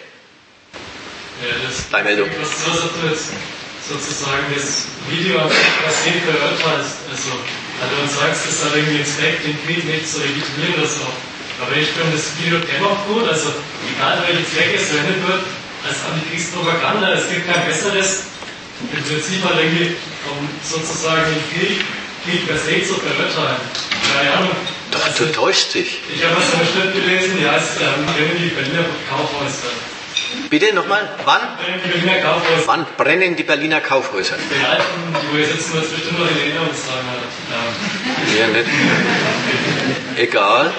[1.43, 2.29] Ja, das, Meldung.
[2.41, 3.29] Was, was du jetzt
[3.89, 6.97] sozusagen das Video was du verurteilst.
[7.11, 7.33] Also,
[7.83, 11.07] also du sagst, es hat irgendwie Zweck, den Krieg nicht zu legitimieren oder so.
[11.61, 13.53] Aber ich finde das Video dennoch gut, also
[13.95, 15.43] egal welchen Zweck es verwendet wird,
[15.87, 18.25] als Antikriegspropaganda, es gibt kein besseres,
[18.81, 19.97] im Prinzip halt irgendwie,
[20.31, 21.85] um sozusagen den Krieg,
[22.25, 23.61] Krieg per se zu verurteilen.
[24.15, 24.57] Keine Ahnung.
[24.91, 26.01] Doch, also, du täuschst dich.
[26.15, 28.07] Ich habe was im Schritt gelesen, ja, es ähm,
[28.39, 29.73] die Berliner Kaufhäuser.
[30.51, 31.41] Bitte nochmal, wann?
[32.67, 34.37] Wann brennen die Berliner Kaufhäuser?
[34.37, 37.73] Die alten, die wo wir sitzen, wird bestimmt noch in Erinnerungstagen haben.
[38.39, 38.69] Ja, nicht.
[40.17, 40.73] Egal.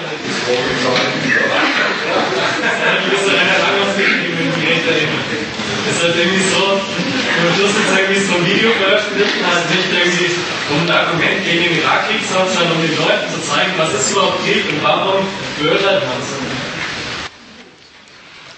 [4.86, 9.88] Das ist halt irgendwie so, am Schluss jetzt irgendwie so ein Video veröffentlicht hast, nicht
[9.92, 10.30] irgendwie
[10.70, 14.44] um ein Argument gegen den Irakkrieg, sondern um den Leuten zu zeigen, was ist überhaupt
[14.44, 15.26] Krieg und warum
[15.60, 16.28] beurteilt man es.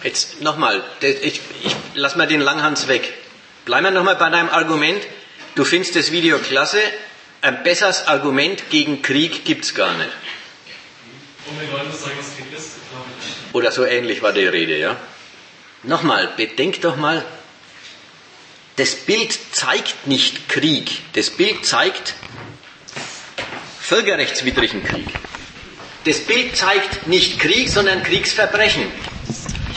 [0.03, 3.13] Jetzt nochmal, ich, ich lass mal den Langhans weg.
[3.65, 5.03] Bleib mal nochmal bei deinem Argument.
[5.55, 6.79] Du findest das Video klasse.
[7.41, 10.11] Ein besseres Argument gegen Krieg gibt es gar nicht.
[11.47, 12.73] Um den Leuten zu sagen, was Krieg ist,
[13.53, 14.97] Oder so ähnlich war die Rede, ja?
[15.87, 17.25] Nochmal, bedenkt doch mal,
[18.75, 20.91] das Bild zeigt nicht Krieg.
[21.15, 22.15] Das Bild zeigt
[23.81, 25.07] völkerrechtswidrigen Krieg.
[26.05, 28.87] Das Bild zeigt nicht Krieg, sondern Kriegsverbrechen.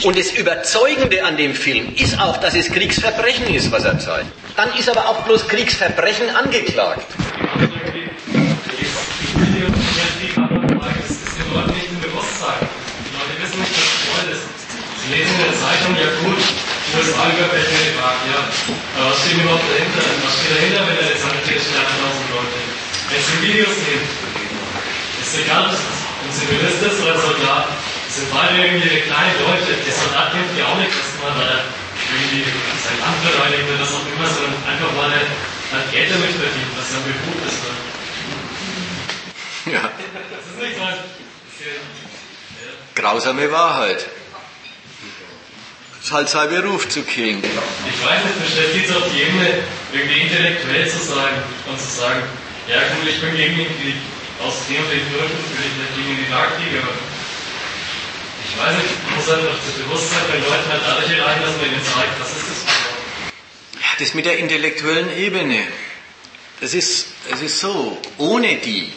[0.04, 4.32] Und das Überzeugende an dem Film ist auch, dass es Kriegsverbrechen ist, was er zeigt.
[4.56, 7.06] Dann ist aber auch bloß Kriegsverbrechen angeklagt.
[15.10, 16.38] Lesen in der Zeitung, ja gut,
[16.94, 18.42] überfällt den Irak, ja.
[18.98, 20.04] Aber was steht überhaupt dahinter?
[20.26, 22.58] Was steht dahinter, wenn er jetzt sagt, hier sterben tausend Leute?
[23.10, 28.30] Wenn Sie Videos sehen, ist egal, ob ein Zivilist ist oder ein Soldat, das sind
[28.34, 29.70] beide irgendwie kleine Leute.
[29.74, 31.66] Der Soldat kämpft ja auch nicht erstmal, weil er
[32.10, 32.46] irgendwie
[32.82, 35.26] sein Land verteidigt oder was auch immer, sondern einfach weil er
[35.94, 37.62] Geld damit verdient, was sein Beruf ist.
[37.66, 37.74] Ne?
[39.74, 39.86] Ja.
[39.94, 40.98] Das ist nicht so ein
[42.96, 44.19] Grausame Wahrheit.
[46.10, 47.38] Das ist halt sein Beruf zu killen.
[47.38, 49.62] Ich weiß nicht, mir stellt jetzt auf die Ebene,
[49.94, 51.38] irgendwie intellektuell zu sagen
[51.70, 52.24] und zu sagen,
[52.66, 53.94] ja gut, ich bin gegen den Krieg.
[54.42, 56.98] Aus dem und den Gründen will ich nicht gegen den Irakkrieg, aber
[58.42, 61.58] ich weiß nicht, ich muss halt einfach das Bewusstsein bei Leuten halt dadurch erreichen, dass
[61.62, 62.60] man ihnen zeigt, was ist das
[64.02, 65.62] das mit der intellektuellen Ebene.
[66.60, 68.92] Das ist, es ist so, ohne die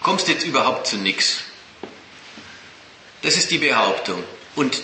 [0.00, 1.42] kommst du jetzt überhaupt zu nichts.
[3.22, 4.22] Das ist die Behauptung.
[4.54, 4.80] Und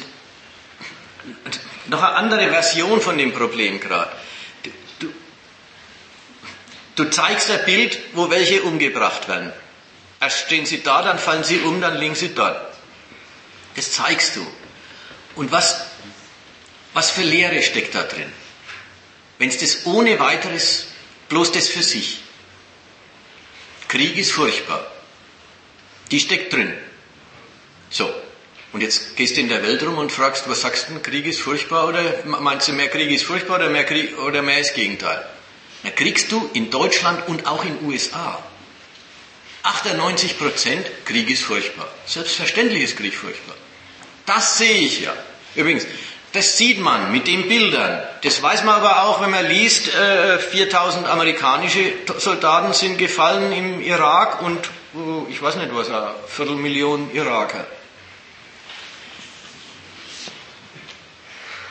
[1.87, 4.11] noch eine andere Version von dem Problem gerade.
[4.99, 5.13] Du,
[6.97, 9.53] du zeigst ein Bild, wo welche umgebracht werden.
[10.21, 12.61] Erst stehen sie da, dann fallen sie um, dann liegen sie dort.
[13.75, 14.47] Das zeigst du.
[15.35, 15.87] Und was,
[16.93, 18.33] was für Lehre steckt da drin?
[19.39, 20.87] Wenn es das ohne weiteres,
[21.29, 22.21] bloß das für sich.
[23.89, 24.87] Krieg ist furchtbar.
[26.11, 26.73] Die steckt drin.
[27.91, 28.22] So.
[28.73, 31.41] Und jetzt gehst du in der Welt rum und fragst, was sagst du, Krieg ist
[31.41, 35.23] furchtbar oder meinst du, mehr Krieg ist furchtbar oder mehr, Krieg, oder mehr ist Gegenteil?
[35.83, 38.43] Da kriegst du in Deutschland und auch in den USA
[39.63, 41.89] 98 Prozent Krieg ist furchtbar.
[42.07, 43.55] Selbstverständlich ist Krieg furchtbar.
[44.27, 45.13] Das sehe ich ja.
[45.55, 45.87] Übrigens,
[46.33, 48.03] das sieht man mit den Bildern.
[48.23, 54.41] Das weiß man aber auch, wenn man liest, 4000 amerikanische Soldaten sind gefallen im Irak
[54.41, 54.59] und
[55.29, 57.67] ich weiß nicht was, eine Viertelmillion Iraker.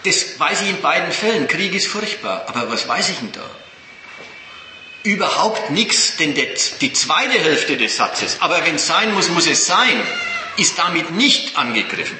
[0.03, 1.47] Das weiß ich in beiden Fällen.
[1.47, 2.45] Krieg ist furchtbar.
[2.47, 3.49] Aber was weiß ich denn da?
[5.03, 9.65] Überhaupt nichts, denn die zweite Hälfte des Satzes, aber wenn es sein muss, muss es
[9.65, 9.99] sein,
[10.57, 12.19] ist damit nicht angegriffen.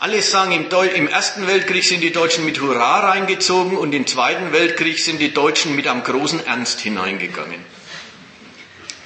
[0.00, 4.50] Alle sagen, im, im, Ersten Weltkrieg sind die Deutschen mit Hurra reingezogen und im Zweiten
[4.52, 7.62] Weltkrieg sind die Deutschen mit einem großen Ernst hineingegangen.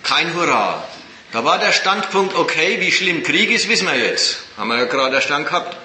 [0.05, 0.87] Kein Hurra.
[1.35, 4.39] Da war der Standpunkt, okay, wie schlimm Krieg ist, wissen wir jetzt.
[4.57, 5.77] Haben wir ja gerade erst gehabt.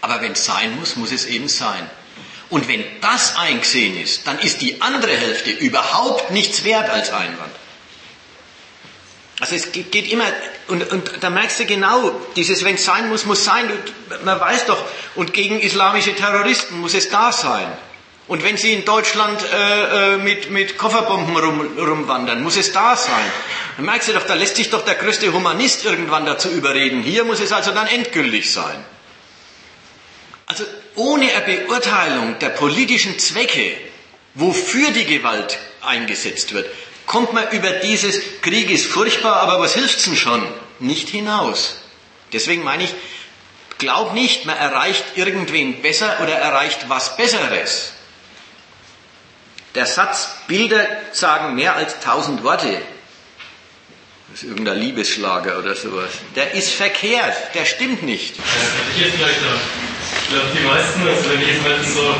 [0.00, 1.90] Aber wenn es sein muss, muss es eben sein.
[2.48, 7.52] Und wenn das eingesehen ist, dann ist die andere Hälfte überhaupt nichts wert als Einwand.
[9.40, 10.32] Also es geht immer,
[10.68, 13.70] und, und da merkst du genau, dieses, wenn es sein muss, muss sein.
[14.24, 14.82] Man weiß doch,
[15.16, 17.70] und gegen islamische Terroristen muss es da sein.
[18.26, 22.96] Und wenn sie in Deutschland äh, äh mit, mit Kofferbomben rum, rumwandern, muss es da
[22.96, 23.30] sein.
[23.76, 27.02] Dann merkst du doch, da lässt sich doch der größte Humanist irgendwann dazu überreden.
[27.02, 28.84] Hier muss es also dann endgültig sein.
[30.46, 30.64] Also
[30.94, 33.76] ohne eine Beurteilung der politischen Zwecke,
[34.34, 36.68] wofür die Gewalt eingesetzt wird,
[37.06, 40.46] kommt man über dieses Krieg ist furchtbar, aber was hilft's denn schon?
[40.80, 41.82] Nicht hinaus.
[42.32, 42.94] Deswegen meine ich,
[43.78, 47.93] glaub nicht, man erreicht irgendwen besser oder erreicht was Besseres.
[49.74, 52.80] Der Satz Bilder sagen mehr als tausend Worte.
[54.30, 56.10] Das ist irgendein Liebesschlager oder sowas.
[56.36, 58.34] Der ist verkehrt, der stimmt nicht.
[58.34, 62.14] Ich glaube, die meisten, also wenn jetzt mal so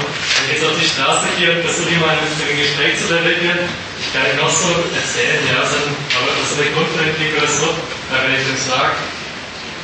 [0.44, 3.58] wenn ich jetzt auf die Straße gehe und versuche mal ein Gespräch zu verwickeln,
[3.98, 7.48] ich kann Ihnen noch so erzählen, ja, so ein, aber das ist eine Grundreplik oder
[7.48, 7.70] so,
[8.10, 8.98] weil wenn ich dem sage,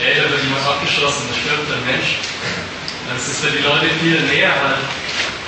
[0.03, 2.19] ey, da wird jemand abgeschossen, da stirbt ein Mensch,
[3.07, 4.85] dann ist es für die Leute viel näher halt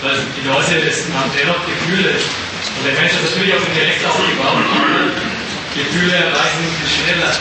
[0.03, 2.11] weil die Leute das, haben dennoch Gefühle.
[2.11, 4.67] Und der Mensch ist natürlich auch Intellekt aufgebaut.
[5.75, 7.33] Gefühle erreichen viel schneller.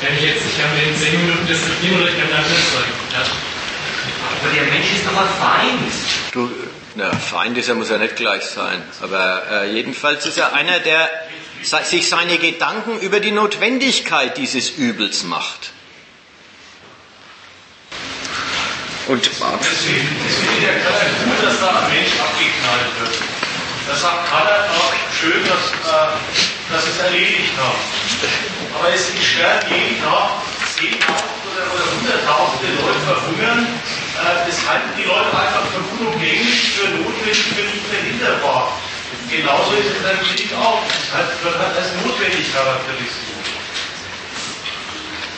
[0.00, 2.92] Wenn ich jetzt, ich kann in 10 Minuten diskutieren oder ich kann dann sagen.
[3.12, 3.24] Ja.
[4.40, 5.92] Aber der Mensch ist doch ein Feind.
[6.32, 6.50] Du,
[6.94, 8.82] na, Feind ist er, muss ja nicht gleich sein.
[9.00, 11.08] Aber äh, jedenfalls ist er einer, der
[11.84, 15.70] sich seine Gedanken über die Notwendigkeit dieses Übels macht.
[15.70, 15.76] Und
[17.90, 18.95] Deswegen, deswegen der Kalle gut, dass da ein Mensch
[22.18, 23.22] abgeknallt wird.
[23.86, 26.10] Das sagt Kalle auch schön, dass, äh,
[26.74, 27.78] dass es erledigt haben.
[28.74, 30.42] Aber es sterben jeden Tag
[30.74, 33.62] Zehntausende oder, oder Hunderttausende Leute verhungern.
[34.18, 38.74] Äh, das halten die Leute einfach für unumgänglich, für notwendig, für nicht verhinderbar.
[39.30, 40.82] Genauso ist es beim Krieg auch.
[41.14, 43.38] Das wird halt als notwendig charakterisiert.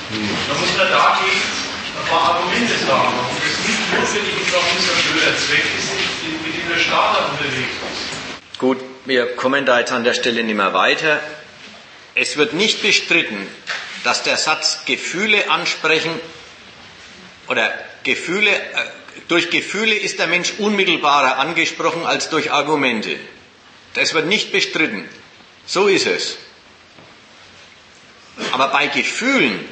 [0.09, 1.68] Da muss man dagegen
[2.07, 6.55] paar Argumente sagen, warum das nicht notwendig ist, warum es ein schöner Zweck ist, mit
[6.55, 8.59] dem der Staat unterwegs ist.
[8.59, 11.21] Gut, wir kommen da jetzt an der Stelle nicht mehr weiter.
[12.15, 13.47] Es wird nicht bestritten,
[14.05, 16.11] dass der Satz Gefühle ansprechen
[17.49, 17.73] oder
[18.05, 18.63] Gefühle, äh,
[19.29, 23.17] durch Gefühle ist der Mensch unmittelbarer angesprochen als durch Argumente.
[23.95, 25.09] Das wird nicht bestritten.
[25.67, 26.39] So ist es.
[28.53, 29.69] Aber bei Gefühlen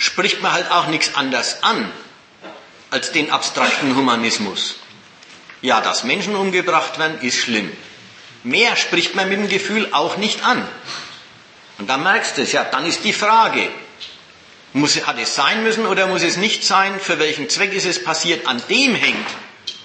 [0.00, 1.92] spricht man halt auch nichts anderes an
[2.90, 4.76] als den abstrakten Humanismus.
[5.60, 7.70] Ja, dass Menschen umgebracht werden, ist schlimm.
[8.42, 10.66] Mehr spricht man mit dem Gefühl auch nicht an.
[11.78, 13.68] Und dann merkst du es, ja, dann ist die Frage,
[14.72, 16.98] muss, hat es sein müssen oder muss es nicht sein?
[16.98, 18.46] Für welchen Zweck ist es passiert?
[18.46, 19.28] An dem hängt,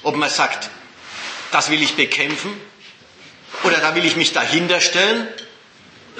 [0.01, 0.69] ob man sagt,
[1.51, 2.51] das will ich bekämpfen
[3.63, 5.27] oder da will ich mich dahinter stellen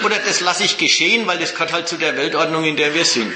[0.04, 3.06] oder das lasse ich geschehen, weil das gehört halt zu der Weltordnung, in der wir
[3.06, 3.34] sind.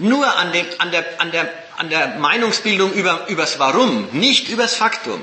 [0.00, 4.74] Nur an, dem, an, der, an, der, an der Meinungsbildung über, übers Warum, nicht übers
[4.74, 5.22] Faktum.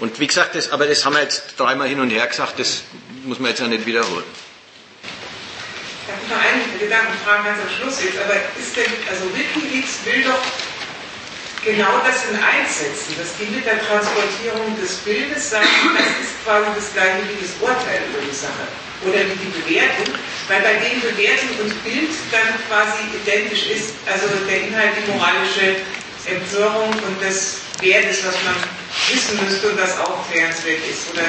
[0.00, 2.82] Und wie gesagt, das, aber das haben wir jetzt dreimal hin und her gesagt, das
[3.22, 4.24] muss man jetzt ja nicht wiederholen.
[6.04, 10.04] Ich habe noch einen Gedanken fragen ganz am Schluss jetzt, aber ist denn, also Wikileaks
[10.04, 10.42] will doch
[11.64, 16.66] genau das in einsetzen, dass die mit der Transportierung des Bildes sagen, das ist quasi
[16.74, 18.66] das gleiche wie das Urteil über die Sache
[19.04, 20.14] oder wie die Bewertung,
[20.48, 25.82] weil bei denen Bewertung und Bild dann quasi identisch ist, also der Inhalt, die moralische
[26.26, 28.54] Empörung und das Wertes, was man
[29.10, 31.10] wissen müsste und das aufklärenswert ist.
[31.12, 31.26] Oder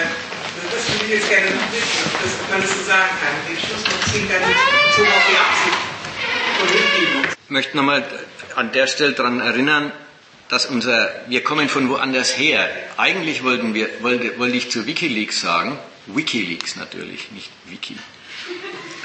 [0.71, 3.35] das würde ich jetzt gerne noch wissen, ob man das so sagen kann.
[3.49, 5.81] Den Schluss noch ziehen kann, bezogen auf die Absicht
[6.59, 7.33] von Mitgliedern.
[7.45, 8.03] Ich möchte nochmal
[8.55, 9.91] an der Stelle daran erinnern,
[10.49, 12.69] dass unser, wir kommen von woanders her.
[12.97, 17.95] Eigentlich wollten wir, wollte, wollte ich zu Wikileaks sagen, Wikileaks natürlich, nicht Wiki,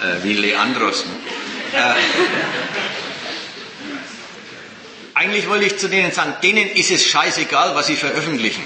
[0.03, 1.05] äh, wie Leandros.
[1.05, 1.13] Ne?
[1.79, 1.95] Äh,
[5.15, 8.65] eigentlich wollte ich zu denen sagen, denen ist es scheißegal, was sie veröffentlichen.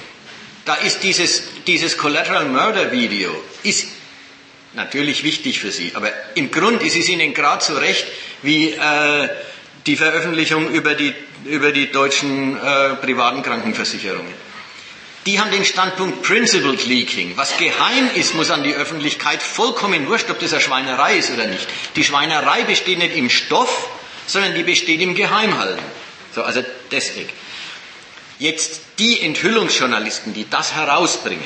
[0.65, 3.89] Da ist dieses, dieses Collateral Murder Video, ist
[4.75, 8.07] natürlich wichtig für sie, aber im Grund ist es ihnen gerade so recht
[8.43, 9.29] wie äh,
[9.87, 11.15] die Veröffentlichung über die,
[11.45, 14.33] über die deutschen äh, privaten Krankenversicherungen.
[15.27, 17.37] Die haben den Standpunkt Principled Leaking.
[17.37, 21.47] Was geheim ist, muss an die Öffentlichkeit vollkommen wurscht, ob das eine Schweinerei ist oder
[21.47, 21.67] nicht.
[21.95, 23.89] Die Schweinerei besteht nicht im Stoff,
[24.27, 25.85] sondern die besteht im Geheimhalten.
[26.35, 27.31] So, also deswegen.
[28.39, 31.45] Jetzt die Enthüllungsjournalisten, die das herausbringen,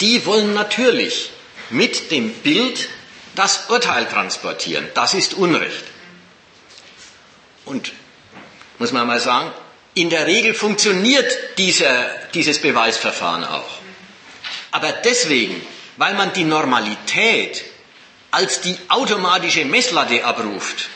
[0.00, 1.30] die wollen natürlich
[1.68, 2.88] mit dem Bild
[3.34, 4.88] das Urteil transportieren.
[4.94, 5.84] Das ist Unrecht.
[7.66, 7.92] Und
[8.78, 9.52] muss man mal sagen,
[9.94, 13.78] in der Regel funktioniert dieser, dieses Beweisverfahren auch.
[14.70, 15.60] Aber deswegen,
[15.96, 17.64] weil man die Normalität
[18.30, 20.88] als die automatische Messlatte abruft,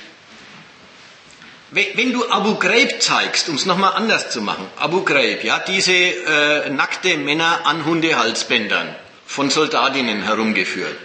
[1.71, 5.93] wenn du Abu Ghraib zeigst, um es nochmal anders zu machen, Abu Ghraib, ja, diese
[5.95, 8.95] äh, nackte Männer an Hundehalsbändern
[9.27, 10.99] von Soldatinnen herumgeführt,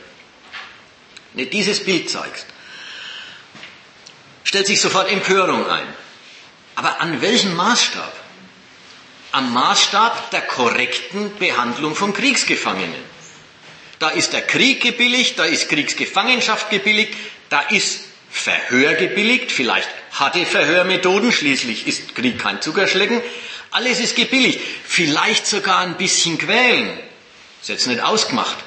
[1.34, 2.48] wenn du dieses Bild zeigst,
[4.44, 5.88] stellt sich sofort Empörung ein.
[6.78, 8.14] Aber an welchem Maßstab?
[9.32, 13.04] Am Maßstab der korrekten Behandlung von Kriegsgefangenen.
[13.98, 17.18] Da ist der Krieg gebilligt, da ist Kriegsgefangenschaft gebilligt,
[17.50, 23.24] da ist Verhör gebilligt, vielleicht harte Verhörmethoden, schließlich ist Krieg kein Zuckerschlecken.
[23.72, 27.00] Alles ist gebilligt, vielleicht sogar ein bisschen quälen.
[27.60, 28.58] Ist jetzt nicht ausgemacht.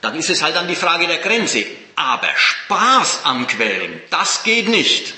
[0.00, 1.64] Dann ist es halt dann die Frage der Grenze.
[1.94, 5.14] Aber Spaß am Quälen, das geht nicht.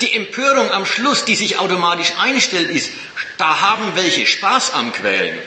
[0.00, 2.90] Die Empörung am Schluss, die sich automatisch einstellt, ist,
[3.38, 5.38] da haben welche Spaß am Quälen.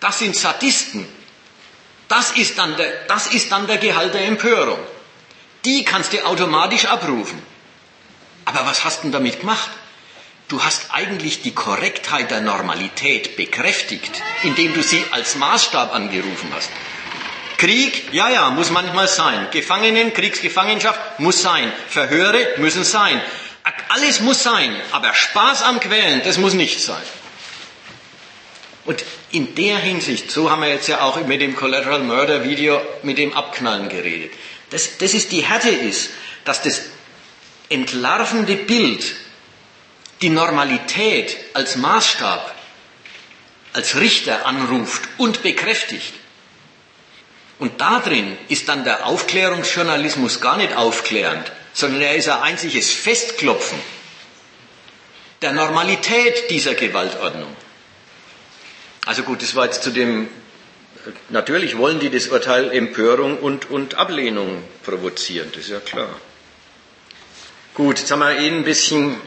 [0.00, 1.06] Das sind Sadisten.
[2.08, 4.78] Das ist dann der, das ist dann der Gehalt der Empörung.
[5.64, 7.42] Die kannst du automatisch abrufen.
[8.44, 9.70] Aber was hast du denn damit gemacht?
[10.48, 16.70] Du hast eigentlich die Korrektheit der Normalität bekräftigt, indem du sie als Maßstab angerufen hast.
[17.56, 19.48] Krieg, ja, ja, muss manchmal sein.
[19.50, 21.72] Gefangenen, Kriegsgefangenschaft muss sein.
[21.88, 23.20] Verhöre müssen sein.
[23.88, 27.02] Alles muss sein, aber Spaß am Quälen, das muss nicht sein.
[28.84, 32.80] Und in der Hinsicht, so haben wir jetzt ja auch mit dem Collateral Murder Video
[33.02, 34.32] mit dem Abknallen geredet.
[34.70, 36.10] Das, das ist die Härte ist,
[36.44, 36.82] dass das
[37.68, 39.16] entlarvende Bild
[40.22, 42.54] die Normalität als Maßstab,
[43.72, 46.14] als Richter anruft und bekräftigt.
[47.58, 53.78] Und darin ist dann der Aufklärungsjournalismus gar nicht aufklärend, sondern er ist ein einziges Festklopfen
[55.42, 57.54] der Normalität dieser Gewaltordnung.
[59.06, 60.28] Also gut, das war jetzt zu dem,
[61.28, 66.08] natürlich wollen die das Urteil Empörung und, und Ablehnung provozieren, das ist ja klar.
[67.74, 69.20] Gut, jetzt haben wir eh ein bisschen,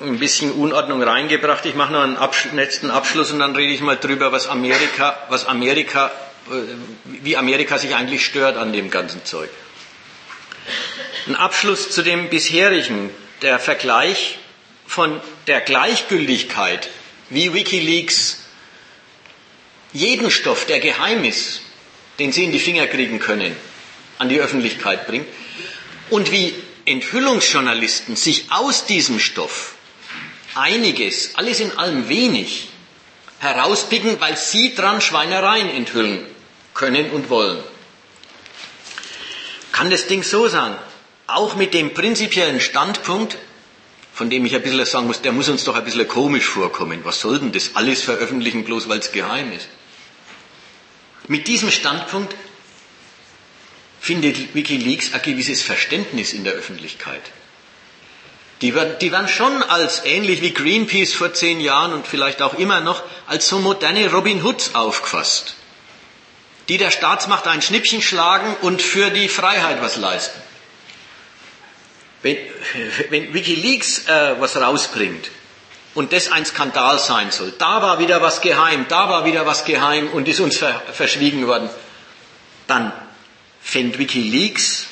[0.00, 1.64] ein bisschen Unordnung reingebracht.
[1.64, 5.18] Ich mache noch einen Absch letzten Abschluss und dann rede ich mal drüber, was Amerika,
[5.30, 6.12] was Amerika
[7.04, 9.50] wie Amerika sich eigentlich stört an dem ganzen Zeug.
[11.26, 13.10] Ein Abschluss zu dem bisherigen,
[13.42, 14.38] der Vergleich
[14.86, 16.88] von der Gleichgültigkeit,
[17.30, 18.38] wie Wikileaks
[19.92, 21.62] jeden Stoff, der geheim ist,
[22.18, 23.56] den sie in die Finger kriegen können,
[24.18, 25.26] an die Öffentlichkeit bringt
[26.10, 26.54] und wie
[26.84, 29.74] Enthüllungsjournalisten sich aus diesem Stoff
[30.54, 32.68] einiges, alles in allem wenig,
[33.40, 36.24] herauspicken, weil sie dran Schweinereien enthüllen
[36.76, 37.58] können und wollen.
[39.72, 40.76] Kann das Ding so sein?
[41.26, 43.36] Auch mit dem prinzipiellen Standpunkt,
[44.14, 47.00] von dem ich ein bisschen sagen muss, der muss uns doch ein bisschen komisch vorkommen.
[47.02, 49.68] Was soll denn das alles veröffentlichen, bloß weil es geheim ist?
[51.28, 52.34] Mit diesem Standpunkt
[54.00, 57.22] findet Wikileaks ein gewisses Verständnis in der Öffentlichkeit.
[58.62, 62.54] Die werden, die werden schon als, ähnlich wie Greenpeace vor zehn Jahren und vielleicht auch
[62.54, 65.56] immer noch, als so moderne Robin Hoods aufgefasst,
[66.68, 70.40] die der Staatsmacht ein Schnippchen schlagen und für die Freiheit was leisten.
[72.22, 72.38] Wenn,
[73.10, 75.30] wenn Wikileaks äh, was rausbringt
[75.94, 79.64] und das ein Skandal sein soll, da war wieder was geheim, da war wieder was
[79.64, 81.70] geheim und ist uns ver verschwiegen worden,
[82.66, 82.92] dann
[83.60, 84.86] fängt Wikileaks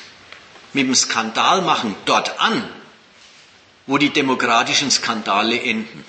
[0.71, 2.69] mit dem Skandal machen dort an,
[3.87, 6.05] wo die demokratischen Skandale enden.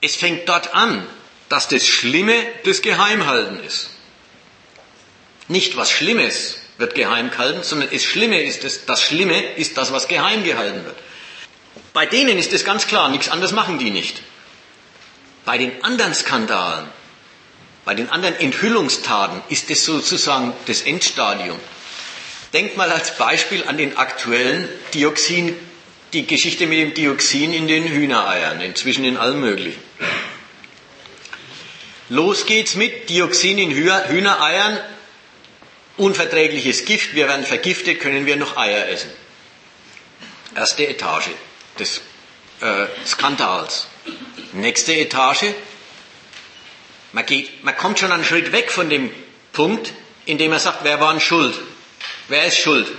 [0.00, 1.06] Es fängt dort an,
[1.50, 2.34] dass das Schlimme
[2.64, 3.90] das Geheimhalten ist.
[5.50, 9.92] Nicht was Schlimmes wird geheim gehalten, sondern das Schlimme ist das, das Schlimme ist das,
[9.92, 10.94] was geheim gehalten wird.
[11.92, 14.22] Bei denen ist es ganz klar, nichts anderes machen die nicht.
[15.44, 16.86] Bei den anderen Skandalen,
[17.84, 21.58] bei den anderen Enthüllungstaten ist es sozusagen das Endstadium.
[22.52, 25.56] Denkt mal als Beispiel an den aktuellen Dioxin,
[26.12, 29.82] die Geschichte mit dem Dioxin in den Hühnereiern, inzwischen in allem Möglichen.
[32.08, 34.78] Los geht's mit Dioxin in Hühnereiern,
[36.00, 39.10] unverträgliches Gift, wir werden vergiftet, können wir noch Eier essen.
[40.56, 41.30] Erste Etage
[41.78, 42.00] des
[42.60, 43.86] äh, Skandals.
[44.52, 45.54] Nächste Etage,
[47.12, 49.10] man, geht, man kommt schon einen Schritt weg von dem
[49.52, 49.92] Punkt,
[50.24, 51.54] in dem er sagt, wer war schuld?
[52.28, 52.90] Wer ist schuld?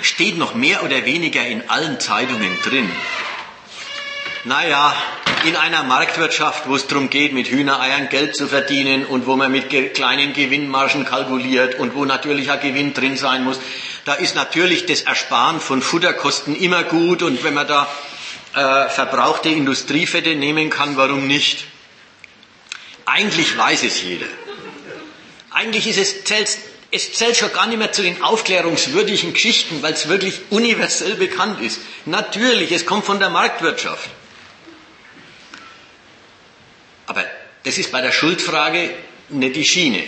[0.00, 2.90] Steht noch mehr oder weniger in allen Zeitungen drin.
[4.44, 4.92] Naja,
[5.44, 9.52] in einer Marktwirtschaft, wo es darum geht, mit Hühnereiern Geld zu verdienen und wo man
[9.52, 13.60] mit kleinen Gewinnmargen kalkuliert und wo natürlich ein Gewinn drin sein muss,
[14.04, 17.88] da ist natürlich das Ersparen von Futterkosten immer gut und wenn man da
[18.56, 21.64] äh, verbrauchte Industriefette nehmen kann, warum nicht?
[23.04, 24.26] Eigentlich weiß es jeder.
[25.50, 26.58] Eigentlich ist es, zählt,
[26.90, 31.60] es zählt schon gar nicht mehr zu den aufklärungswürdigen Geschichten, weil es wirklich universell bekannt
[31.60, 31.80] ist.
[32.06, 34.10] Natürlich, es kommt von der Marktwirtschaft.
[37.06, 37.24] Aber
[37.64, 38.90] das ist bei der Schuldfrage
[39.28, 40.04] nicht die Schiene.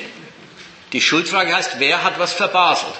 [0.92, 2.94] Die Schuldfrage heißt, wer hat was verbaselt?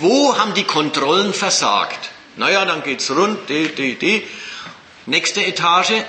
[0.00, 2.10] Wo haben die Kontrollen versagt?
[2.36, 4.26] Naja, dann geht's rund, die, die, die.
[5.06, 6.04] Nächste Etage.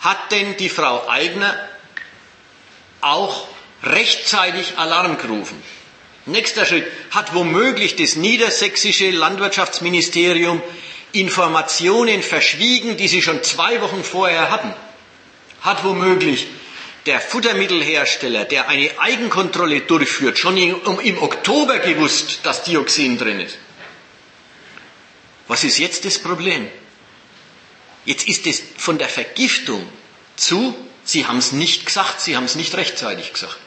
[0.00, 1.56] Hat denn die Frau Eigner
[3.00, 3.46] auch
[3.82, 5.62] rechtzeitig Alarm gerufen?
[6.26, 6.86] Nächster Schritt.
[7.10, 10.62] Hat womöglich das niedersächsische Landwirtschaftsministerium
[11.12, 14.74] Informationen verschwiegen, die sie schon zwei Wochen vorher hatten?
[15.62, 16.46] Hat womöglich
[17.06, 23.58] der Futtermittelhersteller, der eine Eigenkontrolle durchführt, schon im Oktober gewusst, dass Dioxin drin ist.
[25.48, 26.68] Was ist jetzt das Problem?
[28.04, 29.88] Jetzt ist es von der Vergiftung
[30.36, 30.74] zu,
[31.04, 33.58] Sie haben es nicht gesagt, Sie haben es nicht rechtzeitig gesagt.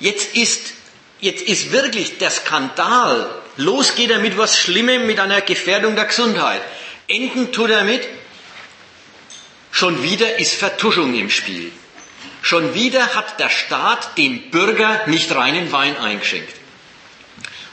[0.00, 0.72] Jetzt ist,
[1.20, 6.04] jetzt ist wirklich der Skandal, los geht er mit was Schlimmem, mit einer Gefährdung der
[6.06, 6.60] Gesundheit.
[7.08, 8.06] Enden tut er mit,
[9.76, 11.72] Schon wieder ist Vertuschung im Spiel.
[12.42, 16.54] Schon wieder hat der Staat dem Bürger nicht reinen Wein eingeschenkt.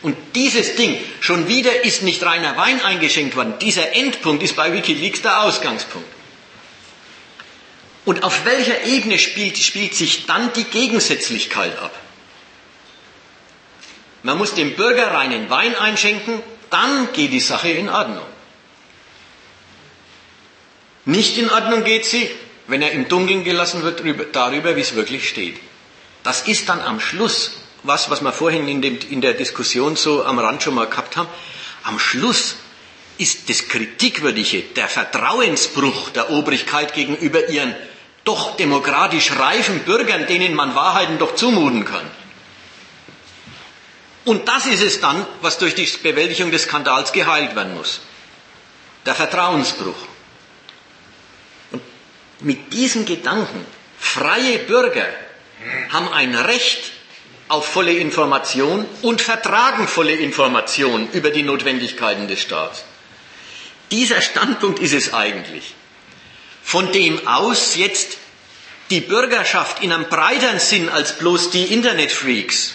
[0.02, 4.74] Und dieses Ding, schon wieder ist nicht reiner Wein eingeschenkt worden, dieser Endpunkt ist bei
[4.74, 6.12] Wikileaks der Ausgangspunkt.
[8.04, 11.96] Und auf welcher Ebene spielt, spielt sich dann die Gegensätzlichkeit ab?
[14.24, 16.42] Man muss dem Bürger reinen Wein einschenken,
[16.72, 18.31] dann geht die Sache in Ordnung.
[21.06, 22.30] Nicht in Ordnung geht sie,
[22.68, 24.04] wenn er im Dunkeln gelassen wird
[24.36, 25.58] darüber, wie es wirklich steht.
[26.24, 27.52] Das ist dann am Schluss
[27.84, 31.18] was, was wir vorhin in, dem, in der Diskussion so am Rand schon mal gehabt
[31.18, 31.28] haben.
[31.84, 32.58] Am Schluss
[33.18, 37.76] ist das Kritikwürdige, der Vertrauensbruch der Obrigkeit gegenüber ihren
[38.24, 42.10] doch demokratisch reifen Bürgern, denen man Wahrheiten doch zumuten kann.
[44.26, 48.02] Und das ist es dann, was durch die Bewältigung des Skandals geheilt werden muss.
[49.08, 49.96] Der Vertrauensbruch.
[52.42, 53.66] Mit diesem Gedanken,
[54.00, 55.08] freie Bürger
[55.90, 56.92] haben ein Recht
[57.48, 62.84] auf volle Information und vertragen volle Information über die Notwendigkeiten des Staats.
[63.92, 65.76] Dieser Standpunkt ist es eigentlich.
[66.64, 68.18] von dem aus jetzt
[68.90, 72.74] die Bürgerschaft in einem breiteren Sinn als bloß die Internetfreaks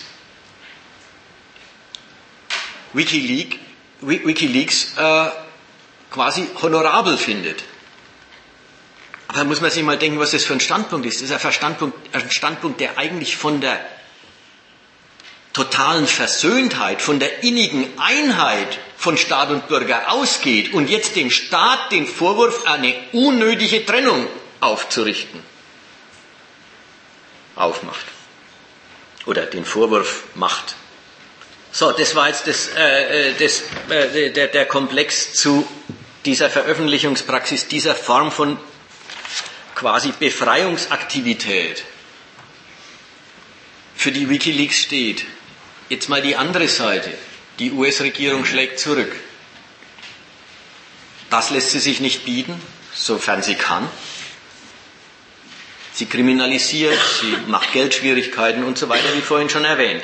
[2.93, 3.57] Wikileaks,
[4.01, 5.29] Wikileaks äh,
[6.11, 7.63] quasi honorabel findet.
[9.29, 11.23] Aber da muss man sich mal denken, was das für ein Standpunkt ist.
[11.23, 13.85] Das ist ein Standpunkt, ein Standpunkt der eigentlich von der
[15.53, 21.93] totalen Versöhntheit, von der innigen Einheit von Staat und Bürger ausgeht und jetzt dem Staat
[21.93, 24.27] den Vorwurf, eine unnötige Trennung
[24.61, 25.43] aufzurichten,
[27.55, 28.05] aufmacht.
[29.25, 30.75] Oder den Vorwurf macht.
[31.73, 35.67] So, das war jetzt das, äh, äh das, äh, der, der Komplex zu
[36.25, 38.59] dieser Veröffentlichungspraxis, dieser Form von
[39.77, 41.85] quasi Befreiungsaktivität,
[43.95, 45.25] für die Wikileaks steht.
[45.89, 47.17] Jetzt mal die andere Seite.
[47.59, 49.15] Die US-Regierung schlägt zurück.
[51.31, 52.61] Das lässt sie sich nicht bieten,
[52.95, 53.89] sofern sie kann.
[55.93, 60.03] Sie kriminalisiert, sie macht Geldschwierigkeiten und so weiter, wie vorhin schon erwähnt.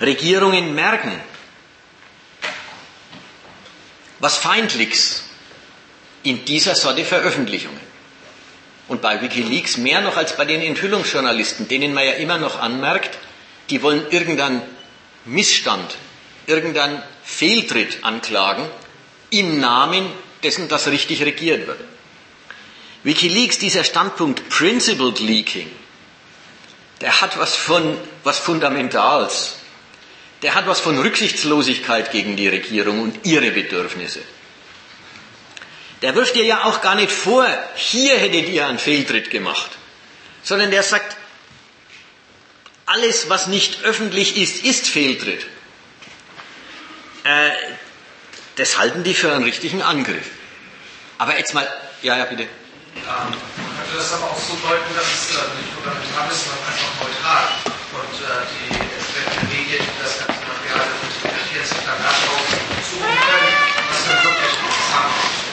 [0.00, 1.20] Regierungen merken,
[4.20, 5.25] was Feindliches
[6.26, 7.80] in dieser Sorte Veröffentlichungen.
[8.88, 13.16] Und bei Wikileaks mehr noch als bei den Enthüllungsjournalisten, denen man ja immer noch anmerkt,
[13.70, 14.62] die wollen irgendeinen
[15.24, 15.96] Missstand,
[16.46, 18.66] irgendeinen Fehltritt anklagen
[19.30, 20.06] im Namen
[20.42, 21.80] dessen, dass richtig regiert wird.
[23.04, 25.70] Wikileaks, dieser Standpunkt Principled Leaking,
[27.00, 29.56] der hat was von was Fundamentals.
[30.42, 34.20] Der hat was von Rücksichtslosigkeit gegen die Regierung und ihre Bedürfnisse.
[36.02, 39.70] Der wirft dir ja auch gar nicht vor, hier hättet ihr einen Fehltritt gemacht,
[40.42, 41.16] sondern der sagt,
[42.86, 45.46] alles, was nicht öffentlich ist, ist Fehltritt.
[47.24, 47.50] Äh,
[48.56, 50.30] das halten die für einen richtigen Angriff.
[51.18, 51.66] Aber jetzt mal,
[52.02, 52.42] ja, ja, bitte.
[52.42, 52.50] Ähm,
[53.04, 56.92] man könnte das aber auch so deuten, dass es äh, nicht fundamental ist, sondern einfach
[57.02, 57.46] neutral.
[57.96, 62.44] Und äh, die entsprechenden Medien, die das ganze Material interpretieren, sich dann darauf
[62.86, 63.52] suchen können,
[63.90, 65.46] was dann wirklich interessant ist.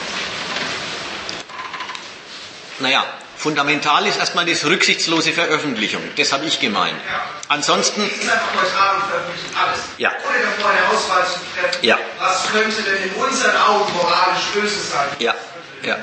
[2.80, 3.04] Naja,
[3.36, 6.02] Fundamental ist erstmal das rücksichtslose Veröffentlichung.
[6.16, 6.96] Das habe ich gemeint.
[7.06, 7.24] Ja.
[7.48, 8.02] Ansonsten.
[8.02, 9.80] Es ist einfach neutral und veröffentlichen alles.
[9.98, 10.10] Ja.
[10.10, 11.84] Ohne davor eine Auswahl zu treffen.
[11.84, 11.98] Ja.
[12.18, 15.08] Was könnte denn in unseren Augen moralisch böse sein?
[15.18, 15.34] Ja.
[15.82, 15.98] Ja.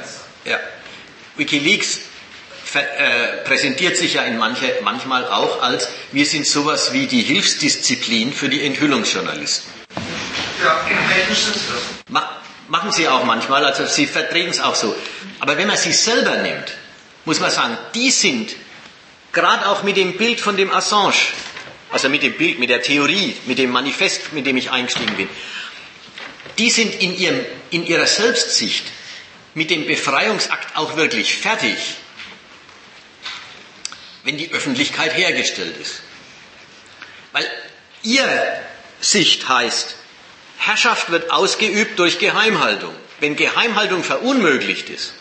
[0.45, 0.59] Ja.
[1.37, 1.99] Wikileaks
[2.73, 8.33] äh, präsentiert sich ja in manche, manchmal auch als, wir sind sowas wie die Hilfsdisziplin
[8.33, 9.71] für die Enthüllungsjournalisten.
[10.63, 10.79] Ja,
[11.09, 11.81] technisch sind sie das.
[12.09, 12.37] Ma
[12.71, 14.95] machen sie auch manchmal, also sie vertreten es auch so.
[15.39, 16.71] Aber wenn man sie selber nimmt,
[17.25, 18.55] muss man sagen, die sind,
[19.33, 21.13] gerade auch mit dem Bild von dem Assange,
[21.91, 25.27] also mit dem Bild, mit der Theorie, mit dem Manifest, mit dem ich eingestiegen bin,
[26.57, 28.85] die sind in, ihrem, in ihrer Selbstsicht
[29.53, 31.75] mit dem Befreiungsakt auch wirklich fertig,
[34.23, 36.03] wenn die Öffentlichkeit hergestellt ist.
[37.33, 37.45] Weil
[38.03, 38.63] ihr
[39.01, 39.97] Sicht heißt,
[40.61, 42.93] Herrschaft wird ausgeübt durch Geheimhaltung.
[43.19, 45.13] Wenn Geheimhaltung verunmöglicht ist,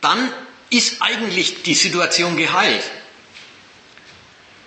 [0.00, 0.32] dann
[0.70, 2.82] ist eigentlich die Situation geheilt.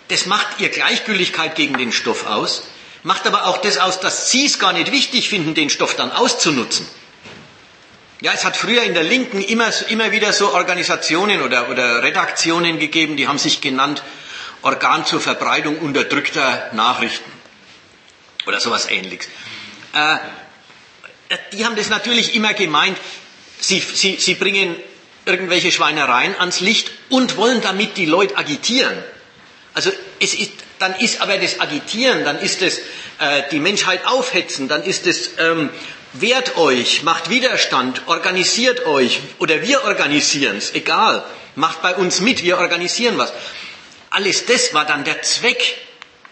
[0.07, 2.63] Das macht ihr Gleichgültigkeit gegen den Stoff aus,
[3.03, 6.11] macht aber auch das aus, dass Sie es gar nicht wichtig finden, den Stoff dann
[6.11, 6.87] auszunutzen.
[8.21, 12.79] Ja, es hat früher in der Linken immer, immer wieder so Organisationen oder, oder Redaktionen
[12.79, 14.01] gegeben, die haben sich genannt
[14.61, 17.42] Organ zur Verbreitung unterdrückter Nachrichten
[18.45, 19.27] oder sowas ähnliches.
[19.93, 20.17] Äh,
[21.51, 22.97] die haben das natürlich immer gemeint,
[23.59, 24.75] sie, sie, sie bringen
[25.25, 28.93] irgendwelche Schweinereien ans Licht und wollen damit die Leute agitieren.
[29.73, 32.79] Also es ist, dann ist aber das Agitieren, dann ist es
[33.19, 35.69] äh, die Menschheit aufhetzen, dann ist es ähm,
[36.13, 41.23] wehrt euch, macht Widerstand, organisiert euch oder wir organisieren es, egal,
[41.55, 43.33] macht bei uns mit, wir organisieren was.
[44.11, 45.75] Alles das war dann der Zweck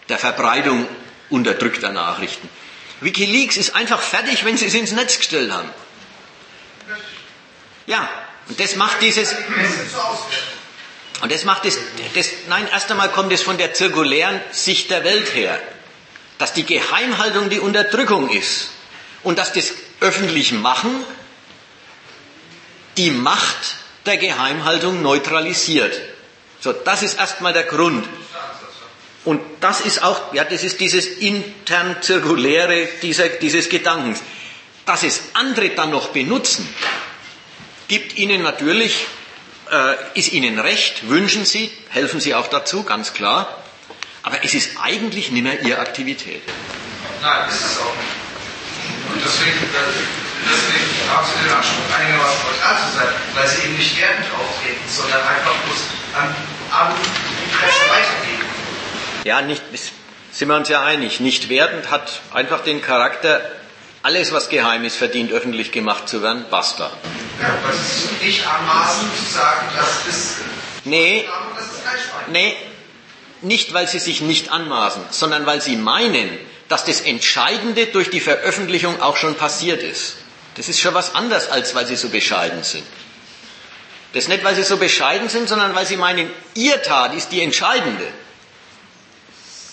[0.08, 0.86] der Verbreitung
[1.32, 2.48] unterdrückter Nachrichten.
[3.00, 5.68] Wikileaks ist einfach fertig, wenn sie es ins Netz gestellt haben.
[7.86, 8.08] Ja,
[8.48, 9.34] und das macht dieses.
[11.20, 11.78] Und das macht das,
[12.14, 15.60] das, nein, erst einmal kommt es von der zirkulären Sicht der Welt her,
[16.38, 18.70] dass die Geheimhaltung die Unterdrückung ist
[19.22, 21.04] und dass das öffentliche Machen
[22.96, 25.98] die Macht der Geheimhaltung neutralisiert.
[26.60, 28.06] So, das ist erstmal der Grund.
[29.24, 34.20] Und das ist auch, ja, das ist dieses intern zirkuläre dieser, dieses Gedankens.
[34.84, 36.68] Dass es andere dann noch benutzen,
[37.86, 39.06] gibt Ihnen natürlich,
[39.70, 43.62] äh, ist Ihnen recht, wünschen Sie, helfen Sie auch dazu, ganz klar.
[44.24, 46.42] Aber es ist eigentlich nicht mehr Ihre Aktivität.
[47.22, 48.22] Nein, ist es auch nicht.
[49.12, 49.92] Und deswegen, äh,
[50.50, 54.82] deswegen haben sie den Anspruch, einigermaßen neutral zu sein, weil sie eben nicht wertend auftreten,
[54.88, 55.80] sondern einfach bloß
[56.18, 56.34] an,
[56.70, 58.41] an die Presse weitergeben.
[59.24, 59.62] Ja, nicht,
[60.32, 61.20] sind wir uns ja einig.
[61.20, 63.40] Nicht wertend hat einfach den Charakter,
[64.02, 66.90] alles was geheim ist, verdient öffentlich gemacht zu werden, basta.
[67.40, 70.36] Ja, das ist nicht anmaßend zu sagen, das ist.
[70.84, 71.24] Nee,
[71.56, 72.32] Das ist kein Schwein.
[72.32, 72.56] nee,
[73.42, 76.28] nicht weil sie sich nicht anmaßen, sondern weil sie meinen,
[76.68, 80.16] dass das Entscheidende durch die Veröffentlichung auch schon passiert ist.
[80.56, 82.84] Das ist schon was anderes, als weil sie so bescheiden sind.
[84.12, 87.30] Das ist nicht, weil sie so bescheiden sind, sondern weil sie meinen, ihr Tat ist
[87.30, 88.06] die entscheidende.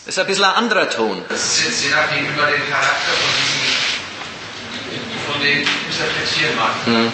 [0.09, 1.23] Das ist ein bisschen ein anderer Ton.
[1.29, 3.61] Das ist jetzt je nachdem über den Charakter von diesem,
[5.31, 6.73] von dem interpretieren mag.
[6.85, 7.13] Hm.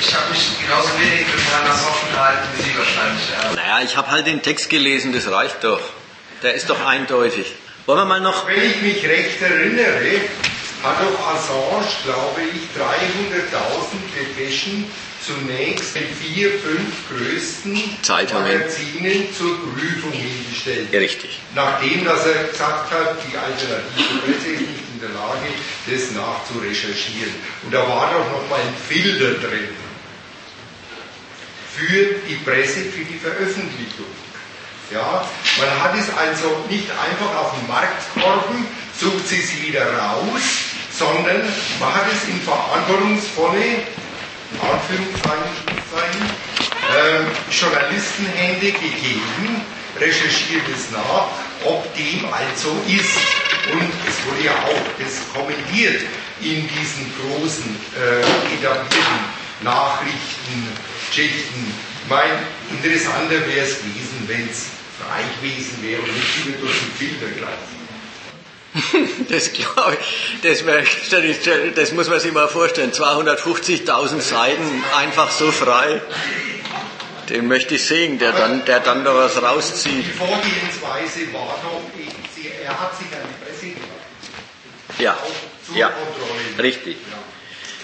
[0.00, 3.22] Ich habe mich genauso wenig mit Herrn Nassoff unterhalten wie Sie wahrscheinlich.
[3.40, 3.52] Ja.
[3.52, 5.80] Naja, ich habe halt den Text gelesen, das reicht doch.
[6.42, 7.52] Der ist doch eindeutig.
[7.86, 8.48] Wollen wir mal noch.
[8.48, 10.22] Wenn ich mich recht erinnere,
[10.82, 12.86] hat doch Assange, glaube ich, 300.000
[14.14, 14.84] Depeschen
[15.26, 18.44] zunächst den vier, fünf größten Zeitungen.
[18.44, 20.88] Magazinen zur Prüfung hingestellt.
[20.92, 21.40] Ja, richtig.
[21.54, 25.48] Nachdem, dass er gesagt hat, die alternative Presse ist nicht in der Lage,
[25.86, 27.34] das nachzurecherchieren.
[27.64, 29.68] Und da war doch noch mal ein Filter drin
[31.76, 34.06] für die Presse, für die Veröffentlichung.
[34.90, 35.26] Ja,
[35.58, 38.66] man hat es also nicht einfach auf den Markt geworfen,
[38.98, 40.40] sucht sie es wieder raus,
[40.98, 41.42] sondern
[41.78, 43.84] man hat es in verantwortungsvolle,
[44.52, 46.24] in Anführungszeichen,
[46.96, 49.60] ähm, Journalistenhände gegeben,
[49.98, 51.28] recherchiert es nach,
[51.64, 53.16] ob dem also ist.
[53.72, 56.02] Und es wurde ja auch das kommentiert
[56.40, 58.20] in diesen großen äh,
[58.54, 59.20] etablierten
[59.62, 60.68] Nachrichten,
[61.08, 61.72] Geschichten.
[62.04, 62.38] Ich meine,
[62.70, 64.66] interessanter wäre es gewesen, wenn es
[65.00, 67.75] frei gewesen wäre und nicht wieder durch den Filter gleich.
[69.28, 69.96] Das glaube
[70.42, 70.62] ich, das,
[71.74, 72.92] das muss man sich mal vorstellen.
[72.92, 76.00] 250.000 Seiten einfach so frei.
[77.28, 80.04] Den möchte ich sehen, der dann, der dann da was rauszieht.
[80.06, 81.82] Die Vorgehensweise war doch,
[82.64, 84.98] er hat sich an die Presse gewandt.
[84.98, 85.16] Ja,
[85.66, 86.62] zur ja, Kontrolle.
[86.62, 86.96] richtig.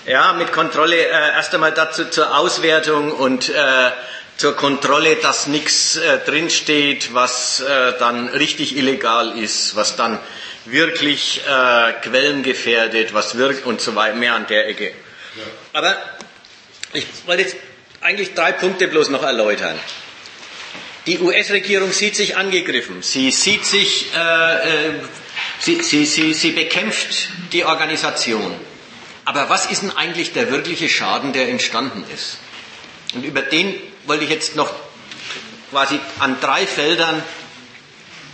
[0.06, 3.90] Ja, mit Kontrolle äh, erst einmal dazu zur Auswertung und äh,
[4.36, 10.18] zur Kontrolle, dass nichts äh, drinsteht, was äh, dann richtig illegal ist, was dann
[10.64, 14.92] wirklich äh, Quellen gefährdet, was wirkt und so weiter, mehr an der Ecke.
[15.72, 15.96] Aber
[16.92, 17.56] ich wollte jetzt
[18.00, 19.78] eigentlich drei Punkte bloß noch erläutern.
[21.06, 23.02] Die US-Regierung sieht sich angegriffen.
[23.02, 24.92] Sie sieht sich, äh, äh,
[25.58, 28.54] sie, sie, sie, sie bekämpft die Organisation.
[29.24, 32.38] Aber was ist denn eigentlich der wirkliche Schaden, der entstanden ist?
[33.14, 33.74] Und über den
[34.04, 34.72] wollte ich jetzt noch
[35.70, 37.22] quasi an drei Feldern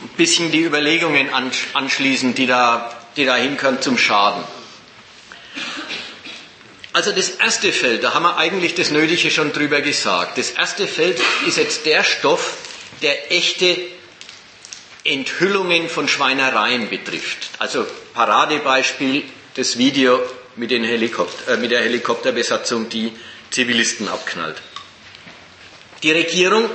[0.01, 4.45] ein bisschen die Überlegungen ansch- anschließen, die da, die da hinkommen zum Schaden.
[6.93, 10.39] Also das erste Feld, da haben wir eigentlich das Nötige schon drüber gesagt.
[10.39, 12.57] Das erste Feld ist jetzt der Stoff,
[13.03, 13.77] der echte
[15.05, 17.51] Enthüllungen von Schweinereien betrifft.
[17.59, 19.23] Also Paradebeispiel
[19.55, 20.21] das Video
[20.57, 23.13] mit, den Helikopter, äh, mit der Helikopterbesatzung, die
[23.51, 24.61] Zivilisten abknallt.
[26.03, 26.69] Die Regierung,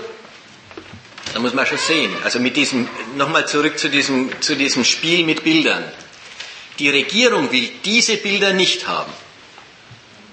[1.34, 5.26] da muss man schon sehen, also mit diesem, nochmal zurück zu diesem, zu diesem Spiel
[5.26, 5.84] mit Bildern.
[6.80, 9.12] Die Regierung will diese Bilder nicht haben.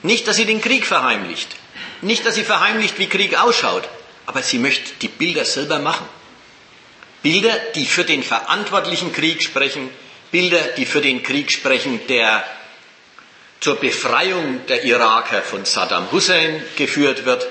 [0.02, 1.48] Nicht, dass sie den Krieg verheimlicht.
[2.02, 3.88] Nicht, dass sie verheimlicht, wie Krieg ausschaut.
[4.26, 6.06] Aber sie möchte die Bilder selber machen.
[7.22, 9.90] Bilder, die für den verantwortlichen Krieg sprechen.
[10.30, 12.44] Bilder, die für den Krieg sprechen, der
[13.60, 17.46] zur Befreiung der Iraker von Saddam Hussein geführt wird.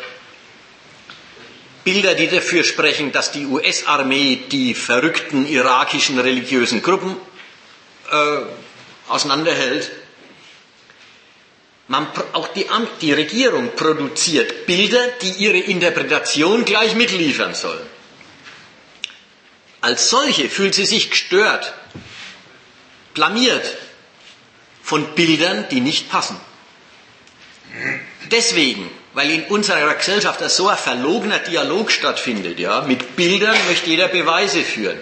[1.90, 7.16] Bilder, die dafür sprechen, dass die US-Armee die verrückten irakischen religiösen Gruppen
[8.12, 8.38] äh,
[9.08, 9.90] auseinanderhält.
[11.88, 17.88] Man, auch die, Am- die Regierung produziert Bilder, die ihre Interpretation gleich mitliefern sollen.
[19.82, 21.74] Als solche fühlt sie sich gestört,
[23.16, 23.66] blamiert
[24.84, 26.40] von Bildern, die nicht passen.
[28.30, 28.88] Deswegen,
[29.20, 34.64] weil in unserer Gesellschaft so ein verlogener Dialog stattfindet, ja, mit Bildern möchte jeder Beweise
[34.64, 34.98] führen.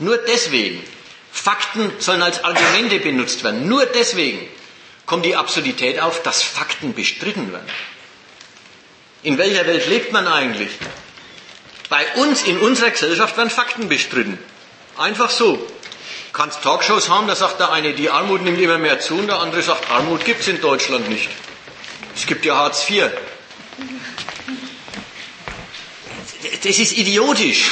[0.00, 0.82] Nur deswegen,
[1.30, 4.40] Fakten sollen als Argumente benutzt werden, nur deswegen
[5.06, 7.70] kommt die Absurdität auf, dass Fakten bestritten werden.
[9.22, 10.70] In welcher Welt lebt man eigentlich?
[11.88, 14.36] Bei uns, in unserer Gesellschaft werden Fakten bestritten.
[14.96, 15.64] Einfach so.
[16.32, 19.38] Kannst Talkshows haben, da sagt der eine, die Armut nimmt immer mehr zu und der
[19.38, 21.28] andere sagt, Armut gibt es in Deutschland nicht.
[22.18, 23.04] Es gibt ja Hartz IV.
[26.64, 27.70] Das ist idiotisch.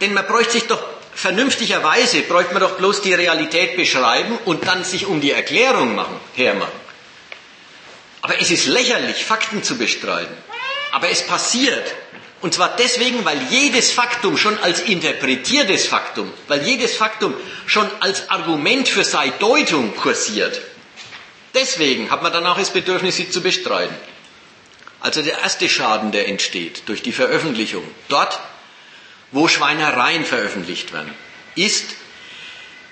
[0.00, 0.82] Denn man bräuchte sich doch
[1.14, 6.18] vernünftigerweise bräuchte man doch bloß die Realität beschreiben und dann sich um die Erklärung machen,
[6.34, 6.72] hermachen.
[8.22, 10.34] Aber es ist lächerlich, Fakten zu bestreiten.
[10.92, 11.94] Aber es passiert.
[12.40, 17.34] Und zwar deswegen, weil jedes Faktum schon als interpretiertes Faktum, weil jedes Faktum
[17.66, 20.60] schon als Argument für seine Deutung kursiert.
[21.56, 23.96] Deswegen hat man dann auch das Bedürfnis, sie zu bestreiten.
[25.00, 28.38] Also der erste Schaden, der entsteht durch die Veröffentlichung, dort,
[29.32, 31.14] wo Schweinereien veröffentlicht werden,
[31.54, 31.86] ist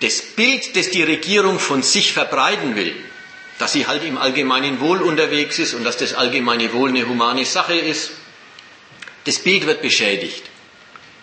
[0.01, 2.97] das Bild, das die Regierung von sich verbreiten will,
[3.59, 7.45] dass sie halt im allgemeinen Wohl unterwegs ist und dass das allgemeine Wohl eine humane
[7.45, 8.13] Sache ist.
[9.25, 10.43] Das Bild wird beschädigt.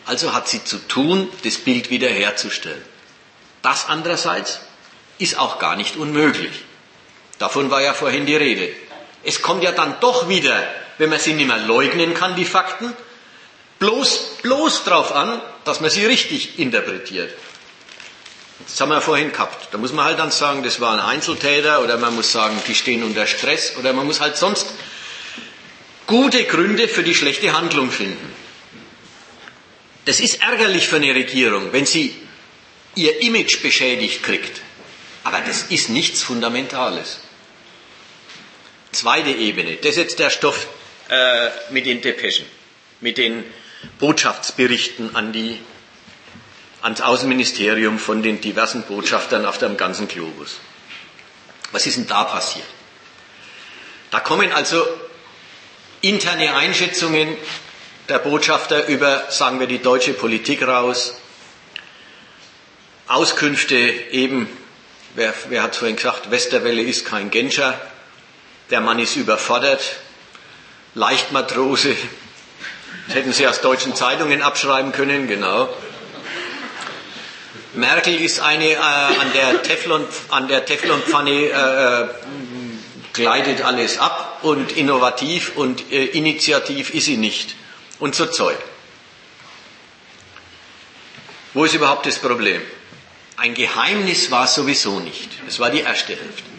[0.05, 2.83] Also hat sie zu tun, das Bild wiederherzustellen.
[3.63, 4.59] Das andererseits
[5.17, 6.63] ist auch gar nicht unmöglich.
[7.41, 8.69] Davon war ja vorhin die Rede.
[9.23, 10.63] Es kommt ja dann doch wieder,
[10.99, 12.93] wenn man sie nicht mehr leugnen kann, die Fakten,
[13.79, 17.33] bloß, bloß darauf an, dass man sie richtig interpretiert.
[18.67, 19.69] Das haben wir vorhin gehabt.
[19.73, 23.01] Da muss man halt dann sagen, das waren Einzeltäter oder man muss sagen, die stehen
[23.01, 24.67] unter Stress oder man muss halt sonst
[26.05, 28.35] gute Gründe für die schlechte Handlung finden.
[30.05, 32.15] Das ist ärgerlich für eine Regierung, wenn sie
[32.93, 34.61] ihr Image beschädigt kriegt.
[35.23, 37.21] Aber das ist nichts Fundamentales.
[38.91, 40.67] Zweite Ebene, das ist jetzt der Stoff
[41.09, 42.45] äh, mit den Depeschen,
[42.99, 43.43] mit den
[43.99, 45.59] Botschaftsberichten an die,
[46.81, 50.59] ans Außenministerium von den diversen Botschaftern auf dem ganzen Globus.
[51.71, 52.65] Was ist denn da passiert?
[54.11, 54.85] Da kommen also
[56.01, 57.37] interne Einschätzungen
[58.09, 61.15] der Botschafter über, sagen wir, die deutsche Politik raus,
[63.07, 64.49] Auskünfte eben,
[65.15, 67.79] wer, wer hat vorhin gesagt, Westerwelle ist kein Genscher,
[68.71, 69.81] der Mann ist überfordert.
[70.95, 71.95] Leichtmatrose.
[73.07, 75.69] Das hätten Sie aus deutschen Zeitungen abschreiben können, genau.
[77.73, 82.07] Merkel ist eine äh, an der Teflon, an der Teflonpfanne äh,
[83.13, 87.55] gleitet alles ab und innovativ und äh, initiativ ist sie nicht.
[87.99, 88.57] Und so Zeug.
[91.53, 92.61] Wo ist überhaupt das Problem?
[93.37, 95.29] Ein Geheimnis war es sowieso nicht.
[95.45, 96.50] Das war die erste Hälfte.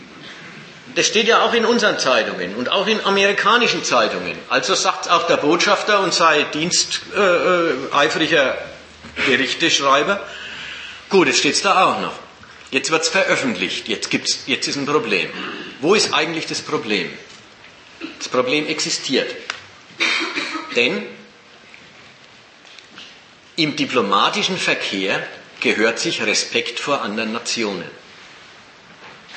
[0.95, 4.37] Das steht ja auch in unseren Zeitungen und auch in amerikanischen Zeitungen.
[4.49, 8.59] Also sagt auch der Botschafter und sei diensteifriger äh,
[9.27, 10.21] Gerichteschreiber.
[11.09, 12.13] Gut, jetzt steht es da auch noch.
[12.71, 13.89] Jetzt wird es veröffentlicht.
[13.89, 15.31] Jetzt, gibt's, jetzt ist ein Problem.
[15.81, 17.11] Wo ist eigentlich das Problem?
[18.19, 19.31] Das Problem existiert.
[20.75, 21.07] Denn
[23.57, 25.27] im diplomatischen Verkehr
[25.61, 27.85] gehört sich Respekt vor anderen Nationen.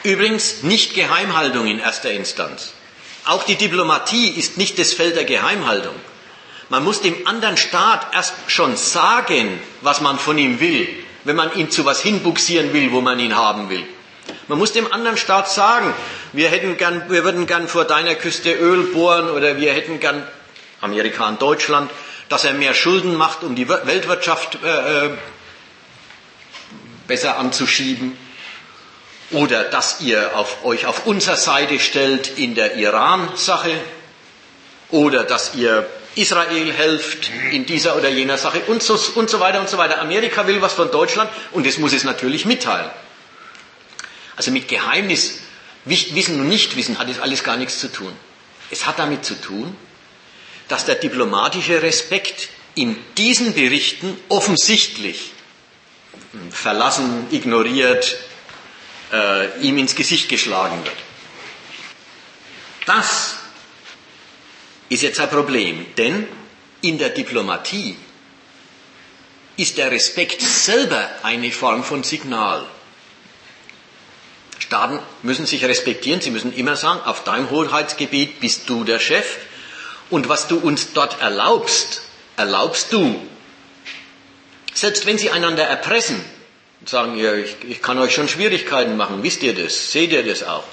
[0.05, 2.73] Übrigens nicht Geheimhaltung in erster Instanz.
[3.25, 5.95] Auch die Diplomatie ist nicht das Feld der Geheimhaltung.
[6.69, 10.87] Man muss dem anderen Staat erst schon sagen, was man von ihm will,
[11.23, 13.83] wenn man ihn zu was hinbuxieren will, wo man ihn haben will.
[14.47, 15.91] Man muss dem anderen Staat sagen,
[16.33, 20.27] wir hätten gern, wir würden gern vor deiner Küste Öl bohren oder wir hätten gern
[20.81, 21.89] Amerika und Deutschland,
[22.29, 25.09] dass er mehr Schulden macht, um die Weltwirtschaft äh, äh
[27.07, 28.17] besser anzuschieben
[29.31, 33.71] oder dass ihr auf, euch auf unserer Seite stellt in der Iran-Sache
[34.89, 39.59] oder dass ihr Israel helft in dieser oder jener Sache und so, und so weiter
[39.59, 39.99] und so weiter.
[39.99, 42.89] Amerika will was von Deutschland und das muss es natürlich mitteilen.
[44.37, 45.39] Also mit Geheimnis,
[45.85, 48.13] Wissen und Nichtwissen hat es alles gar nichts zu tun.
[48.71, 49.75] Es hat damit zu tun,
[50.67, 55.31] dass der diplomatische Respekt in diesen Berichten offensichtlich
[56.49, 58.17] verlassen, ignoriert,
[59.11, 60.95] äh, ihm ins Gesicht geschlagen wird.
[62.85, 63.37] Das
[64.89, 66.27] ist jetzt ein Problem, denn
[66.81, 67.97] in der Diplomatie
[69.57, 72.65] ist der Respekt selber eine Form von Signal.
[74.59, 79.37] Staaten müssen sich respektieren, sie müssen immer sagen, auf deinem Hoheitsgebiet bist du der Chef
[80.09, 82.01] und was du uns dort erlaubst,
[82.37, 83.19] erlaubst du.
[84.73, 86.23] Selbst wenn sie einander erpressen,
[86.89, 90.43] sagen, ja, ich, ich kann euch schon Schwierigkeiten machen, wisst ihr das, seht ihr das
[90.43, 90.63] auch.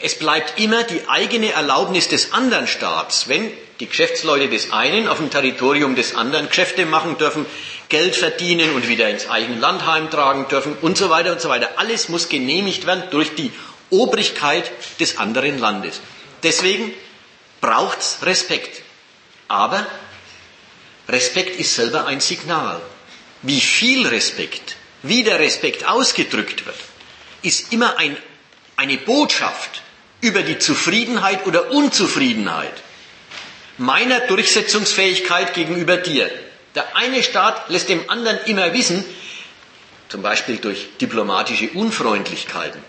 [0.00, 3.50] Es bleibt immer die eigene Erlaubnis des anderen Staats, wenn
[3.80, 7.46] die Geschäftsleute des einen auf dem Territorium des anderen Geschäfte machen dürfen,
[7.88, 11.70] Geld verdienen und wieder ins eigene Land heimtragen dürfen und so weiter und so weiter.
[11.76, 13.52] Alles muss genehmigt werden durch die
[13.90, 14.70] Obrigkeit
[15.00, 16.00] des anderen Landes.
[16.42, 16.92] Deswegen
[17.60, 18.82] braucht es Respekt.
[19.48, 19.86] Aber
[21.08, 22.80] Respekt ist selber ein Signal.
[23.42, 26.76] Wie viel Respekt wie der Respekt ausgedrückt wird,
[27.42, 28.16] ist immer ein,
[28.76, 29.82] eine Botschaft
[30.20, 32.82] über die Zufriedenheit oder Unzufriedenheit
[33.78, 36.30] meiner Durchsetzungsfähigkeit gegenüber dir.
[36.74, 39.04] Der eine Staat lässt dem anderen immer wissen,
[40.08, 42.82] zum Beispiel durch diplomatische Unfreundlichkeiten.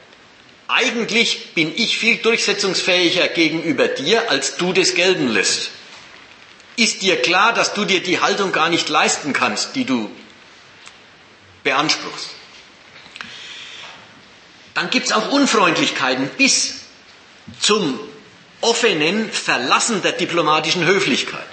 [0.68, 5.72] Eigentlich bin ich viel durchsetzungsfähiger gegenüber dir, als du das gelten lässt.
[6.76, 10.10] Ist dir klar, dass du dir die Haltung gar nicht leisten kannst, die du
[11.64, 12.30] beanspruchst?
[14.74, 16.82] Dann gibt es auch Unfreundlichkeiten bis
[17.60, 18.00] zum
[18.62, 21.48] offenen Verlassen der diplomatischen Höflichkeit.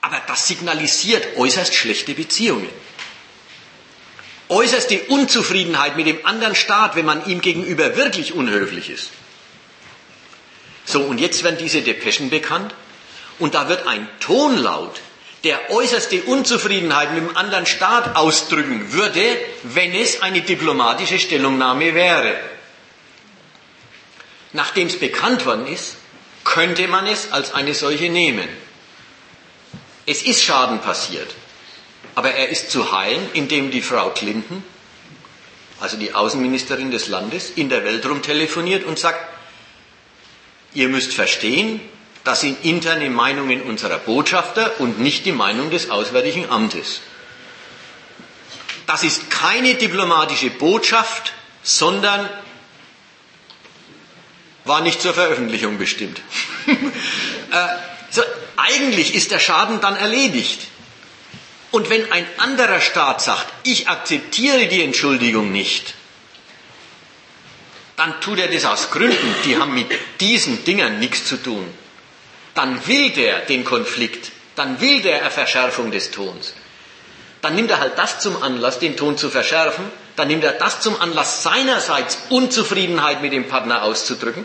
[0.00, 2.68] Aber das signalisiert äußerst schlechte Beziehungen.
[4.48, 9.10] Äußerste Unzufriedenheit mit dem anderen Staat, wenn man ihm gegenüber wirklich unhöflich ist.
[10.84, 12.74] So, und jetzt werden diese Depeschen bekannt
[13.38, 15.00] und da wird ein Tonlaut,
[15.44, 19.22] der äußerste Unzufriedenheit mit dem anderen Staat ausdrücken würde,
[19.62, 22.34] wenn es eine diplomatische Stellungnahme wäre.
[24.54, 25.96] Nachdem es bekannt worden ist,
[26.44, 28.48] könnte man es als eine solche nehmen.
[30.06, 31.34] Es ist Schaden passiert,
[32.14, 34.62] aber er ist zu heilen, indem die Frau Clinton,
[35.80, 39.20] also die Außenministerin des Landes, in der Welt rum telefoniert und sagt,
[40.74, 41.80] ihr müsst verstehen,
[42.24, 47.00] das sind interne Meinungen unserer Botschafter und nicht die Meinung des Auswärtigen Amtes.
[48.86, 51.32] Das ist keine diplomatische Botschaft,
[51.62, 52.28] sondern
[54.64, 56.22] war nicht zur Veröffentlichung bestimmt.
[56.66, 57.66] äh,
[58.10, 58.22] so,
[58.56, 60.60] eigentlich ist der Schaden dann erledigt.
[61.70, 65.94] Und wenn ein anderer Staat sagt, ich akzeptiere die Entschuldigung nicht,
[67.96, 69.88] dann tut er das aus Gründen, die haben mit
[70.20, 71.66] diesen Dingern nichts zu tun.
[72.54, 76.54] Dann will der den Konflikt, dann will der eine Verschärfung des Tons.
[77.42, 79.84] Dann nimmt er halt das zum Anlass, den Ton zu verschärfen,
[80.16, 84.44] dann nimmt er das zum Anlass, seinerseits Unzufriedenheit mit dem Partner auszudrücken,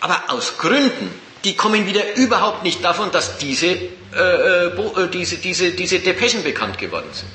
[0.00, 1.12] aber aus Gründen,
[1.44, 6.78] die kommen wieder überhaupt nicht davon, dass diese, äh, äh, diese, diese, diese Depeschen bekannt
[6.78, 7.30] geworden sind.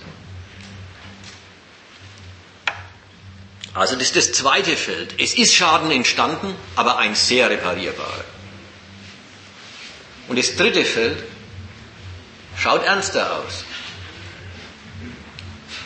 [3.74, 5.14] Also das ist das zweite Feld.
[5.20, 8.26] Es ist Schaden entstanden, aber ein sehr reparierbarer.
[10.28, 11.24] Und das dritte Feld
[12.58, 13.64] schaut ernster aus.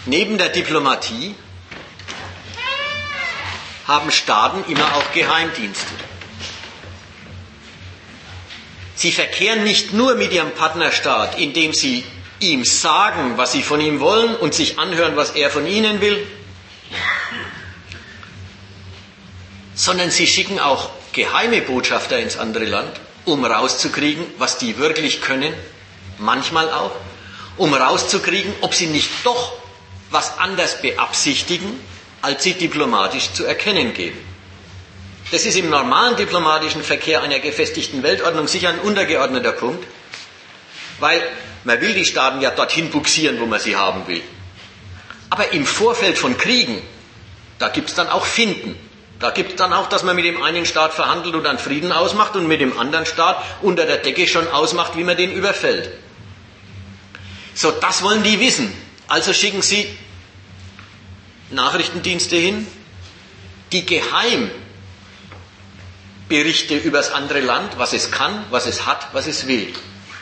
[0.05, 1.35] Neben der Diplomatie
[3.87, 5.93] haben Staaten immer auch Geheimdienste.
[8.95, 12.03] Sie verkehren nicht nur mit ihrem Partnerstaat, indem sie
[12.39, 16.25] ihm sagen, was sie von ihm wollen und sich anhören, was er von ihnen will,
[19.75, 25.53] sondern sie schicken auch geheime Botschafter ins andere Land, um rauszukriegen, was die wirklich können,
[26.17, 26.91] manchmal auch,
[27.57, 29.53] um rauszukriegen, ob sie nicht doch
[30.09, 31.79] was anders beabsichtigen,
[32.21, 34.17] als sie diplomatisch zu erkennen geben.
[35.31, 39.85] Das ist im normalen diplomatischen Verkehr einer gefestigten Weltordnung sicher ein untergeordneter Punkt,
[40.99, 41.21] weil
[41.63, 44.21] man will die Staaten ja dorthin buxieren, wo man sie haben will.
[45.29, 46.81] Aber im Vorfeld von Kriegen,
[47.59, 48.75] da gibt es dann auch Finden.
[49.21, 51.91] Da gibt es dann auch, dass man mit dem einen Staat verhandelt und dann Frieden
[51.91, 55.91] ausmacht und mit dem anderen Staat unter der Decke schon ausmacht, wie man den überfällt.
[57.53, 58.73] So, das wollen die wissen.
[59.07, 59.85] Also schicken sie
[61.51, 62.65] Nachrichtendienste hin,
[63.71, 64.49] die geheim
[66.27, 69.71] Berichte über das andere Land, was es kann, was es hat, was es will,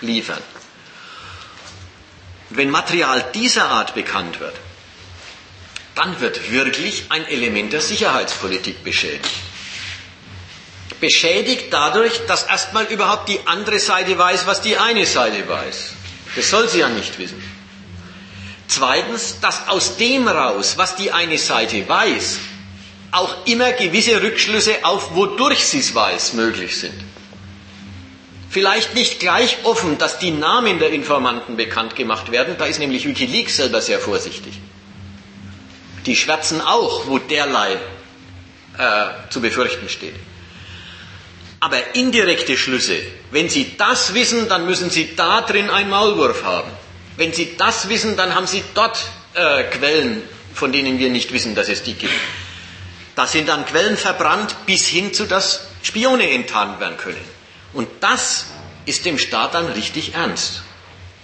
[0.02, 0.42] liefern.
[2.50, 4.56] Wenn Material dieser Art bekannt wird,
[6.00, 9.26] dann wird wirklich ein Element der Sicherheitspolitik beschädigt.
[11.02, 15.92] Beschädigt dadurch, dass erstmal überhaupt die andere Seite weiß, was die eine Seite weiß.
[16.38, 17.44] Das soll sie ja nicht wissen.
[18.70, 22.38] Zweitens, dass aus dem raus, was die eine Seite weiß,
[23.12, 26.94] auch immer gewisse Rückschlüsse auf, wodurch sie es weiß, möglich sind.
[28.50, 33.06] Vielleicht nicht gleich offen, dass die Namen der Informanten bekannt gemacht werden, da ist nämlich
[33.06, 34.54] Wikileaks selber sehr vorsichtig.
[36.06, 37.74] Die schwärzen auch, wo derlei
[38.78, 40.16] äh, zu befürchten steht.
[41.60, 42.98] Aber indirekte Schlüsse,
[43.32, 46.72] wenn Sie das wissen, dann müssen Sie da drin einen Maulwurf haben.
[47.18, 49.04] Wenn Sie das wissen, dann haben Sie dort
[49.34, 50.22] äh, Quellen,
[50.54, 52.14] von denen wir nicht wissen, dass es die gibt.
[53.16, 57.22] Da sind dann Quellen verbrannt bis hin zu, dass Spione enttarnt werden können.
[57.74, 58.46] Und das
[58.86, 60.62] ist dem Staat dann richtig ernst.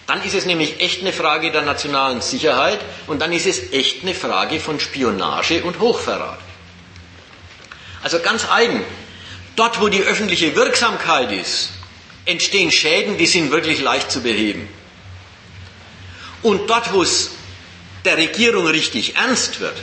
[0.07, 4.03] Dann ist es nämlich echt eine Frage der nationalen Sicherheit und dann ist es echt
[4.03, 6.39] eine Frage von Spionage und Hochverrat.
[8.03, 8.83] Also ganz eigen.
[9.55, 11.71] Dort, wo die öffentliche Wirksamkeit ist,
[12.25, 14.67] entstehen Schäden, die sind wirklich leicht zu beheben.
[16.43, 17.31] Und dort, wo es
[18.03, 19.77] der Regierung richtig ernst wird,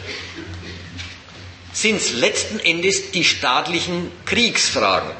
[1.72, 5.10] sind es letzten Endes die staatlichen Kriegsfragen,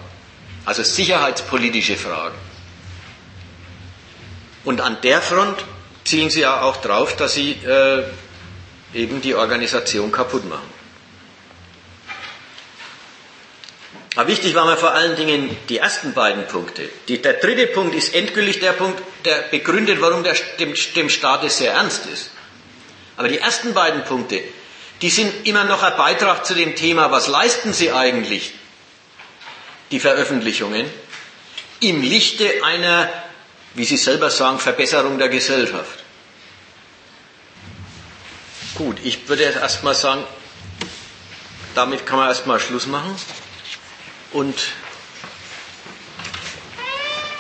[0.65, 2.39] also sicherheitspolitische Fragen.
[4.65, 5.65] Und an der Front
[6.05, 8.05] zielen Sie ja auch drauf, dass Sie äh,
[8.95, 10.71] eben die Organisation kaputt machen.
[14.15, 16.89] Aber wichtig waren mir vor allen Dingen die ersten beiden Punkte.
[17.09, 21.45] Die, der dritte Punkt ist endgültig der Punkt, der begründet, warum der, dem, dem Staat
[21.45, 22.31] es sehr ernst ist.
[23.17, 24.43] Aber die ersten beiden Punkte,
[25.01, 28.53] die sind immer noch ein Beitrag zu dem Thema, was leisten sie eigentlich,
[29.91, 30.87] die Veröffentlichungen,
[31.81, 33.11] im Lichte einer,
[33.75, 35.99] wie Sie selber sagen, Verbesserung der Gesellschaft.
[38.75, 40.25] Gut, ich würde erstmal sagen,
[41.75, 43.15] damit kann man erstmal Schluss machen
[44.33, 44.55] und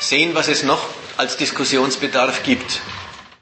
[0.00, 2.80] sehen, was es noch als Diskussionsbedarf gibt.